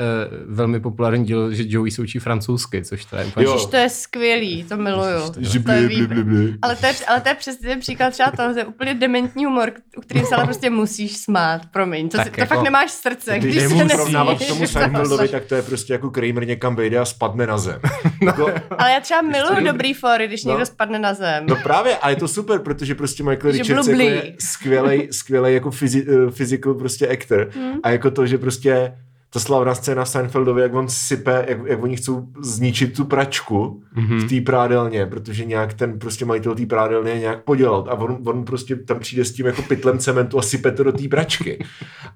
velmi 0.54 0.80
populární 0.80 1.24
díl, 1.24 1.54
že 1.54 1.64
Joey 1.66 1.90
se 1.90 2.02
učí 2.02 2.18
francouzsky, 2.18 2.84
což 2.84 3.04
to 3.04 3.16
je 3.16 3.24
úplně... 3.24 3.46
Jo. 3.46 3.52
Ježiš, 3.52 3.66
to 3.66 3.76
je 3.76 3.88
skvělý, 3.90 4.64
to 4.64 4.76
miluju. 4.76 5.32
Že 5.38 5.60
To 5.60 5.70
je 5.72 5.80
bli, 5.80 5.86
bli, 5.86 6.06
bli, 6.06 6.16
výborný. 6.16 6.24
bli. 6.46 6.54
Ale 6.62 6.76
to, 6.76 6.86
je, 6.86 6.92
ale 7.08 7.20
to 7.20 7.28
je 7.28 7.34
přesně 7.34 7.68
ten 7.68 7.80
příklad 7.80 8.10
třeba 8.10 8.30
toho, 8.30 8.52
že 8.54 8.60
je 8.60 8.64
úplně 8.64 8.94
dementní 8.94 9.44
humor, 9.44 9.72
u 9.96 10.00
kterým 10.00 10.26
se 10.26 10.34
ale 10.34 10.44
prostě 10.44 10.70
musíš 10.70 11.16
smát, 11.16 11.60
promiň. 11.72 12.08
To, 12.08 12.16
Tak 12.16 12.26
si, 12.26 12.32
to 12.32 12.40
jako- 12.40 12.54
fakt 12.54 12.64
nemáš 12.64 12.90
srdce, 12.90 13.38
Když 13.38 13.62
se 13.62 13.88
srovnávat 13.88 14.36
k 14.36 14.40
nesmíš. 14.40 14.48
tomu 14.58 14.66
Seinfeldovi, 14.80 15.28
tak 15.28 15.44
to 15.44 15.54
je 15.54 15.62
prostě 15.62 15.92
jako 15.92 16.10
Kramer 16.10 16.46
někam 16.46 16.76
vejde 16.76 16.98
a 16.98 17.04
spadne 17.04 17.46
na 17.46 17.58
zem. 17.58 17.80
Jako, 18.22 18.50
Ale 18.78 18.90
já 18.90 19.00
třeba 19.00 19.22
miluju 19.22 19.66
dobrý 19.66 19.94
fory, 19.94 20.26
když 20.28 20.44
No. 20.44 20.50
někdo 20.52 20.66
spadne 20.66 20.98
na 20.98 21.14
zem. 21.14 21.46
no 21.46 21.56
právě, 21.62 21.96
ale 21.96 22.12
je 22.12 22.16
to 22.16 22.28
super, 22.28 22.58
protože 22.58 22.94
prostě 22.94 23.22
Michael 23.22 23.52
Že 23.52 23.58
Richards 23.62 23.88
jako 23.88 24.00
je 24.02 24.34
skvělej, 24.38 25.08
skvělej 25.12 25.55
jako 25.56 25.70
fyzi, 25.70 26.06
uh, 26.06 26.30
physical 26.30 26.74
prostě 26.74 27.08
actor. 27.08 27.48
Hmm. 27.54 27.72
A 27.82 27.90
jako 27.90 28.10
to, 28.10 28.26
že 28.26 28.38
prostě 28.38 28.92
ta 29.30 29.40
slavná 29.40 29.74
scéna 29.74 30.04
v 30.04 30.08
Seinfeldovi, 30.08 30.62
jak 30.62 30.74
on 30.74 30.88
sype, 30.88 31.44
jak, 31.48 31.58
jak 31.66 31.82
oni 31.82 31.96
chcou 31.96 32.26
zničit 32.42 32.96
tu 32.96 33.04
pračku 33.04 33.82
Mhm. 33.94 34.18
v 34.18 34.28
té 34.28 34.40
prádelně, 34.40 35.06
protože 35.06 35.44
nějak 35.44 35.74
ten 35.74 35.98
prostě 35.98 36.24
majitel 36.24 36.54
té 36.54 36.66
prádelny 36.66 37.10
je 37.10 37.18
nějak 37.18 37.44
podělal 37.44 37.86
a 37.90 37.94
on, 37.94 38.18
on 38.26 38.44
prostě 38.44 38.76
tam 38.76 38.98
přijde 38.98 39.24
s 39.24 39.32
tím 39.32 39.46
jako 39.46 39.62
pytlem 39.62 39.98
cementu 39.98 40.38
a 40.38 40.42
sype 40.42 40.70
to 40.72 40.82
do 40.84 40.92
té 40.92 41.08
pračky. 41.08 41.64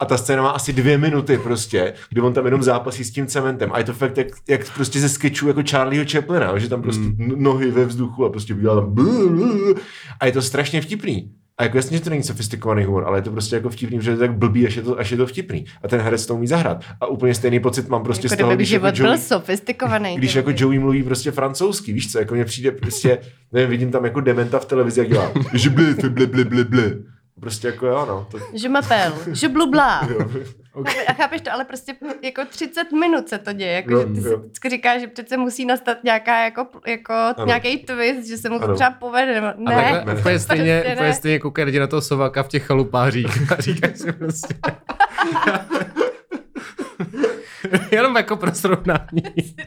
A 0.00 0.04
ta 0.04 0.16
scéna 0.16 0.42
má 0.42 0.50
asi 0.50 0.72
dvě 0.72 0.98
minuty 0.98 1.38
prostě, 1.38 1.92
kdy 2.10 2.20
on 2.20 2.32
tam 2.32 2.44
jenom 2.44 2.62
zápasí 2.62 3.04
s 3.04 3.10
tím 3.12 3.26
cementem 3.26 3.70
a 3.72 3.78
je 3.78 3.84
to 3.84 3.92
fakt 3.92 4.16
jak, 4.18 4.26
jak 4.48 4.74
prostě 4.74 5.00
ze 5.00 5.08
sketchů 5.08 5.48
jako 5.48 5.62
Charlieho 5.70 6.06
Chaplina, 6.12 6.58
že 6.58 6.68
tam 6.68 6.82
prostě 6.82 7.04
n- 7.04 7.32
nohy 7.36 7.70
ve 7.70 7.84
vzduchu 7.84 8.24
a 8.24 8.30
prostě 8.30 8.54
udělá 8.54 8.74
tam 8.80 8.94
blu, 8.94 9.30
blu, 9.30 9.74
a 10.20 10.26
je 10.26 10.32
to 10.32 10.42
strašně 10.42 10.80
vtipný. 10.80 11.30
A 11.60 11.62
jako 11.62 11.76
jasně, 11.76 11.96
že 11.98 12.04
to 12.04 12.10
není 12.10 12.22
sofistikovaný 12.22 12.84
humor, 12.84 13.04
ale 13.06 13.18
je 13.18 13.22
to 13.22 13.30
prostě 13.30 13.56
jako 13.56 13.70
vtipný, 13.70 13.98
protože 13.98 14.10
je 14.10 14.14
to 14.16 14.20
tak 14.20 14.32
blbý, 14.34 14.66
až 14.66 14.76
je 14.76 14.82
to, 14.82 14.98
až 14.98 15.10
je 15.10 15.16
to 15.16 15.26
vtipný. 15.26 15.64
A 15.82 15.88
ten 15.88 16.00
herec 16.00 16.26
to 16.26 16.34
umí 16.34 16.46
zahrát. 16.46 16.84
A 17.00 17.06
úplně 17.06 17.34
stejný 17.34 17.60
pocit 17.60 17.88
mám 17.88 18.02
prostě 18.02 18.26
jako 18.26 18.34
z 18.34 18.38
toho, 18.38 18.54
když 18.54 18.70
jako 18.70 18.86
život 18.86 18.98
byl 19.00 19.06
Joey, 19.06 19.18
sofistikovaný. 19.18 20.16
když 20.16 20.34
jako. 20.34 20.50
Joey 20.54 20.78
mluví 20.78 21.02
prostě 21.02 21.30
francouzsky, 21.30 21.92
víš 21.92 22.12
co, 22.12 22.18
jako 22.18 22.34
mně 22.34 22.44
přijde 22.44 22.70
prostě, 22.70 23.18
nevím, 23.52 23.70
vidím 23.70 23.90
tam 23.90 24.04
jako 24.04 24.20
dementa 24.20 24.58
v 24.58 24.64
televizi, 24.64 25.00
jak 25.00 25.08
dělá, 25.08 25.32
že 25.54 25.70
ble, 25.70 25.94
ble, 26.08 26.26
ble, 26.26 26.44
ble, 26.44 26.64
ble. 26.64 26.92
Prostě 27.40 27.66
jako 27.66 27.86
jo, 27.86 28.06
no. 28.08 28.26
To, 28.30 28.38
Je 28.52 28.68
m'appelle, 28.68 29.14
jo. 30.76 30.84
A 31.08 31.12
chápeš 31.12 31.40
to, 31.40 31.52
ale 31.52 31.64
prostě 31.64 31.94
jako 32.22 32.44
30 32.44 32.92
minut 32.92 33.28
se 33.28 33.38
to 33.38 33.52
děje, 33.52 33.72
jako, 33.72 33.90
Jo, 33.92 34.00
že 34.00 34.14
ty 34.14 34.20
si 34.20 34.28
jo. 34.28 34.36
vždycky 34.38 34.68
říkáš, 34.68 35.00
že 35.00 35.06
přece 35.06 35.36
musí 35.36 35.64
nastat 35.66 36.04
nějaká 36.04 36.44
jako, 36.44 36.66
jako 36.86 37.14
nějaký 37.46 37.78
twist, 37.78 38.28
že 38.28 38.36
se 38.38 38.48
mu 38.50 38.58
to 38.58 38.64
Ano. 38.64 38.74
třeba 38.74 38.90
povede, 38.90 39.40
A 39.40 39.54
ne. 39.58 39.92
takhle 39.92 40.14
úplně 40.20 40.38
stejně, 40.38 40.80
prostě 40.80 40.92
úplně 40.94 41.08
ne. 41.08 41.14
stejně 41.14 41.38
koukají 41.38 41.66
lidi 41.66 41.78
na 41.80 41.86
toho 41.86 42.02
sováka 42.02 42.42
v 42.42 42.48
těch 42.48 42.66
chalupářích 42.66 43.52
a 43.52 43.56
říkají 43.60 43.96
si 43.96 44.12
prostě... 44.12 44.54
Jenom 47.90 48.16
jako 48.16 48.36
pro 48.36 48.54
srovnání. 48.54 49.22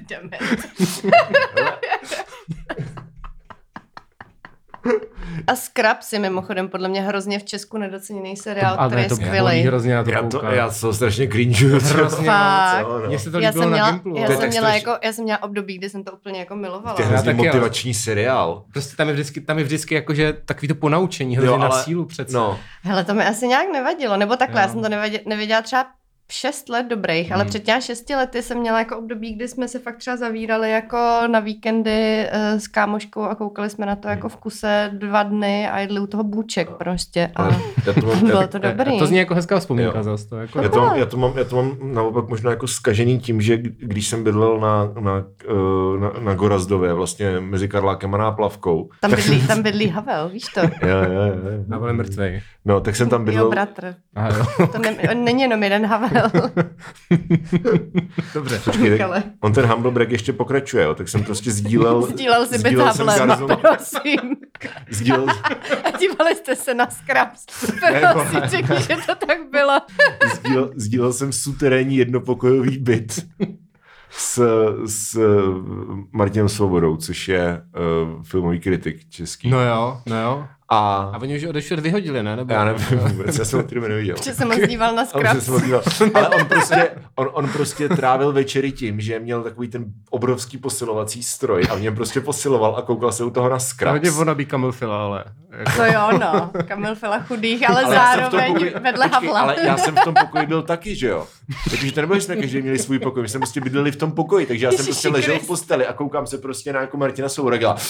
A 5.47 5.55
Scrubs 5.55 6.13
je 6.13 6.19
mimochodem 6.19 6.69
podle 6.69 6.87
mě 6.89 7.01
hrozně 7.01 7.39
v 7.39 7.43
Česku 7.43 7.77
nedoceněný 7.77 8.37
seriál, 8.37 8.75
Ale 8.79 8.87
který 8.89 9.01
je 9.03 9.09
to 9.09 9.15
skvělý. 9.15 9.61
hrozně 9.61 9.95
na 9.95 10.03
to 10.03 10.09
Já, 10.11 10.21
to, 10.23 10.41
já 10.45 10.69
to 10.81 10.93
strašně 10.93 11.27
cringe. 11.27 11.65
Hrozně 11.67 12.25
Fakt. 12.25 12.87
moc, 12.87 12.91
jo, 13.05 13.11
no. 13.11 13.19
Se 13.19 13.31
to 13.31 13.39
Já 13.39 13.49
líbilo 13.49 13.63
jsem, 13.63 13.71
na 13.71 13.75
měla, 13.77 13.91
Gimplu. 13.91 14.17
já, 14.17 14.25
To 14.25 14.31
je 14.31 14.37
jsem 14.37 14.49
měla 14.49 14.67
strašně- 14.69 14.89
jako, 14.89 15.05
já 15.05 15.13
jsem 15.13 15.23
měla 15.23 15.43
období, 15.43 15.77
kdy 15.77 15.89
jsem 15.89 16.03
to 16.03 16.11
úplně 16.11 16.39
jako 16.39 16.55
milovala. 16.55 16.95
To 16.95 17.01
je 17.01 17.05
Já 17.05 17.09
hrozně 17.09 17.31
taky, 17.33 17.45
jo. 17.45 17.53
motivační 17.53 17.93
seriál. 17.93 18.63
Prostě 18.73 18.95
tam 18.95 19.07
je 19.07 19.13
vždycky, 19.13 19.41
tam 19.41 19.57
je 19.57 19.63
vždycky 19.63 19.95
jakože 19.95 20.33
takový 20.45 20.67
to 20.67 20.75
ponaučení, 20.75 21.37
hrozně 21.37 21.57
na 21.57 21.71
sílu 21.71 22.05
přece. 22.05 22.37
No, 22.37 22.59
Hele, 22.83 23.03
to 23.03 23.13
mi 23.13 23.25
asi 23.25 23.47
nějak 23.47 23.67
nevadilo, 23.73 24.17
nebo 24.17 24.35
takhle, 24.35 24.61
Jo. 24.61 24.67
já 24.67 24.71
jsem 24.73 24.81
to 24.81 24.89
nevěděla, 24.89 25.23
nevěděla 25.25 25.61
třeba 25.61 25.85
šest 26.33 26.69
let 26.69 26.85
dobrých, 26.89 27.31
ale 27.31 27.45
před 27.45 27.63
těmi 27.63 27.81
šesti 27.81 28.15
lety 28.15 28.41
jsem 28.41 28.57
měla 28.57 28.79
jako 28.79 28.97
období, 28.97 29.33
kdy 29.33 29.47
jsme 29.47 29.67
se 29.67 29.79
fakt 29.79 29.97
třeba 29.97 30.17
zavírali 30.17 30.71
jako 30.71 30.97
na 31.27 31.39
víkendy 31.39 32.27
uh, 32.33 32.59
s 32.59 32.67
kámoškou 32.67 33.21
a 33.21 33.35
koukali 33.35 33.69
jsme 33.69 33.85
na 33.85 33.95
to 33.95 34.07
jako 34.07 34.29
v 34.29 34.37
kuse 34.37 34.89
dva 34.93 35.23
dny 35.23 35.69
a 35.69 35.79
jedli 35.79 35.99
u 35.99 36.07
toho 36.07 36.23
bůček 36.23 36.69
prostě. 36.69 37.31
A 37.35 37.49
já 37.85 37.93
to 37.93 38.05
mám, 38.05 38.19
bylo 38.19 38.41
já, 38.41 38.47
to 38.47 38.57
Eh, 38.63 38.73
dobrý. 38.75 38.99
To 38.99 39.07
zní 39.07 39.17
jako 39.17 39.35
hezká 39.35 39.59
vzpomínka 39.59 39.97
Jo. 39.97 40.03
zase. 40.03 40.27
To 40.29 40.37
jako... 40.37 40.61
já, 40.61 40.69
to 40.69 40.79
mám, 40.79 40.97
já, 40.97 41.05
to 41.05 41.17
mám, 41.17 41.37
já 41.37 41.43
to 41.43 41.55
mám 41.55 41.77
naopak 41.93 42.27
možná 42.27 42.49
jako 42.51 42.67
skažený 42.67 43.19
tím, 43.19 43.41
že 43.41 43.57
když 43.57 44.07
jsem 44.07 44.23
bydlel 44.23 44.59
na, 44.59 44.91
na, 44.99 45.23
eh, 45.49 45.99
na, 45.99 46.11
na 46.19 46.33
Gorazdově, 46.33 46.93
vlastně 46.93 47.39
mezi 47.39 47.67
Karlákem 47.67 48.15
a 48.15 48.17
Náplavkou. 48.17 48.89
Tam 48.99 49.11
bydlí, 49.11 49.47
tam 49.47 49.61
bydlí 49.61 49.87
Havel, 49.87 50.29
víš 50.29 50.43
to? 50.53 50.61
Jo, 50.81 50.97
jo, 51.03 51.21
jo. 51.23 51.75
A 51.75 51.79
byl 51.79 51.93
mrtvej. 51.93 52.41
No, 52.65 52.79
tak 52.81 52.95
jsem 52.95 53.09
tam 53.09 53.25
bydlel, 53.25 53.49
bratr. 53.49 53.95
Aha, 54.15 54.29
jo. 54.37 54.67
To 54.67 54.79
ne, 54.79 55.09
on 55.11 55.23
není 55.23 55.41
jenom 55.41 55.63
jeden 55.63 55.85
Havel. 55.85 56.22
Dobře. 58.33 58.59
Počkej, 58.65 58.97
tak 58.97 59.23
on 59.39 59.53
ten 59.53 59.65
humble 59.65 59.91
break 59.91 60.11
ještě 60.11 60.33
pokračuje, 60.33 60.83
jo, 60.83 60.95
tak 60.95 61.09
jsem 61.09 61.23
prostě 61.23 61.51
sdílel... 61.51 62.01
Sdílel 62.01 62.45
si 62.45 62.57
byt 62.57 62.67
sdílel 62.67 62.93
jsem 62.93 63.07
Havlem, 63.07 63.29
garzon- 63.29 63.55
prosím. 63.61 64.35
Sdílel, 64.89 65.25
A 65.83 65.97
dívali 65.97 66.35
jste 66.35 66.55
se 66.55 66.73
na 66.73 66.87
Scraps. 66.89 67.45
Prosím, 68.11 68.39
řekni, 68.45 68.75
že 68.81 68.95
to 69.05 69.15
tak 69.27 69.37
bylo. 69.51 69.79
sdílel, 70.33 70.71
sdílel 70.75 71.13
jsem 71.13 71.31
suterénní 71.31 71.97
jednopokojový 71.97 72.77
byt 72.77 73.25
s, 74.09 74.41
s 74.85 75.19
Martinem 76.11 76.49
Svobodou, 76.49 76.97
což 76.97 77.27
je 77.27 77.61
uh, 78.15 78.23
filmový 78.23 78.59
kritik 78.59 79.09
český. 79.09 79.49
No 79.49 79.65
jo, 79.65 80.01
no 80.05 80.21
jo. 80.21 80.45
A 80.73 81.11
A 81.13 81.21
oni 81.21 81.37
už 81.37 81.43
odešli 81.43 81.81
vyhodili, 81.81 82.23
ne? 82.23 82.35
Nebo... 82.35 82.53
já 82.53 82.65
nevím 82.65 82.99
vůbec, 82.99 83.39
já 83.39 83.45
jsem 83.45 83.59
ho 83.59 83.65
tedy 83.67 83.81
neviděl. 83.81 84.15
Že 84.23 84.33
jsem 84.33 84.67
díval 84.67 84.95
na 84.95 85.05
Scraps. 85.05 85.45
jsem 85.45 85.53
ho. 85.53 85.81
Ale 86.13 86.29
on 86.29 86.45
prostě, 86.45 86.89
on, 87.15 87.29
on 87.33 87.49
prostě 87.49 87.89
trávil 87.89 88.31
večery 88.33 88.71
tím, 88.71 89.01
že 89.01 89.19
měl 89.19 89.43
takový 89.43 89.67
ten 89.67 89.85
obrovský 90.09 90.57
posilovací 90.57 91.23
stroj 91.23 91.63
a 91.69 91.75
v 91.75 91.81
něm 91.81 91.95
prostě 91.95 92.21
posiloval 92.21 92.75
a 92.77 92.81
koukal 92.81 93.11
se 93.11 93.23
u 93.23 93.29
toho 93.29 93.49
na 93.49 93.55
A 93.55 93.59
Scraps. 93.59 93.91
hodně 93.93 94.11
ona 94.11 94.35
by 94.35 94.45
Kamil 94.45 94.71
Fila, 94.71 95.03
ale... 95.03 95.23
Jako... 95.57 95.71
To 95.75 95.83
jo, 95.85 96.09
no. 96.19 96.51
Kamil 96.67 96.95
Fila 96.95 97.19
chudých, 97.19 97.69
ale, 97.69 97.83
Ale 97.83 97.95
zároveň 97.95 98.53
pokoji- 98.53 98.79
vedle 98.81 99.09
počkej, 99.09 99.27
Havla. 99.29 99.39
Ale 99.41 99.55
já 99.65 99.77
jsem 99.77 99.95
v 99.95 99.99
tom 100.03 100.13
pokoji 100.13 100.45
byl 100.47 100.61
taky, 100.61 100.95
že 100.95 101.07
jo. 101.07 101.27
Takže 101.69 101.91
to 101.91 102.01
nebylo, 102.01 102.19
že 102.19 102.25
jsme 102.25 102.35
každý 102.35 102.61
měli 102.61 102.79
svůj 102.79 102.99
pokoj, 102.99 103.21
my 103.21 103.29
jsme 103.29 103.39
prostě 103.39 103.61
bydleli 103.61 103.91
v 103.91 103.95
tom 103.95 104.11
pokoji, 104.11 104.45
takže 104.45 104.65
já 104.65 104.71
jsem 104.71 104.85
prostě 104.85 105.09
ležel 105.09 105.39
v 105.39 105.47
posteli 105.47 105.87
a 105.87 105.93
koukám 105.93 106.27
se 106.27 106.37
prostě 106.37 106.73
na 106.73 106.81
jako 106.81 106.97
Martina 106.97 107.29
Souraga. 107.29 107.75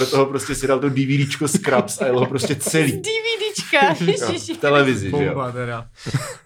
A 0.00 0.04
do 0.04 0.10
toho 0.10 0.26
prostě 0.26 0.54
si 0.54 0.66
dal 0.66 0.78
to 0.78 0.88
DVDčko 0.88 1.48
Scrubs 1.48 2.00
a 2.02 2.06
jel 2.06 2.18
ho 2.18 2.26
prostě 2.26 2.54
Z 2.54 2.58
celý. 2.58 2.92
DVDčka, 2.92 3.94
ježiši. 4.00 4.54
v 4.54 4.58
televizi, 4.58 5.10
že 5.10 5.24
jo. 5.24 5.34
Bomba 5.34 5.52
teda. 5.52 5.86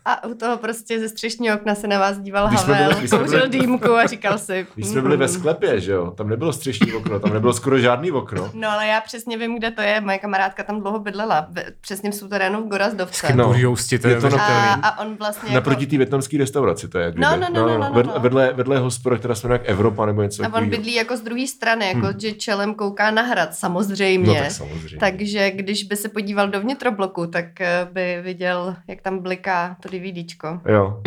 A 0.04 0.24
u 0.24 0.34
toho 0.34 0.56
prostě 0.56 1.00
ze 1.00 1.08
střešního 1.08 1.56
okna 1.56 1.74
se 1.74 1.86
na 1.86 1.98
vás 1.98 2.18
díval 2.18 2.48
Když 2.48 2.60
Havel, 2.60 2.94
byli- 2.94 3.08
kouřil 3.08 3.48
dýmku 3.48 3.92
a 3.92 4.06
říkal 4.06 4.38
si... 4.38 4.66
Když 4.74 4.86
jsme 4.86 5.02
byli 5.02 5.16
ve 5.16 5.28
sklepě, 5.28 5.80
že 5.80 5.92
jo, 5.92 6.10
tam 6.10 6.28
nebylo 6.28 6.52
střešní 6.52 6.92
okno, 6.92 7.20
tam 7.20 7.32
nebylo 7.32 7.52
skoro 7.52 7.78
žádný 7.78 8.12
okno. 8.12 8.50
No 8.54 8.70
ale 8.70 8.86
já 8.86 9.00
přesně 9.00 9.38
vím, 9.38 9.58
kde 9.58 9.70
to 9.70 9.80
je. 9.80 10.00
Moje 10.00 10.18
kamarádka 10.18 10.62
tam 10.62 10.80
dlouho 10.80 10.98
bydlela. 10.98 11.46
Přesně 11.80 12.10
v 12.10 12.14
suterénu 12.14 12.64
v 12.64 12.68
Gorazdovce. 12.68 13.32
No. 13.34 13.46
Kurjousti, 13.46 13.98
to 13.98 14.08
je, 14.08 14.20
to. 14.20 14.40
A, 14.40 14.72
a 14.74 15.00
on 15.02 15.16
vlastně 15.16 15.54
Naproti 15.54 15.86
té 15.86 15.96
větnamské 15.96 16.38
restauraci, 16.38 16.88
to 16.88 16.98
je 16.98 17.12
No, 17.16 17.28
kdyby. 17.30 17.52
no, 17.54 17.60
no, 17.60 17.68
no, 17.68 17.78
no, 17.78 17.88
no, 17.88 17.94
Vedle, 17.94 18.12
no. 18.14 18.20
vedle, 18.20 18.52
vedle 18.52 18.78
hospoda, 18.78 19.16
která 19.18 19.34
se 19.34 19.46
jmenuje 19.46 19.60
jak 19.62 19.68
Evropa 19.70 20.06
nebo 20.06 20.22
něco 20.22 20.44
A 20.44 20.52
on 20.54 20.68
bydlí 20.68 20.94
jako 20.94 21.16
z 21.16 21.20
druhé 21.20 21.46
strany, 21.46 21.86
jako 21.88 22.06
Hmm. 22.06 22.20
že 22.20 22.32
čelem 22.32 22.74
kouká 22.74 23.10
na 23.10 23.22
hrad, 23.22 23.43
samozřejmě. 23.52 24.26
No 24.26 24.34
tak 24.34 24.50
samozřejmě. 24.50 24.96
Takže 25.00 25.50
když 25.50 25.84
by 25.84 25.96
se 25.96 26.08
podíval 26.08 26.48
do 26.48 26.60
vnitrobloku, 26.60 27.26
tak 27.26 27.60
eh, 27.60 27.88
by 27.92 28.20
viděl, 28.22 28.76
jak 28.88 29.02
tam 29.02 29.18
bliká 29.18 29.76
to 29.82 29.88
DVDčko. 29.88 30.60
Jo. 30.68 31.02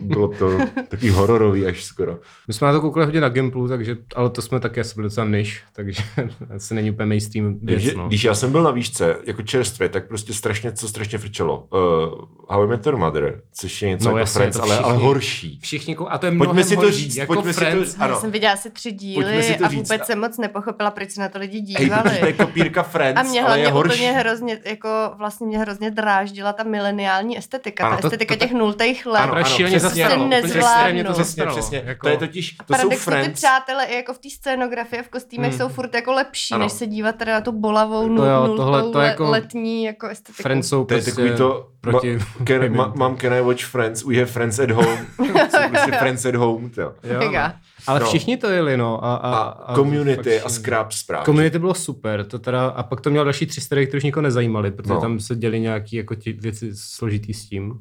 Bylo 0.00 0.28
to 0.28 0.58
takový 0.88 1.10
hororový 1.10 1.66
až 1.66 1.84
skoro. 1.84 2.18
My 2.48 2.54
jsme 2.54 2.66
na 2.66 2.72
to 2.72 2.80
koukali 2.80 3.06
hodně 3.06 3.20
na 3.20 3.28
Gimplu, 3.28 3.68
takže, 3.68 3.96
ale 4.16 4.30
to 4.30 4.42
jsme 4.42 4.60
taky 4.60 4.80
asi 4.80 4.94
byli 4.94 5.04
docela 5.06 5.26
niž, 5.26 5.62
takže 5.72 6.02
asi 6.56 6.74
není 6.74 6.90
úplně 6.90 7.06
mainstream 7.06 7.58
věc, 7.62 7.82
Takže, 7.82 7.94
no. 7.96 8.08
když 8.08 8.24
já 8.24 8.34
jsem 8.34 8.52
byl 8.52 8.62
na 8.62 8.70
výšce, 8.70 9.16
jako 9.26 9.42
čerstvě, 9.42 9.88
tak 9.88 10.08
prostě 10.08 10.32
strašně, 10.34 10.72
co 10.72 10.88
strašně 10.88 11.18
frčelo. 11.18 11.66
Uh, 11.72 12.24
How 12.48 12.64
I 12.64 12.66
Met 12.66 12.86
Your 12.86 12.96
Mother, 12.96 13.40
což 13.54 13.82
je 13.82 13.88
něco 13.88 14.04
No 14.04 14.10
jako 14.10 14.18
jasně, 14.18 14.38
Friends, 14.38 14.56
to 14.56 14.62
ale, 14.62 14.78
ale 14.78 14.96
horší. 14.96 15.58
Všichni, 15.62 15.96
a 16.08 16.18
to 16.18 16.26
je 16.26 16.30
Pojďme 16.32 16.44
mnohem 16.44 16.64
si 16.64 16.74
to 16.74 16.80
horší, 16.80 16.96
říct, 16.96 17.16
jako 17.16 17.34
pojďme 17.34 17.52
si 17.52 17.58
to 17.58 17.64
Friends. 17.64 17.86
říct. 17.88 17.96
Já 17.98 18.04
Ano. 18.04 18.20
jsem 18.20 18.30
viděla 18.30 18.52
asi 18.52 18.70
tři 18.70 18.92
díly 18.92 19.24
Pojďme 19.24 19.42
si 19.42 19.54
to 19.54 19.64
a 19.64 19.68
říct. 19.68 19.88
vůbec 19.90 20.06
jsem 20.06 20.20
moc 20.20 20.38
nepochopila, 20.38 20.90
proč 20.90 21.10
se 21.10 21.20
na 21.20 21.28
to 21.28 21.38
lidi 21.38 21.56
Hej, 21.56 21.64
dívali. 21.86 22.02
protože 22.02 22.18
to 22.20 22.26
je 22.26 22.32
kopírka 22.32 22.82
Friends, 22.82 23.20
A 23.20 23.22
mě 23.22 23.42
ale 23.42 23.58
je 23.58 23.66
hlavně 23.66 23.72
horší. 23.72 23.94
úplně 23.94 24.12
hrozně, 24.12 24.58
jako 24.64 24.88
vlastně 25.18 25.46
mě 25.46 25.58
hrozně 25.58 25.90
dráždila 25.90 26.52
ta 26.52 26.62
mileniální 26.62 27.38
estetika, 27.38 27.86
Ano, 27.86 27.96
ta 27.96 28.00
to- 28.02 28.06
estetika 28.06 28.34
to- 28.34 28.40
těch 28.40 28.52
nultých 28.52 29.06
let. 29.06 29.20
Ano, 29.20 29.32
Ano, 29.32 29.44
šíleně 29.80 29.88
přesně, 29.88 30.02
zastaralo. 30.02 30.24
úplně 30.24 30.36
extrémně 30.38 31.04
to 31.04 31.12
Přesně, 31.12 31.46
přesně. 31.46 31.82
Jako, 31.86 32.06
To 32.06 32.10
je 32.10 32.16
totiž, 32.16 32.50
to 32.50 32.56
jsou 32.64 32.66
Paradoxně 32.68 32.96
ty 32.96 33.02
Friends, 33.02 33.40
přátelé 33.40 33.84
i 33.84 33.96
jako 33.96 34.14
v 34.14 34.18
té 34.18 34.30
scénografii 34.30 35.00
a 35.00 35.02
v 35.02 35.08
kostýmech 35.08 35.50
Hmm. 35.50 35.58
jsou 35.58 35.68
furt 35.68 35.94
jako 35.94 36.12
lepší, 36.12 36.54
Ano. 36.54 36.64
než 36.64 36.72
se 36.72 36.86
dívat 36.86 37.16
teda 37.16 37.32
na 37.32 37.40
tu 37.40 37.52
bolavou 37.52 38.02
To 38.02 38.08
nul, 38.14 38.24
jo, 38.26 38.46
nultou 38.46 38.56
tohle 38.56 38.82
to 38.82 38.98
le- 38.98 39.06
jako- 39.06 39.30
letní 39.30 39.84
jako 39.84 40.06
estetiku. 40.08 40.42
Friends 40.42 40.68
jsou 40.68 40.84
to 40.84 40.94
je 40.94 40.98
prostě 41.00 41.10
takový 41.22 41.36
to, 41.36 41.68
proti... 41.80 42.18
ma, 42.18 42.24
can, 42.46 42.76
ma, 42.76 42.92
mám 42.96 43.16
can 43.16 43.34
I 43.34 43.40
watch 43.40 43.64
Friends, 43.64 44.04
we 44.04 44.14
have 44.16 44.26
Friends 44.26 44.58
at 44.58 44.70
home. 44.70 45.06
jsou 45.26 45.68
prostě 45.70 45.92
Friends 45.98 46.26
at 46.26 46.34
home, 46.34 46.70
to. 46.70 46.80
Jo, 46.80 46.94
no. 47.32 47.52
Ale 47.86 48.00
No. 48.00 48.06
všichni 48.06 48.36
to 48.36 48.48
jeli, 48.50 48.76
no. 48.76 49.04
A, 49.04 49.14
a, 49.16 49.34
A, 49.36 49.74
community 49.74 50.40
a. 50.40 50.48
Scraps 50.48 51.02
právě. 51.02 51.24
Community 51.24 51.58
bylo 51.58 51.74
super, 51.74 52.24
to 52.24 52.38
teda, 52.38 52.66
a 52.68 52.82
pak 52.82 53.00
to 53.00 53.10
mělo 53.10 53.24
další 53.24 53.46
tři 53.46 53.60
které 53.60 53.86
už 53.96 54.04
nikoho 54.04 54.22
nezajímaly, 54.22 54.70
protože 54.70 54.88
No. 54.90 54.94
no. 54.94 55.00
tam 55.00 55.20
se 55.20 55.36
děly 55.36 55.60
nějaké 55.60 55.96
jako 55.96 56.14
věci 56.38 56.70
složitý 56.74 57.34
s 57.34 57.48
tím. 57.48 57.80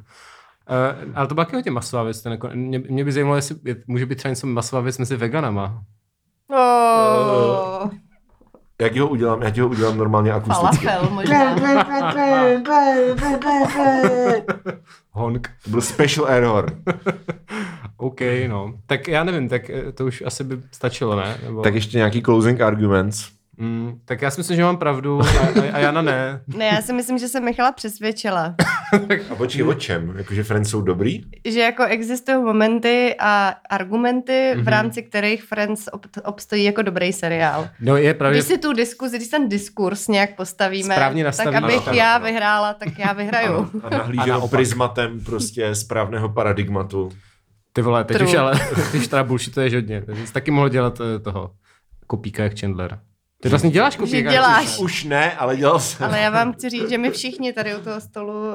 Uh, 0.69 1.11
ale 1.15 1.27
to 1.27 1.33
byla 1.33 1.45
taky 1.45 1.55
hodně 1.55 1.71
masová 1.71 2.03
věc. 2.03 2.21
Ten, 2.21 2.31
jako, 2.31 2.49
mě, 2.53 2.79
mě, 2.79 3.05
by 3.05 3.11
zajímalo, 3.11 3.35
jestli 3.35 3.55
je, 3.65 3.75
může 3.87 4.05
být 4.05 4.15
třeba 4.15 4.29
něco 4.29 4.47
masová 4.47 4.81
věc 4.81 4.97
mezi 4.97 5.15
veganama. 5.15 5.83
Oh, 6.49 7.89
Já 8.81 8.89
ti 8.89 8.99
ho 8.99 9.07
udělám, 9.07 9.41
já 9.41 9.49
ti 9.49 9.61
ho 9.61 9.67
udělám 9.67 9.97
normálně 9.97 10.31
akusticky. 10.31 10.85
falafel 10.87 11.09
možná. 11.13 11.55
Honk. 15.11 15.49
To 15.63 15.69
byl 15.69 15.81
special 15.81 16.27
error. 16.27 16.77
OK, 17.97 18.19
no. 18.47 18.73
Tak 18.85 19.07
já 19.07 19.23
nevím, 19.23 19.49
tak 19.49 19.69
eh, 19.69 19.91
to 19.91 20.05
už 20.05 20.23
asi 20.25 20.43
by 20.43 20.57
stačilo, 20.71 21.15
ne? 21.15 21.37
Nebo, 21.43 21.61
Tak 21.61 21.75
ještě 21.75 21.97
nějaký 21.97 22.21
closing 22.21 22.61
arguments. 22.61 23.29
mm, 23.57 23.99
tak 24.05 24.21
já 24.21 24.31
si 24.31 24.39
myslím, 24.39 24.55
že 24.57 24.63
mám 24.63 24.77
pravdu 24.77 25.21
a, 25.21 25.25
a, 25.25 25.73
a 25.73 25.79
Jana 25.79 26.01
ne. 26.01 26.41
Ne, 26.47 26.65
já 26.65 26.81
si 26.81 26.93
myslím, 26.93 27.17
že 27.17 27.27
jsem 27.27 27.43
Michala 27.45 27.71
přesvědčila, 27.71 28.55
A 29.31 29.35
počkej, 29.35 29.63
o 29.63 29.73
čem? 29.73 30.13
Jakože 30.17 30.43
Friends 30.43 30.69
jsou 30.69 30.81
dobrý? 30.81 31.21
že 31.47 31.59
jako 31.59 31.83
existují 31.83 32.37
momenty 32.37 33.15
a 33.19 33.55
argumenty, 33.69 34.51
v 34.53 34.57
Mhm. 34.57 34.67
rámci 34.67 35.03
kterých 35.03 35.43
Friends 35.43 35.89
ob- 35.91 36.05
obstojí 36.25 36.63
jako 36.63 36.81
dobrý 36.81 37.13
seriál. 37.13 37.69
No 37.79 37.97
je 37.97 38.13
pravdě, 38.13 38.37
Když 38.39 38.47
si 38.47 38.57
tu 38.57 38.73
diskuzi, 38.73 39.17
když 39.17 39.27
ten 39.29 39.49
diskurs 39.49 40.07
nějak 40.07 40.35
postavíme, 40.35 40.95
Správně 40.95 41.23
tak 41.23 41.47
abych 41.55 41.87
Ano, 41.87 41.97
já 41.97 42.15
ano. 42.15 42.25
vyhrála, 42.25 42.73
tak 42.73 42.99
já 42.99 43.13
vyhraju. 43.23 43.69
Ano, 43.83 44.03
a 44.17 44.25
naopak. 44.25 44.51
prismatem 44.51 45.19
prostě 45.19 45.75
správného 45.75 46.29
paradigmatu. 46.29 47.11
ty 47.73 47.81
vole, 47.81 48.03
teď 48.03 48.17
True. 48.17 48.29
už 48.29 48.35
ale, 48.35 48.59
teď 48.91 48.95
už 49.01 49.07
teda 49.07 49.23
bullshituješ 49.23 49.73
hodně. 49.73 50.03
Jsi 50.25 50.33
taky 50.33 50.51
mohl 50.51 50.69
dělat 50.69 50.99
eh, 51.01 51.19
toho 51.19 51.51
kopíka 52.07 52.43
jak 52.43 52.59
Chandler. 52.59 52.99
Ty 53.43 53.49
vlastně 53.49 53.69
děláš 53.69 53.95
kopíka. 53.95 54.17
jak 54.17 54.29
děláš. 54.31 54.65
Chandler. 54.65 54.85
Už 54.85 55.03
ne, 55.03 55.31
ale 55.37 55.57
dělal 55.57 55.79
jsem. 55.79 56.05
Ale 56.07 56.19
já 56.19 56.29
vám 56.29 56.53
chci 56.53 56.69
říct, 56.69 56.89
že 56.89 56.97
my 56.97 57.11
všichni 57.11 57.53
tady 57.53 57.75
u 57.75 57.79
toho 57.81 58.01
stolu 58.01 58.33
uh, 58.33 58.53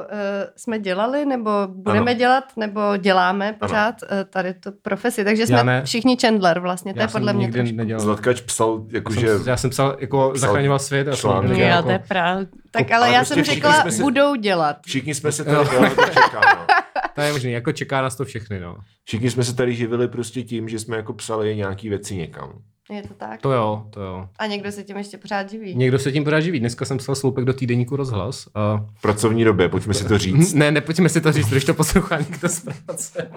jsme 0.55 0.79
dělali, 0.79 1.25
nebo 1.25 1.51
budeme 1.67 2.11
Ano. 2.11 2.17
dělat, 2.19 2.43
nebo 2.57 2.81
děláme 2.97 3.53
pořád 3.59 3.95
uh, 4.01 4.07
tady 4.29 4.53
tu 4.53 4.71
profesi. 4.81 5.23
Takže 5.23 5.47
jsme 5.47 5.63
ne. 5.63 5.81
všichni 5.85 6.17
Chandler 6.21 6.59
vlastně. 6.59 6.93
To 6.93 6.99
Já 6.99 7.03
je 7.03 7.07
podle 7.07 7.29
jsem 7.29 7.35
mě 7.37 7.45
nikdy 7.45 7.59
trošku. 7.59 7.75
nedělal. 7.77 7.99
Zlatkač 8.03 8.41
psal, 8.41 8.85
Já 8.89 8.95
jakože... 8.97 9.37
jsem, 9.37 9.47
já 9.47 9.57
jsem 9.57 9.69
psal, 9.69 9.97
jako 9.99 10.17
psal 10.33 10.37
zachraňoval 10.49 10.79
svět. 10.79 11.05
Jsem 11.07 11.15
články. 11.15 11.47
nikdy 11.47 11.61
Jo, 11.61 11.67
jako, 11.67 11.83
to 11.83 11.91
je 11.91 11.99
pravda. 12.07 12.45
Tak 12.71 12.91
ale 12.91 13.05
ale 13.05 13.13
já 13.15 13.19
prostě 13.19 13.33
jsem 13.35 13.43
řekla, 13.43 13.91
si- 13.91 14.01
budou 14.01 14.35
dělat. 14.35 14.77
Všichni 14.85 15.15
jsme 15.15 15.31
se 15.31 15.43
tady, 15.43 15.57
jo, 15.57 15.65
to 15.95 16.05
čeká, 16.05 16.41
no. 16.59 16.65
to 17.15 17.21
je 17.21 17.31
možný, 17.33 17.51
jako 17.51 17.71
čeká 17.71 18.01
nás 18.01 18.15
to 18.15 18.25
všechny, 18.25 18.59
no. 18.59 18.75
Všichni 19.03 19.31
jsme 19.31 19.43
se 19.43 19.55
tady 19.55 19.75
živili 19.75 20.07
prostě 20.07 20.43
tím, 20.43 20.69
že 20.69 20.79
jsme 20.79 20.97
jako 20.97 21.13
psali 21.13 21.55
nějaký 21.55 21.89
věci 21.89 22.15
někam. 22.15 22.51
Je 22.89 23.01
to 23.03 23.13
tak? 23.13 23.41
To 23.41 23.51
jo, 23.51 23.85
to 23.89 24.01
jo. 24.01 24.29
A 24.39 24.45
někdo 24.45 24.71
se 24.71 24.83
tím 24.83 24.97
ještě 24.97 25.17
pořád 25.17 25.49
živí. 25.49 25.75
Někdo 25.75 25.99
se 25.99 26.11
tím 26.11 26.23
pořád 26.23 26.39
živí. 26.39 26.59
Dneska 26.59 26.85
jsem 26.85 26.97
psal 26.97 27.15
sloupek 27.15 27.45
do 27.45 27.53
týdeníku 27.53 27.95
rozhlas. 27.95 28.47
A... 28.55 28.85
V 28.97 29.01
pracovní 29.01 29.43
době, 29.43 29.69
pojďme 29.69 29.93
si 29.93 30.05
to 30.07 30.17
říct. 30.17 30.53
Ne, 30.53 30.71
nepojďme 30.71 31.09
si 31.09 31.21
to 31.21 31.31
říct, 31.31 31.49
když 31.49 31.65
to 31.65 31.73
poslouchá 31.73 32.17
někdo 32.19 32.49
z 32.49 32.59
práce. 32.85 33.31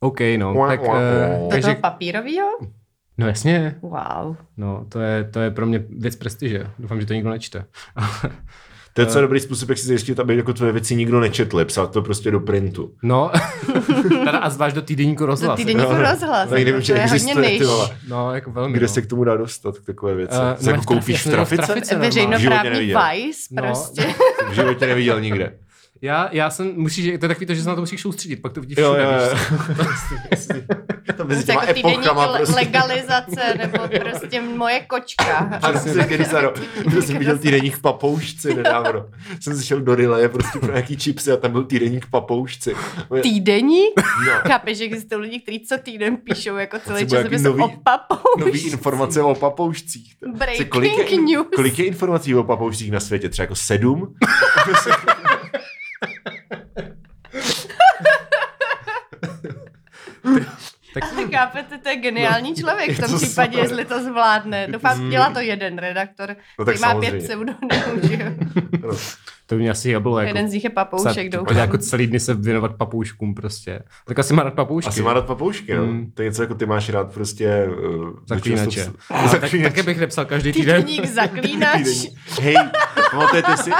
OK, 0.00 0.18
no. 0.36 0.66
Tak, 0.66 0.80
eh, 0.84 1.38
Do 1.42 1.48
takže, 1.50 1.74
papírovýho? 1.74 2.46
no 3.18 3.26
jasně, 3.26 3.74
Wow. 3.82 4.36
no, 4.56 4.84
to 4.88 5.00
je, 5.00 5.24
to 5.24 5.40
je 5.40 5.50
pro 5.50 5.66
mě 5.66 5.84
věc 5.98 6.16
prestiže. 6.16 6.66
Doufám, 6.78 7.00
že 7.00 7.06
to 7.06 7.14
nikdo 7.14 7.30
nečte. 7.30 7.64
To 8.94 9.00
je 9.00 9.06
co 9.06 9.20
dobrý 9.20 9.40
způsob, 9.40 9.68
jak 9.68 9.78
si 9.78 9.86
zjistit, 9.86 10.20
aby 10.20 10.36
jako 10.36 10.52
tvoje 10.52 10.72
věci 10.72 10.96
nikdo 10.96 11.20
nečetl. 11.20 11.64
Psát 11.64 11.90
to 11.90 12.02
prostě 12.02 12.30
do 12.30 12.40
printu. 12.40 12.92
No, 13.02 13.30
teda 14.08 14.38
a 14.38 14.50
zvlášť 14.50 14.74
do 14.76 14.82
týdeníku 14.82 15.20
Do 15.22 15.26
rozhlas. 15.26 15.56
týdeníku 15.56 15.92
No, 15.92 15.98
no. 15.98 16.02
rozhlas. 16.10 16.48
Tak 16.48 16.58
nevím, 16.58 16.66
jako, 16.74 16.80
že 16.80 16.92
to 16.92 16.98
je 16.98 17.02
hodně 17.02 17.14
existuje, 17.14 17.34
ty 17.34 17.40
nejš. 17.50 17.62
vole. 17.62 17.90
No, 18.08 18.34
jako 18.34 18.50
velmi. 18.50 18.72
Kde 18.74 18.86
no. 18.86 18.92
se 18.92 19.02
k 19.02 19.06
tomu 19.06 19.24
dá 19.24 19.36
dostat, 19.36 19.78
k 19.78 19.84
takové 19.86 20.14
věci? 20.14 20.34
Eh, 20.52 20.56
Se 20.62 20.66
no, 20.66 20.72
jako 20.72 20.84
koupíš 20.84 21.22
v 21.22 21.26
nedělal 21.26 21.44
v 21.44 21.48
trafice? 21.48 21.96
Veřejnoprávní. 21.96 22.80
Vice 22.80 23.40
No. 23.50 23.62
prostě. 23.62 24.02
V 24.50 24.52
životě 24.54 24.86
neviděl 24.86 25.20
nikde. 25.20 25.54
Já, 26.02 26.28
já 26.32 26.50
jsem, 26.50 26.72
musíš, 26.76 27.04
to 27.06 27.12
je 27.12 27.18
takový 27.18 27.46
to, 27.46 27.54
že 27.54 27.62
se 27.62 27.68
na 27.68 27.74
to 27.74 27.80
musíš 27.80 28.00
soustředit, 28.00 28.36
pak 28.36 28.52
to 28.52 28.60
vidíš 28.60 28.78
Jo, 28.78 28.92
všude, 28.94 29.02
jo, 29.02 29.10
jo. 29.78 30.64
To 31.16 31.24
mezi 31.24 31.44
Prostě 31.46 31.52
těma 31.52 31.64
jako 31.64 31.88
epochama 31.88 32.26
le- 32.26 32.36
prostě. 32.38 32.54
legalizace, 32.54 33.54
nebo 33.58 33.78
prostě 34.00 34.40
moje 34.40 34.80
kočka. 34.80 35.58
A 35.62 35.78
jsem 35.78 36.04
kedy 36.04 36.24
se 36.24 36.36
to 36.94 37.02
jsem 37.02 37.18
viděl 37.18 37.38
týdeník 37.38 37.76
v 37.76 37.80
papoušci 37.80 38.54
nedávno. 38.54 39.06
Jsem 39.40 39.56
si 39.56 39.66
šel 39.66 39.80
do 39.80 39.94
Rileje 39.94 40.28
prostě 40.28 40.58
pro 40.58 40.72
nějaký 40.72 40.96
chipsy 40.96 41.32
a 41.32 41.36
tam 41.36 41.52
byl 41.52 41.64
týdeník 41.64 42.06
v 42.06 42.10
papoušci. 42.10 42.74
Týdeník? 43.22 43.92
No, 44.26 44.32
Chápeš, 44.48 44.78
že 44.78 44.84
existují 44.84 45.20
lidi, 45.20 45.40
kteří 45.40 45.60
co 45.60 45.78
týden 45.78 46.16
píšou 46.16 46.56
jako 46.56 46.78
celý 46.78 47.04
Potřebuji 47.04 47.38
časopis 47.38 47.46
o 47.62 47.68
papoušcích. 47.82 48.46
nový 48.46 48.60
informace 48.60 49.22
o 49.22 49.34
papoušcích. 49.34 50.14
Breaking 50.36 50.68
kolik, 50.68 51.10
je, 51.10 51.20
news. 51.20 51.46
kolik 51.56 51.78
je 51.78 51.84
informací 51.84 52.34
o 52.34 52.44
papoušcích 52.44 52.92
na 52.92 53.00
světě? 53.00 53.28
Třeba 53.28 53.44
jako 53.44 53.54
sedm? 53.54 54.14
Tak, 60.94 61.04
Chápete, 61.34 61.78
to 61.78 61.88
je 61.88 61.96
geniální 61.96 62.54
člověk 62.54 62.90
v 62.90 62.98
Je 63.00 63.06
tom 63.06 63.10
to 63.10 63.16
případě, 63.26 63.52
super. 63.52 63.64
jestli 63.64 63.84
to 63.84 64.02
zvládne. 64.04 64.66
Doufám, 64.70 65.10
dělá 65.10 65.30
to 65.30 65.40
jeden 65.40 65.78
redaktor, 65.78 66.36
No 66.58 66.64
tak 66.64 66.74
který 66.74 66.80
má 66.80 66.88
samozřejmě. 66.88 67.10
pět 67.10 67.24
pseudonymů, 67.24 68.08
že 68.08 68.14
jo? 68.14 68.96
to 69.46 69.54
by 69.54 69.60
mě 69.60 69.70
asi 69.70 70.00
bylo 70.00 70.18
jako... 70.20 70.28
Jeden 70.28 70.48
z 70.48 70.52
nich 70.52 70.64
je 70.64 70.70
papoušek, 70.70 71.28
doufám. 71.28 71.56
jako 71.56 71.78
celý 71.78 72.06
dny 72.06 72.20
se 72.20 72.34
věnovat 72.34 72.76
papouškům 72.76 73.34
prostě. 73.34 73.80
Tak 74.06 74.18
asi 74.18 74.34
má 74.34 74.42
rád 74.42 74.54
papoušky. 74.54 74.88
Asi 74.88 75.02
má 75.02 75.12
rád 75.12 75.26
papoušky, 75.26 75.74
no. 75.74 75.86
Mm. 75.86 76.10
To 76.14 76.22
je 76.22 76.28
něco 76.28 76.42
jako 76.42 76.54
ty 76.54 76.66
máš 76.66 76.88
rád 76.88 77.14
prostě... 77.14 77.66
Uh, 77.86 78.10
Zaklínače. 78.26 78.86
Ale 79.10 79.30
tak, 79.30 79.40
Zaklínače. 79.40 79.70
také 79.70 79.82
bych 79.82 79.98
nepsal 80.00 80.24
každý 80.24 80.52
týden. 80.52 80.82
Týdeník 80.84 81.06
zaklínač. 81.14 81.86
Hej, 82.40 82.54
pamatujete 83.12 83.56
si, 83.56 83.70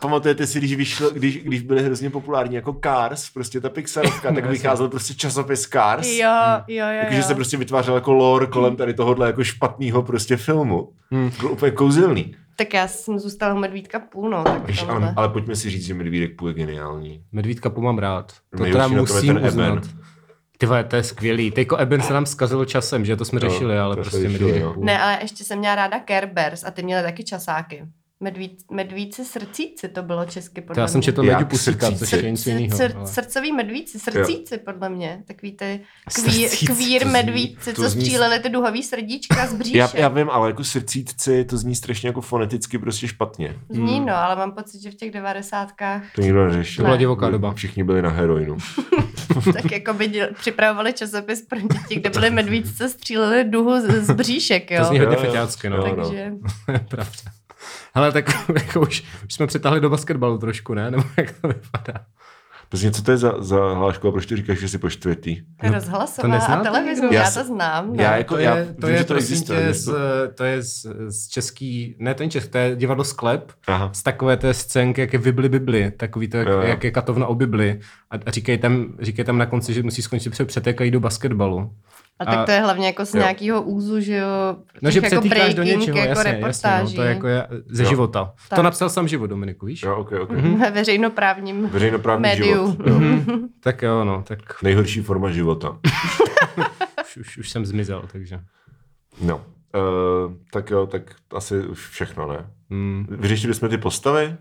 pamatujete 0.00 0.46
si, 0.46 0.58
když, 0.58 0.74
vyšlo, 0.76 1.10
když, 1.10 1.42
když 1.42 1.62
byly 1.62 1.82
hrozně 1.82 2.10
populární 2.10 2.54
jako 2.54 2.76
Cars, 2.84 3.30
prostě 3.30 3.60
ta 3.60 3.68
Pixarovka, 3.68 4.32
tak 4.32 4.44
No, 4.44 4.50
vycházel 4.50 4.88
prostě 4.88 5.14
časopis 5.14 5.68
Cars. 5.68 6.06
Jo, 6.08 6.30
jo, 6.68 6.86
jo, 6.86 6.92
Jakože 6.92 7.22
se 7.22 7.34
prostě 7.34 7.56
vytvářel 7.56 7.94
jako 7.94 8.12
lore 8.12 8.46
kolem 8.46 8.76
tady 8.76 8.94
tohohle 8.94 9.26
jako 9.26 9.44
špatného 9.44 10.02
prostě 10.02 10.36
filmu. 10.36 10.88
Hmm. 11.10 11.30
Bylo 11.40 11.50
úplně 11.52 11.72
kouzelný. 11.72 12.36
Tak 12.56 12.74
já 12.74 12.88
jsem 12.88 13.18
zůstala 13.18 13.54
u 13.54 13.58
Medvídka 13.58 13.98
půl, 13.98 14.30
no. 14.30 14.44
Tak 14.44 14.66
Víš, 14.66 14.84
ale, 14.88 15.12
ale 15.16 15.28
pojďme 15.28 15.56
si 15.56 15.70
říct, 15.70 15.84
že 15.84 15.94
Medvídek 15.94 16.36
půl 16.36 16.48
je 16.48 16.54
geniální. 16.54 17.22
Medvídka 17.32 17.70
půl 17.70 17.84
mám 17.84 17.98
rád. 17.98 18.32
To 18.56 18.64
teda 18.64 18.88
musím 18.88 19.26
ten 19.34 19.36
Eben. 19.36 19.48
uznat. 19.48 19.82
Ty 20.58 20.66
vole, 20.66 20.84
to 20.84 20.96
je 20.96 21.02
skvělý. 21.02 21.50
Teďko 21.50 21.76
Eben 21.76 22.02
se 22.02 22.12
nám 22.12 22.26
zkazilo 22.26 22.64
časem, 22.64 23.04
že 23.04 23.16
to 23.16 23.24
jsme 23.24 23.40
Jo, 23.42 23.50
řešili, 23.50 23.78
ale 23.78 23.96
to 23.96 24.02
prostě 24.02 24.18
mi 24.28 24.38
řešili, 24.38 24.60
no. 24.60 24.72
půl. 24.74 24.84
Ne, 24.84 25.00
ale 25.02 25.18
ještě 25.22 25.44
jsem 25.44 25.58
měla 25.58 25.74
ráda 25.74 25.98
Kerbers 25.98 26.64
a 26.64 26.70
ty 26.70 26.82
měly 26.82 27.02
taky 27.02 27.24
časáky. 27.24 27.84
Medví, 28.20 28.56
medvíci 28.70 29.24
srdcíci 29.24 29.88
to 29.88 30.02
bylo 30.02 30.24
česky 30.24 30.60
podle 30.60 30.74
To 30.74 30.80
já 30.80 30.88
jsem 30.88 31.02
četl 31.02 31.22
Meďu 31.22 31.44
Pusíka, 31.44 31.90
což 31.90 31.98
srdcíci? 31.98 32.26
je 32.26 32.30
něco 32.30 32.50
jiného. 32.50 32.78
sr- 32.78 32.96
ale- 32.96 33.06
srdcoví 33.06 33.52
medvíci, 33.52 33.98
srdcíci 33.98 34.58
podle 34.58 34.88
mě. 34.88 35.22
Takový 35.26 35.52
ty 35.52 35.80
kvír, 36.14 36.24
Srdcíci, 36.48 36.66
kvír 36.66 37.02
to 37.02 37.08
zní- 37.08 37.12
medvíci, 37.12 37.72
to 37.74 37.82
co 37.82 37.88
zní- 37.90 38.00
stříleli 38.00 38.38
ty 38.40 38.48
duhový 38.48 38.82
srdíčka 38.82 39.46
z 39.46 39.54
bříše. 39.54 39.78
Já, 39.78 39.90
já 39.94 40.08
vím, 40.08 40.30
ale 40.30 40.48
jako 40.50 40.64
srdcítci, 40.64 41.44
to 41.44 41.56
zní 41.58 41.74
strašně 41.74 42.08
jako 42.08 42.20
foneticky 42.20 42.78
prostě 42.78 43.08
špatně. 43.08 43.56
Zní 43.68 44.00
no, 44.00 44.16
ale 44.16 44.36
mám 44.36 44.52
pocit, 44.52 44.82
že 44.82 44.90
v 44.90 44.94
těch 44.94 45.10
devadesátkách 45.10 46.02
To 46.14 46.20
nikdo 46.20 46.46
neřešil. 46.46 46.82
To 46.82 46.86
byla 46.86 46.96
divoká 46.96 47.30
doba. 47.30 47.52
Všichni 47.54 47.84
byli 47.84 48.02
na 48.02 48.10
heroinu. 48.10 48.56
tak 49.52 49.72
jako 49.72 49.92
by 49.94 50.08
děl, 50.08 50.28
připravovali 50.34 50.92
časopis 50.92 51.42
pro 51.42 51.58
děti, 51.60 51.94
kde 52.00 52.10
byly 52.10 52.30
medvíci, 52.40 52.74
co 52.74 52.88
stříleli 52.88 53.44
duhu 53.44 53.80
z, 53.80 54.04
z 54.04 54.10
bříšek, 54.14 54.70
jo. 54.70 54.78
To 54.78 54.84
zní 54.84 54.98
hodně 54.98 55.14
Jo, 55.16 55.20
jo. 55.22 55.26
feťácky, 55.30 55.70
no. 55.70 55.76
Jo, 55.76 55.94
no. 55.96 56.02
Takže 56.04 56.32
Pravda. 56.88 57.12
Hele, 57.98 58.12
tak 58.12 58.48
jako 58.54 58.80
už, 58.80 59.04
už 59.26 59.34
jsme 59.34 59.46
přetáhli 59.46 59.80
do 59.80 59.90
basketbalu 59.90 60.38
trošku, 60.38 60.74
ne? 60.74 60.90
Nebo 60.90 61.02
jak 61.16 61.32
to 61.40 61.48
vypadá? 61.48 62.00
Prostě 62.68 62.90
co 62.90 63.02
to 63.02 63.10
je 63.10 63.16
za, 63.16 63.34
za 63.42 63.74
hlášku 63.74 64.08
a 64.08 64.12
proč 64.12 64.26
ty 64.26 64.36
říkáš, 64.36 64.58
že 64.58 64.68
jsi 64.68 64.78
po 64.78 64.90
čtvrtý? 64.90 65.36
to 65.36 65.66
je 65.66 65.70
No, 65.70 65.74
rozhlasová 65.74 66.36
a 66.38 66.62
televizní, 66.62 67.02
někdo? 67.02 67.16
já, 67.16 67.22
Já 67.24 67.30
to 67.30 67.44
znám. 67.44 67.88
No. 67.96 68.02
já 68.02 68.16
jako- 68.16 68.34
to 68.34 68.40
já 68.40 68.56
je, 68.56 68.64
vím, 68.64 68.74
to 68.74 68.88
je 68.88 69.04
to 69.04 69.14
existuje, 69.14 69.66
že 69.66 69.74
z, 69.74 69.92
to- 70.34 70.44
je 70.44 70.62
z, 70.62 70.86
z 71.08 71.28
český, 71.28 71.96
ne 71.98 72.14
ten 72.14 72.30
česk, 72.30 72.48
to 72.50 72.58
je 72.58 72.76
divadlo 72.76 73.04
Sklep, 73.04 73.52
Aha. 73.66 73.90
z 73.92 74.02
takové 74.02 74.36
té 74.36 74.54
scénky, 74.54 75.00
jak 75.00 75.12
je 75.12 75.18
Bibli 75.18 75.48
Bibli, 75.48 75.90
takový 75.90 76.28
to, 76.28 76.36
jak, 76.36 76.48
Jo, 76.48 76.54
jo. 76.54 76.60
jak 76.60 76.84
je 76.84 76.90
katovna 76.90 77.26
o 77.26 77.34
Bibli. 77.34 77.80
A, 78.10 78.16
a 78.26 78.30
říkají, 78.30 78.58
tam, 78.58 78.86
říkají 79.00 79.26
tam 79.26 79.38
na 79.38 79.46
konci, 79.46 79.74
že 79.74 79.82
musí 79.82 80.02
skončit 80.02 80.30
před 80.30 80.44
přetékají 80.48 80.90
do 80.90 81.00
basketbalu. 81.00 81.70
A 82.18 82.24
tak 82.24 82.46
to 82.46 82.50
je 82.52 82.60
hlavně 82.60 82.86
jako 82.86 83.04
z 83.06 83.14
Jo. 83.14 83.18
nějakého 83.20 83.62
úzu, 83.62 84.00
že 84.00 84.16
jo, 84.16 84.56
No, 84.82 84.90
že 84.90 84.98
jako 84.98 85.06
přetýkáš 85.06 85.54
do 85.54 85.62
breaking, 85.62 85.80
něčeho, 85.80 85.98
jako 85.98 86.08
jasně, 86.08 86.30
jasně, 86.30 86.32
reportáží. 86.32 86.96
no, 86.96 87.02
to 87.02 87.02
je 87.02 87.14
jako 87.14 87.26
je 87.28 87.46
ze 87.66 87.82
Jo. 87.82 87.88
života. 87.88 88.32
Tak. 88.48 88.56
To 88.56 88.62
napsal 88.62 88.90
sám 88.90 89.08
život, 89.08 89.26
Dominiku, 89.26 89.66
víš? 89.66 89.82
Jo, 89.82 89.96
ok, 89.96 90.12
ok. 90.20 90.30
Mhm. 90.30 90.60
Ve 90.60 90.70
veřejnoprávním 90.70 91.68
Veřejnoprávní 91.68 92.22
médiu. 92.22 92.70
život. 92.70 92.86
Jo. 92.86 93.00
Tak 93.60 93.82
jo, 93.82 94.04
no, 94.04 94.22
tak 94.26 94.62
Nejhorší 94.62 95.00
forma 95.02 95.30
života. 95.30 95.78
už, 97.04 97.16
už, 97.16 97.38
už 97.38 97.50
jsem 97.50 97.66
zmizel, 97.66 98.02
takže. 98.12 98.40
No. 99.22 99.36
Uh, 99.36 100.32
tak 100.52 100.70
jo, 100.70 100.86
tak 100.86 101.02
asi 101.34 101.60
už 101.66 101.88
všechno, 101.88 102.28
ne? 102.28 102.46
Hmm. 102.70 103.06
Vyřešili 103.10 103.54
jsme 103.54 103.68
ty 103.68 103.78
postavy? 103.78 104.36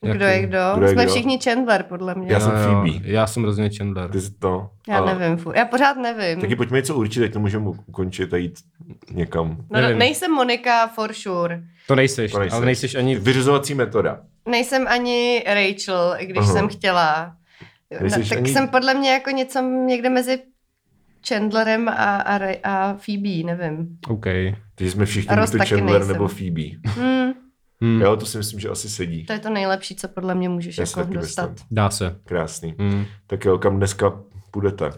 Kdo 0.00 0.24
je 0.26 0.42
kdo? 0.42 0.58
Kdo 0.76 0.86
je 0.86 0.92
Jsme 0.92 1.04
kdo? 1.04 1.12
všichni 1.12 1.38
Chandler, 1.44 1.82
podle 1.82 2.14
mě. 2.14 2.32
Já 2.32 2.40
jsem 2.40 2.50
Phoebe. 2.50 2.98
Já 3.04 3.26
jsem 3.26 3.44
rozhodně 3.44 3.70
Chandler. 3.78 4.10
Ty 4.10 4.20
jsi 4.20 4.30
to. 4.38 4.70
Já 4.88 4.98
a- 4.98 5.14
nevím, 5.18 5.44
já 5.54 5.64
pořád 5.64 5.96
nevím. 5.96 6.40
Taky 6.40 6.56
pojďme 6.56 6.78
něco 6.78 6.94
určit, 6.96 7.24
ať 7.24 7.32
to 7.32 7.40
můžeme 7.40 7.68
ukončit 7.86 8.32
a 8.34 8.36
jít 8.36 8.54
někam. 9.10 9.56
No, 9.70 9.80
Nevím. 9.80 9.98
nejsem 9.98 10.32
Monika 10.32 10.86
for 10.86 11.12
sure. 11.12 11.62
To 11.86 11.94
nejseš, 11.94 12.32
To 12.32 12.38
nejseš. 12.38 12.56
ale 12.56 12.66
nejseš 12.66 12.94
ani... 12.94 13.16
Vyřizovací 13.16 13.74
metoda. 13.74 14.20
Nejsem 14.48 14.88
ani 14.88 15.44
Rachel, 15.46 16.14
i 16.18 16.26
když 16.26 16.38
Aha. 16.44 16.52
jsem 16.52 16.68
chtěla. 16.68 17.32
No, 18.02 18.10
tak 18.10 18.38
ani- 18.38 18.48
jsem 18.52 18.68
podle 18.68 18.94
mě 18.94 19.10
jako 19.10 19.30
něco 19.30 19.60
někde 19.86 20.10
mezi 20.10 20.38
Chandlerem 21.28 21.88
a, 21.88 21.92
a, 21.92 22.38
a 22.64 22.94
Phoebe, 22.94 23.44
nevím. 23.56 23.98
OK. 24.08 24.24
Takže 24.74 24.90
jsme 24.90 25.06
všichni 25.06 25.36
buď 25.36 25.68
Chandler 25.68 25.98
nejsem. 26.00 26.12
nebo 26.12 26.28
Phoebe. 26.28 26.62
Hmm, 26.86 27.17
Hmm. 27.80 28.00
Jo, 28.02 28.16
to 28.16 28.26
si 28.26 28.38
myslím, 28.38 28.60
že 28.60 28.68
asi 28.68 28.88
sedí. 28.90 29.26
to 29.26 29.32
je 29.32 29.38
to 29.38 29.50
nejlepší, 29.50 29.94
co 29.96 30.08
podle 30.08 30.34
mě 30.34 30.48
můžeš 30.48 30.78
Já 30.78 30.86
si 30.86 30.98
jako 30.98 31.12
dostat. 31.12 31.50
myslím. 31.50 31.66
Dá 31.70 31.90
se. 31.90 32.16
Krásný. 32.24 32.74
Hmm. 32.78 33.04
Tak 33.26 33.44
jo, 33.44 33.58
kam 33.58 33.76
dneska 33.76 34.20
půjdete? 34.50 34.90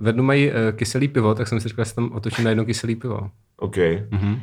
Ve 0.00 0.12
dnu 0.12 0.22
mají 0.22 0.48
uh, 0.50 0.54
kyselý 0.76 1.08
pivo, 1.08 1.34
tak 1.34 1.48
jsem 1.48 1.60
si 1.60 1.68
říkal, 1.68 1.84
že 1.84 1.88
se 1.88 1.94
tam 1.94 2.12
otočím 2.12 2.44
na 2.44 2.50
jedno 2.50 2.64
kyselý 2.64 2.96
pivo. 2.96 3.30
OK. 3.56 3.76
Mhm. 4.10 4.40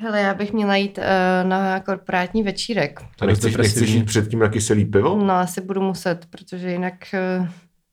Hele, 0.00 0.20
já 0.20 0.34
bych 0.34 0.52
měla 0.52 0.76
jít 0.76 0.98
uh, 0.98 1.04
na 1.48 1.80
korporátní 1.80 2.42
večírek. 2.42 3.00
A 3.20 3.26
nechceš, 3.26 3.56
nechceš 3.56 3.90
jít 3.90 4.04
předtím 4.04 4.38
na 4.38 4.48
kyselý 4.48 4.84
pivo? 4.84 5.16
No, 5.24 5.34
asi 5.34 5.60
budu 5.60 5.80
muset, 5.80 6.26
protože 6.30 6.70
jinak 6.70 6.94
uh, 7.40 7.48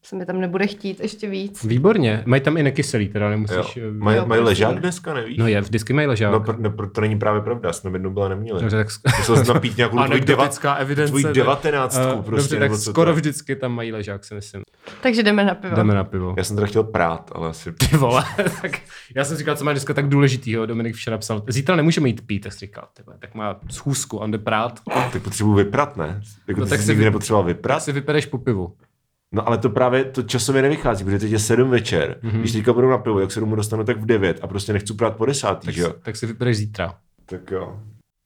se 0.06 0.15
mi 0.15 0.26
tam 0.26 0.41
nebude 0.41 0.68
chtít 0.68 1.00
ještě 1.00 1.30
víc. 1.30 1.63
Výborně. 1.63 2.24
Mají 2.26 2.41
tam 2.41 2.58
i 2.58 2.63
nekyselý, 2.63 3.08
teda 3.10 3.30
nemusíš... 3.30 3.76
Jo. 3.76 3.84
eh, 3.89 3.91
Mají 3.91 4.18
Jo, 4.18 4.26
mají 4.26 4.41
prosím. 4.41 4.46
ležák 4.46 4.80
dneska, 4.80 5.13
nevíš? 5.13 5.38
No 5.38 5.48
je, 5.48 5.62
vždycky 5.62 5.94
mají 5.94 6.08
ležák. 6.08 6.32
No, 6.32 6.39
pr- 6.39 6.60
ne, 6.60 6.70
pr- 6.70 6.89
to 6.91 7.02
není 7.02 7.20
právě 7.20 7.41
pravda, 7.41 7.74
jsme 7.74 7.91
jednou 7.91 8.10
byla 8.10 8.30
neměli. 8.30 8.60
Dobře, 8.62 8.78
tak... 8.78 8.88
Musel 9.18 9.38
jsi 9.38 9.54
napít 9.54 9.78
nějakou 9.78 10.04
tvoji, 10.06 10.22
deva, 10.22 10.50
evidence. 10.78 11.10
tvoji 11.12 11.24
ne? 11.26 11.34
devatenáctku 11.34 12.04
Eh, 12.20 12.24
prostě. 12.24 12.56
Dobře, 12.56 12.70
tak 12.70 12.80
skoro 12.80 13.12
to 13.12 13.15
vždycky 13.15 13.56
tam 13.56 13.72
mají 13.72 13.91
ležák, 13.91 14.24
si 14.26 14.34
myslím. 14.36 14.62
Takže 15.02 15.24
jdeme 15.24 15.46
na 15.46 15.56
pivo. 15.56 15.76
Jdeme 15.76 15.94
na 15.94 16.04
pivo. 16.04 16.34
Já 16.38 16.44
jsem 16.44 16.56
teda 16.56 16.68
chtěl 16.68 16.84
prát, 16.84 17.32
ale 17.36 17.50
asi... 17.50 17.72
Ty 17.89 17.98
vole, 17.98 18.24
tak 18.62 18.80
já 19.15 19.24
jsem 19.26 19.38
říkal, 19.38 19.56
co 19.56 19.63
má 19.65 19.72
dneska 19.72 19.94
tak 19.94 20.10
důležitýho. 20.10 20.65
Dominik 20.65 20.96
včera 20.96 21.18
psal, 21.18 21.44
zítra 21.48 21.76
nemůžeme 21.76 22.10
jít 22.10 22.28
pít, 22.28 22.39
tak 22.39 22.54
jsem 22.54 22.60
říkal, 22.60 22.88
ty 22.94 23.04
vole, 23.06 23.18
tak 23.20 23.36
má 23.36 23.60
schůzku, 23.72 24.18
on 24.18 24.32
jde 24.32 24.38
prát, 24.38 24.80
Tak 25.13 25.22
potřebuji 25.24 25.54
vyprat, 25.54 25.98
ne? 25.98 26.22
Jako 26.48 26.60
No 26.60 26.65
no, 26.65 26.70
tak 26.70 26.80
si 26.82 26.96
nepotřeboval 26.96 27.44
tak 27.44 27.56
vyprat? 27.56 27.84
si 27.84 27.91
vypereš 27.91 28.26
po 28.26 28.38
pivu. 28.38 28.74
No 29.36 29.48
ale 29.48 29.58
to 29.58 29.69
právě 29.69 30.04
to 30.04 30.24
časově 30.24 30.62
nevychází, 30.62 31.04
protože 31.04 31.19
teď 31.19 31.32
je 31.32 31.39
sedm 31.39 31.69
večer. 31.69 32.17
Mhm. 32.21 32.32
Mm-hmm. 32.32 32.39
Když 32.39 32.52
teďka 32.52 32.74
budu 32.74 32.89
na 32.89 32.98
pivo, 32.98 33.19
jak 33.19 33.32
se 33.32 33.39
domů 33.39 33.56
dostanu 33.56 33.84
tak 33.84 33.98
v 33.98 34.06
devět 34.06 34.39
a 34.41 34.48
prostě 34.48 34.74
nechci 34.74 34.93
prát 34.93 35.15
po 35.15 35.26
desátý, 35.26 35.65
Tak, 35.65 35.76
že 35.76 35.82
jo? 35.82 35.93
tak 36.04 36.15
si 36.15 36.26
vypereš 36.26 36.58
zítra. 36.58 36.93
Tak 37.26 37.52
jo. 37.52 37.80